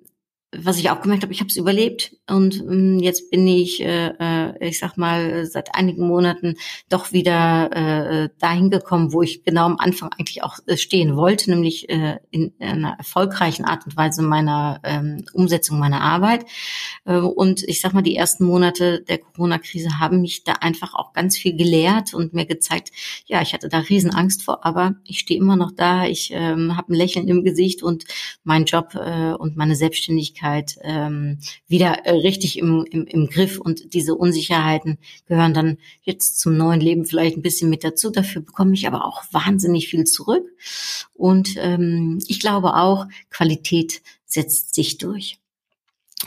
was 0.52 0.80
ich 0.80 0.90
auch 0.90 1.02
gemerkt 1.02 1.22
habe, 1.22 1.32
ich 1.32 1.42
habe 1.42 1.50
es 1.50 1.58
überlebt 1.58 2.16
und 2.28 2.60
ähm, 2.60 2.98
jetzt 3.00 3.30
bin 3.30 3.48
ich, 3.48 3.84
äh, 3.84 4.14
äh, 4.20 4.68
ich 4.68 4.80
sag 4.80 4.98
mal, 4.98 5.46
seit 5.46 5.76
einigen 5.76 6.08
Monaten 6.08 6.56
doch 6.90 7.12
wieder 7.12 7.70
äh, 7.72 8.30
dahin 8.40 8.72
gekommen, 8.72 9.14
wo 9.14 9.22
ich 9.22 9.44
genau 9.44 9.66
am 9.66 9.78
Anfang 9.78 10.10
eigentlich 10.12 10.42
auch 10.42 10.58
äh, 10.66 10.76
stehen 10.76 11.16
wollte, 11.16 11.52
nämlich 11.52 11.88
äh, 11.90 12.18
in 12.32 12.54
einer 12.60 12.96
erfolgreichen 12.98 13.64
Art 13.64 13.86
und 13.86 13.96
Weise 13.96 14.24
meiner 14.24 14.80
ähm, 14.84 15.24
Umsetzung 15.34 15.78
meiner 15.78 16.02
Arbeit. 16.02 16.46
Äh, 17.06 17.18
und 17.18 17.62
ich 17.64 17.80
sag 17.80 17.94
mal, 17.94 18.02
die 18.02 18.16
ersten 18.16 18.44
Monate 18.44 19.02
der 19.02 19.20
Corona-Krise 19.20 20.00
haben 20.00 20.22
mich 20.22 20.44
da 20.46 20.54
einfach 20.54 20.96
auch 20.96 21.14
ganz 21.14 21.38
viel 21.38 21.56
gelehrt 21.56 22.16
und 22.16 22.34
mir 22.34 22.48
gezeigt, 22.48 22.90
ja, 23.28 23.44
ich 23.44 23.54
hatte 23.54 23.70
da 23.70 23.80
riesen 23.80 24.16
Angst 24.16 24.42
vor, 24.42 24.66
aber 24.66 24.96
ich 25.04 25.20
stehe 25.20 25.40
immer 25.40 25.56
noch 25.56 25.72
da, 25.72 26.06
ich 26.06 26.32
ähm, 26.34 26.76
habe 26.76 26.94
ein 26.94 26.96
Lächeln 26.96 27.28
im 27.28 27.44
Gesicht 27.44 27.84
und 27.84 28.06
mein 28.44 28.66
Job 28.66 28.96
äh, 28.96 29.34
und 29.34 29.56
meine 29.56 29.76
Selbstständigkeit 29.76 30.39
Selbstständigkeit 30.40 30.78
ähm, 30.82 31.40
wieder 31.68 32.06
äh, 32.06 32.12
richtig 32.12 32.58
im, 32.58 32.86
im, 32.90 33.06
im 33.06 33.28
Griff 33.28 33.60
und 33.60 33.94
diese 33.94 34.16
Unsicherheiten 34.16 34.98
gehören 35.28 35.54
dann 35.54 35.78
jetzt 36.02 36.40
zum 36.40 36.58
neuen 36.58 36.80
Leben 36.80 37.06
vielleicht 37.06 37.38
ein 37.38 37.42
bisschen 37.42 37.70
mit 37.70 37.84
dazu. 37.84 38.10
Dafür 38.10 38.42
bekomme 38.42 38.74
ich 38.74 38.88
aber 38.88 39.06
auch 39.06 39.24
wahnsinnig 39.32 39.90
viel 39.90 40.06
zurück 40.06 40.46
und 41.14 41.56
ähm, 41.58 42.20
ich 42.28 42.40
glaube 42.40 42.76
auch, 42.76 43.06
Qualität 43.30 44.02
setzt 44.26 44.76
sich 44.76 44.98
durch. 44.98 45.40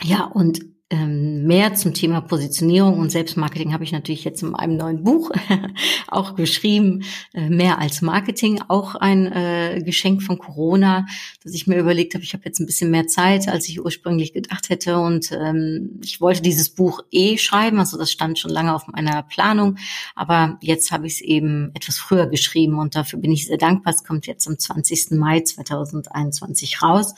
Ja, 0.03 0.25
und 0.25 0.61
mehr 0.95 1.75
zum 1.75 1.93
Thema 1.93 2.21
Positionierung 2.21 2.99
und 2.99 3.11
Selbstmarketing 3.11 3.73
habe 3.73 3.83
ich 3.83 3.91
natürlich 3.91 4.23
jetzt 4.23 4.43
in 4.43 4.51
meinem 4.51 4.77
neuen 4.77 5.03
Buch 5.03 5.31
auch 6.07 6.35
geschrieben. 6.35 7.03
Äh, 7.33 7.49
mehr 7.49 7.79
als 7.79 8.01
Marketing, 8.01 8.61
auch 8.67 8.95
ein 8.95 9.31
äh, 9.31 9.81
Geschenk 9.83 10.23
von 10.23 10.37
Corona, 10.37 11.05
dass 11.43 11.53
ich 11.53 11.67
mir 11.67 11.77
überlegt 11.77 12.13
habe, 12.13 12.23
ich 12.23 12.33
habe 12.33 12.43
jetzt 12.45 12.59
ein 12.59 12.65
bisschen 12.65 12.91
mehr 12.91 13.07
Zeit, 13.07 13.47
als 13.47 13.67
ich 13.69 13.83
ursprünglich 13.83 14.33
gedacht 14.33 14.69
hätte. 14.69 14.97
Und 14.97 15.31
ähm, 15.31 15.99
ich 16.03 16.21
wollte 16.21 16.41
dieses 16.41 16.69
Buch 16.69 17.01
eh 17.11 17.37
schreiben, 17.37 17.79
also 17.79 17.97
das 17.97 18.11
stand 18.11 18.39
schon 18.39 18.51
lange 18.51 18.73
auf 18.73 18.87
meiner 18.87 19.23
Planung. 19.23 19.77
Aber 20.15 20.57
jetzt 20.61 20.91
habe 20.91 21.07
ich 21.07 21.13
es 21.13 21.21
eben 21.21 21.71
etwas 21.73 21.97
früher 21.97 22.27
geschrieben 22.27 22.79
und 22.79 22.95
dafür 22.95 23.19
bin 23.19 23.31
ich 23.31 23.47
sehr 23.47 23.57
dankbar. 23.57 23.93
Es 23.93 24.03
kommt 24.03 24.27
jetzt 24.27 24.47
am 24.47 24.57
20. 24.57 25.11
Mai 25.11 25.41
2021 25.41 26.81
raus. 26.81 27.13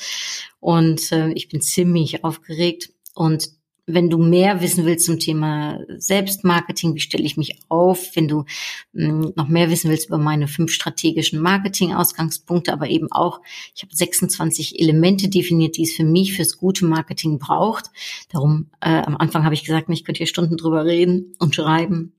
Und 0.59 1.11
äh, 1.11 1.31
ich 1.33 1.49
bin 1.49 1.61
ziemlich 1.61 2.23
aufgeregt. 2.23 2.91
Und 3.13 3.49
wenn 3.87 4.09
du 4.09 4.17
mehr 4.17 4.61
wissen 4.61 4.85
willst 4.85 5.05
zum 5.05 5.19
Thema 5.19 5.79
Selbstmarketing, 5.97 6.95
wie 6.95 6.99
stelle 6.99 7.23
ich 7.23 7.37
mich 7.37 7.59
auf, 7.69 8.15
wenn 8.15 8.27
du 8.27 8.45
hm, 8.93 9.33
noch 9.35 9.47
mehr 9.47 9.69
wissen 9.69 9.89
willst 9.91 10.07
über 10.07 10.17
meine 10.17 10.47
fünf 10.47 10.71
strategischen 10.71 11.39
Marketing-Ausgangspunkte, 11.39 12.73
aber 12.73 12.89
eben 12.89 13.11
auch, 13.11 13.41
ich 13.75 13.83
habe 13.83 13.95
26 13.95 14.79
Elemente 14.79 15.29
definiert, 15.29 15.77
die 15.77 15.83
es 15.83 15.93
für 15.93 16.03
mich 16.03 16.33
fürs 16.33 16.57
gute 16.57 16.85
Marketing 16.85 17.37
braucht. 17.37 17.91
Darum, 18.31 18.71
äh, 18.81 19.01
am 19.01 19.17
Anfang 19.17 19.43
habe 19.43 19.53
ich 19.53 19.63
gesagt, 19.63 19.89
ich 19.89 20.03
könnte 20.03 20.17
hier 20.17 20.27
Stunden 20.27 20.57
drüber 20.57 20.85
reden 20.85 21.33
und 21.39 21.53
schreiben. 21.55 22.13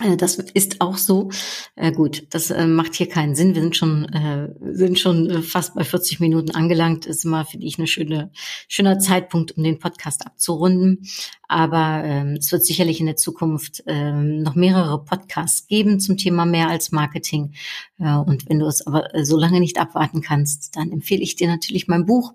Äh, 0.00 0.16
das 0.16 0.36
ist 0.36 0.80
auch 0.80 0.96
so. 0.96 1.30
Äh, 1.76 1.92
gut, 1.92 2.26
das 2.30 2.50
äh, 2.50 2.66
macht 2.66 2.94
hier 2.94 3.08
keinen 3.08 3.34
Sinn. 3.34 3.54
Wir 3.54 3.62
sind 3.62 3.76
schon, 3.76 4.04
äh, 4.06 4.48
sind 4.72 4.98
schon 4.98 5.28
äh, 5.28 5.42
fast 5.42 5.74
bei 5.74 5.84
40 5.84 6.20
Minuten 6.20 6.52
angelangt. 6.52 7.04
Ist 7.04 7.24
immer, 7.24 7.44
finde 7.44 7.66
ich, 7.66 7.78
eine 7.78 7.86
schöne, 7.86 8.30
schöner 8.68 8.98
Zeitpunkt, 8.98 9.56
um 9.56 9.62
den 9.62 9.78
Podcast 9.78 10.24
abzurunden. 10.24 11.06
Aber 11.52 12.02
ähm, 12.02 12.36
es 12.38 12.50
wird 12.50 12.64
sicherlich 12.64 13.00
in 13.00 13.06
der 13.06 13.16
Zukunft 13.16 13.82
ähm, 13.86 14.42
noch 14.42 14.54
mehrere 14.54 15.04
Podcasts 15.04 15.66
geben 15.66 16.00
zum 16.00 16.16
Thema 16.16 16.46
mehr 16.46 16.70
als 16.70 16.92
Marketing. 16.92 17.52
Äh, 17.98 18.14
und 18.14 18.48
wenn 18.48 18.58
du 18.58 18.66
es 18.66 18.86
aber 18.86 19.14
äh, 19.14 19.26
so 19.26 19.36
lange 19.36 19.60
nicht 19.60 19.78
abwarten 19.78 20.22
kannst, 20.22 20.74
dann 20.76 20.90
empfehle 20.90 21.20
ich 21.20 21.36
dir 21.36 21.48
natürlich 21.48 21.88
mein 21.88 22.06
Buch 22.06 22.32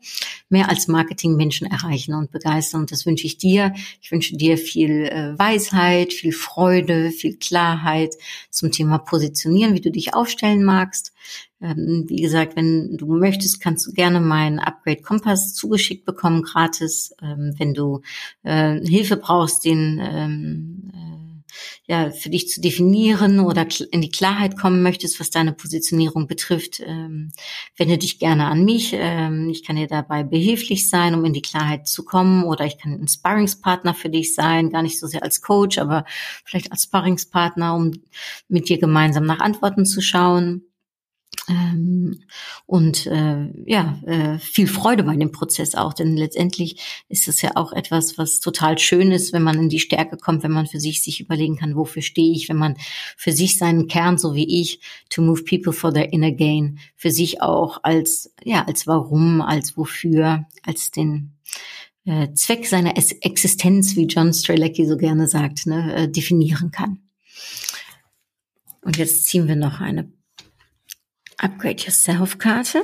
Mehr 0.50 0.70
als 0.70 0.88
Marketing 0.88 1.36
Menschen 1.36 1.68
erreichen 1.68 2.14
und 2.14 2.32
begeistern. 2.32 2.82
Und 2.82 2.92
das 2.92 3.06
wünsche 3.06 3.26
ich 3.26 3.38
dir. 3.38 3.74
Ich 4.02 4.12
wünsche 4.12 4.38
dir 4.38 4.58
viel 4.58 5.06
äh, 5.06 5.38
Weisheit, 5.38 6.14
viel 6.14 6.32
Freude, 6.32 7.10
viel 7.10 7.38
Klarheit 7.48 8.16
zum 8.50 8.72
Thema 8.72 8.98
Positionieren, 8.98 9.74
wie 9.74 9.82
du 9.82 9.92
dich 9.92 10.14
aufstellen 10.14 10.64
magst. 10.64 11.14
Ähm, 11.60 12.06
wie 12.08 12.22
gesagt, 12.22 12.56
wenn 12.56 12.98
du 12.98 13.08
möchtest, 13.16 13.62
kannst 13.62 13.88
du 13.88 13.92
gerne 13.92 14.20
meinen 14.20 14.60
Upgrade 14.60 15.02
Kompass 15.02 15.54
zugeschickt 15.54 16.06
bekommen, 16.06 16.44
gratis. 16.44 17.16
Ähm, 17.22 17.56
wenn 17.58 17.74
du 17.74 18.02
äh, 18.44 18.80
Hilfe 18.86 19.18
brauchst, 19.18 19.66
den 19.66 20.00
ähm, 20.02 20.92
äh, 20.94 21.07
ja, 21.86 22.12
für 22.12 22.30
dich 22.30 22.50
zu 22.50 22.62
definieren 22.62 23.40
oder 23.40 23.66
in 23.92 24.02
die 24.02 24.12
Klarheit 24.12 24.58
kommen 24.58 24.84
möchtest, 24.84 25.20
was 25.20 25.30
deine 25.30 25.54
Positionierung 25.54 26.28
betrifft, 26.28 26.82
ähm, 26.86 27.32
wende 27.76 27.98
dich 27.98 28.20
gerne 28.20 28.46
an 28.46 28.64
mich. 28.66 28.92
Ähm, 28.94 29.50
ich 29.50 29.64
kann 29.64 29.76
dir 29.76 29.88
dabei 29.88 30.24
behilflich 30.24 30.90
sein, 30.90 31.16
um 31.16 31.26
in 31.26 31.34
die 31.34 31.42
Klarheit 31.42 31.88
zu 31.88 32.04
kommen 32.04 32.44
oder 32.44 32.66
ich 32.66 32.78
kann 32.78 32.94
ein 32.94 33.08
Sparringspartner 33.08 33.94
für 33.94 34.10
dich 34.10 34.36
sein, 34.36 34.70
gar 34.70 34.84
nicht 34.84 35.00
so 35.00 35.08
sehr 35.08 35.24
als 35.24 35.42
Coach, 35.42 35.78
aber 35.78 36.06
vielleicht 36.46 36.72
als 36.72 36.84
Sparringspartner, 36.84 37.76
um 37.76 37.92
mit 38.48 38.70
dir 38.70 38.78
gemeinsam 38.78 39.26
nach 39.26 39.40
Antworten 39.40 39.86
zu 39.86 40.02
schauen. 40.02 40.67
Ähm, 41.50 42.24
und 42.66 43.06
äh, 43.08 43.50
ja, 43.66 44.02
äh, 44.06 44.40
viel 44.40 44.68
Freude 44.68 45.04
bei 45.04 45.16
dem 45.16 45.32
Prozess 45.32 45.76
auch, 45.76 45.94
denn 45.94 46.18
letztendlich 46.18 47.06
ist 47.10 47.28
es 47.28 47.42
ja 47.42 47.52
auch 47.56 47.72
etwas, 47.72 48.18
was 48.18 48.40
total 48.40 48.78
schön 48.78 49.12
ist, 49.12 49.34
wenn 49.34 49.44
man 49.44 49.58
in 49.58 49.70
die 49.70 49.80
Stärke 49.80 50.18
kommt, 50.18 50.44
wenn 50.44 50.52
man 50.52 50.68
für 50.68 50.80
sich 50.80 51.02
sich 51.02 51.22
überlegen 51.22 51.56
kann, 51.56 51.76
wofür 51.76 52.02
stehe 52.02 52.34
ich, 52.34 52.50
wenn 52.50 52.58
man 52.58 52.76
für 53.16 53.32
sich 53.32 53.58
seinen 53.58 53.88
Kern, 53.88 54.18
so 54.18 54.36
wie 54.36 54.62
ich, 54.62 54.82
to 55.10 55.22
move 55.22 55.44
people 55.44 55.74
for 55.74 55.94
their 55.94 56.12
inner 56.12 56.32
gain, 56.32 56.80
für 56.96 57.12
sich 57.12 57.42
auch 57.42 57.80
als 57.84 58.34
ja 58.44 58.66
als 58.66 58.88
Warum, 58.88 59.42
als 59.42 59.78
Wofür, 59.78 60.46
als 60.64 60.92
den 60.92 61.38
äh, 62.06 62.34
Zweck 62.34 62.66
seiner 62.66 62.98
Existenz, 62.98 63.96
wie 63.96 64.06
John 64.06 64.34
Strelecki 64.34 64.86
so 64.86 64.98
gerne 64.98 65.28
sagt, 65.28 65.66
ne, 65.68 65.96
äh, 65.96 66.10
definieren 66.10 66.72
kann. 66.72 67.00
Und 68.82 68.98
jetzt 68.98 69.26
ziehen 69.26 69.48
wir 69.48 69.58
noch 69.58 69.82
eine 69.82 70.10
Upgrade 71.38 71.84
Yourself 71.84 72.38
Karte. 72.38 72.84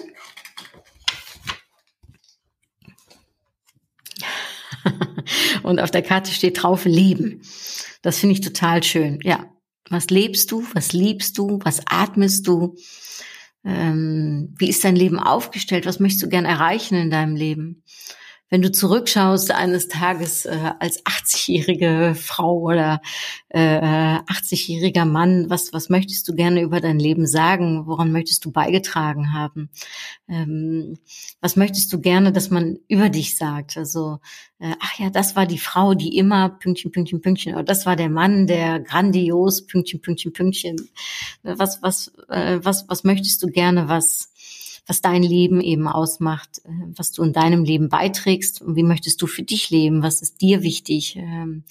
Und 5.64 5.80
auf 5.80 5.92
der 5.92 6.02
Karte 6.02 6.32
steht 6.32 6.62
drauf 6.62 6.86
Leben. 6.86 7.42
Das 8.02 8.20
finde 8.20 8.34
ich 8.34 8.42
total 8.42 8.84
schön. 8.84 9.20
Ja. 9.24 9.50
Was 9.90 10.10
lebst 10.10 10.52
du? 10.52 10.66
Was 10.74 10.94
liebst 10.94 11.38
du? 11.38 11.60
Was 11.64 11.82
atmest 11.86 12.48
du? 12.48 12.76
Ähm, 13.66 14.54
wie 14.58 14.70
ist 14.70 14.84
dein 14.84 14.96
Leben 14.96 15.20
aufgestellt? 15.20 15.86
Was 15.86 16.00
möchtest 16.00 16.24
du 16.24 16.30
gern 16.30 16.46
erreichen 16.46 16.96
in 16.96 17.10
deinem 17.10 17.36
Leben? 17.36 17.83
Wenn 18.54 18.62
du 18.62 18.72
zurückschaust 18.72 19.50
eines 19.50 19.88
Tages 19.88 20.46
äh, 20.46 20.74
als 20.78 21.04
80-jährige 21.08 22.14
Frau 22.14 22.60
oder 22.60 23.02
äh, 23.50 24.20
80-jähriger 24.20 25.06
Mann, 25.06 25.50
was, 25.50 25.74
was 25.74 25.90
möchtest 25.90 26.28
du 26.28 26.36
gerne 26.36 26.62
über 26.62 26.80
dein 26.80 27.00
Leben 27.00 27.26
sagen? 27.26 27.88
Woran 27.88 28.12
möchtest 28.12 28.46
du 28.46 28.52
beigetragen 28.52 29.34
haben? 29.34 29.72
Ähm, 30.28 31.00
was 31.42 31.56
möchtest 31.56 31.92
du 31.94 32.00
gerne, 32.00 32.32
dass 32.32 32.52
man 32.52 32.78
über 32.88 33.10
dich 33.10 33.38
sagt? 33.38 33.76
Also, 33.76 34.20
äh, 34.60 34.76
ach 34.80 35.00
ja, 35.00 35.10
das 35.10 35.36
war 35.36 35.48
die 35.48 35.58
Frau, 35.58 35.96
die 35.96 36.16
immer 36.16 36.50
Pünktchen, 36.50 36.92
Pünktchen, 36.92 37.22
Pünktchen, 37.22 37.56
oder 37.56 37.64
das 37.64 37.88
war 37.88 37.96
der 37.96 38.12
Mann, 38.12 38.46
der 38.46 38.80
grandios 38.80 39.66
Pünktchen, 39.66 40.00
Pünktchen, 40.00 40.32
Pünktchen. 40.32 40.76
Was, 41.42 41.82
was, 41.82 42.14
äh, 42.30 42.60
was, 42.62 42.88
was 42.88 43.04
möchtest 43.04 43.42
du 43.42 43.48
gerne, 43.48 43.90
was 43.90 44.32
was 44.86 45.02
dein 45.02 45.24
Leben 45.24 45.62
eben 45.62 45.88
ausmacht, 45.88 46.60
äh, 46.66 46.70
was 46.96 47.12
du 47.12 47.24
in 47.24 47.34
deinem 47.34 47.64
Leben 47.64 47.90
beiträgst. 47.90 48.62
Und 48.62 48.76
wie 48.76 48.84
möchtest 48.84 49.22
du 49.22 49.28
für 49.28 49.44
dich 49.44 49.70
leben, 49.70 50.04
was 50.04 50.22
ist 50.22 50.42
dir 50.42 50.62
wichtig, 50.62 51.16
ähm, 51.16 51.64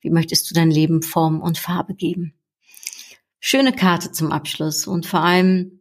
wie 0.00 0.10
möchtest 0.10 0.50
du 0.50 0.54
dein 0.54 0.70
Leben 0.70 1.02
Form 1.02 1.40
und 1.40 1.58
Farbe 1.58 1.94
geben. 1.94 2.34
Schöne 3.40 3.72
Karte 3.72 4.10
zum 4.10 4.32
Abschluss. 4.32 4.86
Und 4.86 5.06
vor 5.06 5.20
allem 5.20 5.75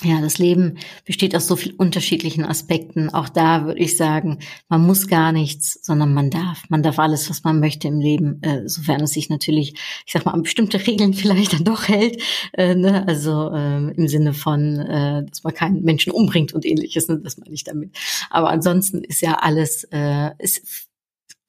ja, 0.00 0.20
das 0.20 0.38
Leben 0.38 0.78
besteht 1.04 1.36
aus 1.36 1.46
so 1.46 1.54
vielen 1.54 1.76
unterschiedlichen 1.76 2.44
Aspekten. 2.44 3.10
Auch 3.10 3.28
da 3.28 3.66
würde 3.66 3.80
ich 3.80 3.96
sagen, 3.96 4.38
man 4.68 4.84
muss 4.84 5.06
gar 5.06 5.32
nichts, 5.32 5.78
sondern 5.82 6.14
man 6.14 6.30
darf. 6.30 6.64
Man 6.70 6.82
darf 6.82 6.98
alles, 6.98 7.28
was 7.28 7.44
man 7.44 7.60
möchte 7.60 7.88
im 7.88 8.00
Leben, 8.00 8.42
äh, 8.42 8.66
sofern 8.68 9.02
es 9.02 9.12
sich 9.12 9.28
natürlich, 9.28 9.74
ich 10.06 10.12
sag 10.12 10.24
mal, 10.24 10.32
an 10.32 10.42
bestimmte 10.42 10.84
Regeln 10.86 11.12
vielleicht 11.14 11.52
dann 11.52 11.64
doch 11.64 11.88
hält. 11.88 12.22
Äh, 12.54 12.74
ne? 12.74 13.06
Also 13.06 13.50
äh, 13.52 13.92
im 13.92 14.08
Sinne 14.08 14.32
von, 14.32 14.78
äh, 14.78 15.24
dass 15.26 15.44
man 15.44 15.54
keinen 15.54 15.82
Menschen 15.82 16.10
umbringt 16.10 16.54
und 16.54 16.64
ähnliches, 16.64 17.08
ne? 17.08 17.20
das 17.22 17.36
meine 17.36 17.54
ich 17.54 17.64
damit. 17.64 17.94
Aber 18.30 18.48
ansonsten 18.48 19.04
ist 19.04 19.20
ja 19.20 19.34
alles, 19.34 19.84
äh, 19.92 20.30
ist 20.38 20.88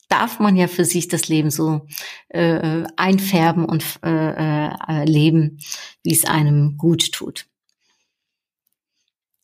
darf 0.10 0.40
man 0.40 0.56
ja 0.56 0.68
für 0.68 0.86
sich 0.86 1.08
das 1.08 1.28
Leben 1.28 1.50
so 1.50 1.88
äh, 2.30 2.84
einfärben 2.98 3.66
und 3.66 3.84
äh, 4.04 4.68
äh, 4.68 5.06
leben, 5.06 5.58
wie 6.04 6.14
es 6.14 6.26
einem 6.26 6.78
gut 6.78 7.12
tut. 7.14 7.48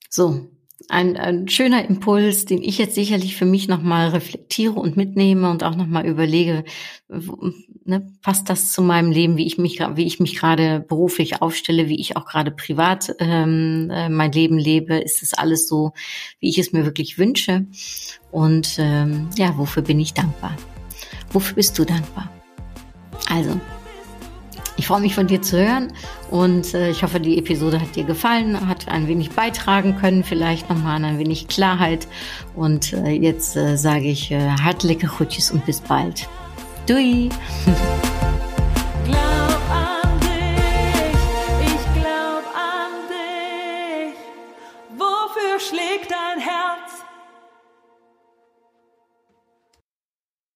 So, 0.10 0.50
ein, 0.88 1.18
ein 1.18 1.48
schöner 1.48 1.88
Impuls, 1.88 2.46
den 2.46 2.64
ich 2.64 2.78
jetzt 2.80 2.96
sicherlich 2.96 3.36
für 3.36 3.46
mich 3.46 3.68
nochmal 3.68 4.10
reflektiere 4.10 4.74
und 4.74 4.98
mitnehme 4.98 5.50
und 5.50 5.64
auch 5.64 5.76
nochmal 5.76 6.08
überlege, 6.08 6.64
ne, 7.08 8.12
passt 8.22 8.50
das 8.50 8.72
zu 8.72 8.82
meinem 8.82 9.12
Leben, 9.12 9.38
wie 9.38 9.46
ich 9.46 9.58
mich, 9.58 9.80
wie 9.80 10.06
ich 10.06 10.20
mich 10.20 10.36
gerade 10.36 10.80
beruflich 10.80 11.42
aufstelle, 11.42 11.90
wie 11.90 12.00
ich 12.00 12.18
auch 12.18 12.26
gerade 12.26 12.50
privat 12.52 13.14
ähm, 13.20 13.92
äh, 13.92 14.10
mein 14.10 14.32
Leben 14.32 14.58
lebe, 14.58 14.98
ist 14.98 15.22
es 15.22 15.34
alles 15.34 15.68
so, 15.68 15.94
wie 16.40 16.50
ich 16.50 16.58
es 16.58 16.72
mir 16.72 16.86
wirklich 16.86 17.18
wünsche 17.20 17.68
und 18.32 18.78
ähm, 18.80 19.30
ja, 19.38 19.58
wofür 19.58 19.84
bin 19.84 20.00
ich 20.00 20.14
dankbar? 20.14 20.56
Wofür 21.32 21.56
bist 21.56 21.78
du 21.78 21.86
dankbar? 21.86 22.32
Also, 23.30 23.60
ich 24.80 24.88
freue 24.88 25.02
mich 25.02 25.14
von 25.14 25.28
dir 25.28 25.42
zu 25.42 25.58
hören 25.58 25.92
und 26.32 26.74
äh, 26.74 26.90
ich 26.90 27.04
hoffe, 27.04 27.20
die 27.20 27.38
Episode 27.38 27.82
hat 27.82 27.98
dir 27.98 28.06
gefallen, 28.06 28.66
hat 28.66 28.88
ein 28.88 29.10
wenig 29.10 29.32
beitragen 29.32 29.98
können, 29.98 30.24
vielleicht 30.24 30.70
nochmal 30.70 31.04
ein 31.04 31.20
wenig 31.20 31.50
Klarheit. 31.50 32.08
Und 32.56 32.94
äh, 32.94 33.10
jetzt 33.10 33.58
äh, 33.58 33.76
sage 33.76 34.06
ich 34.06 34.32
äh, 34.32 34.40
hartliche 34.40 35.08
Groetjes 35.08 35.52
und 35.52 35.66
bis 35.66 35.82
bald. 35.82 36.30
Doei! 36.88 37.28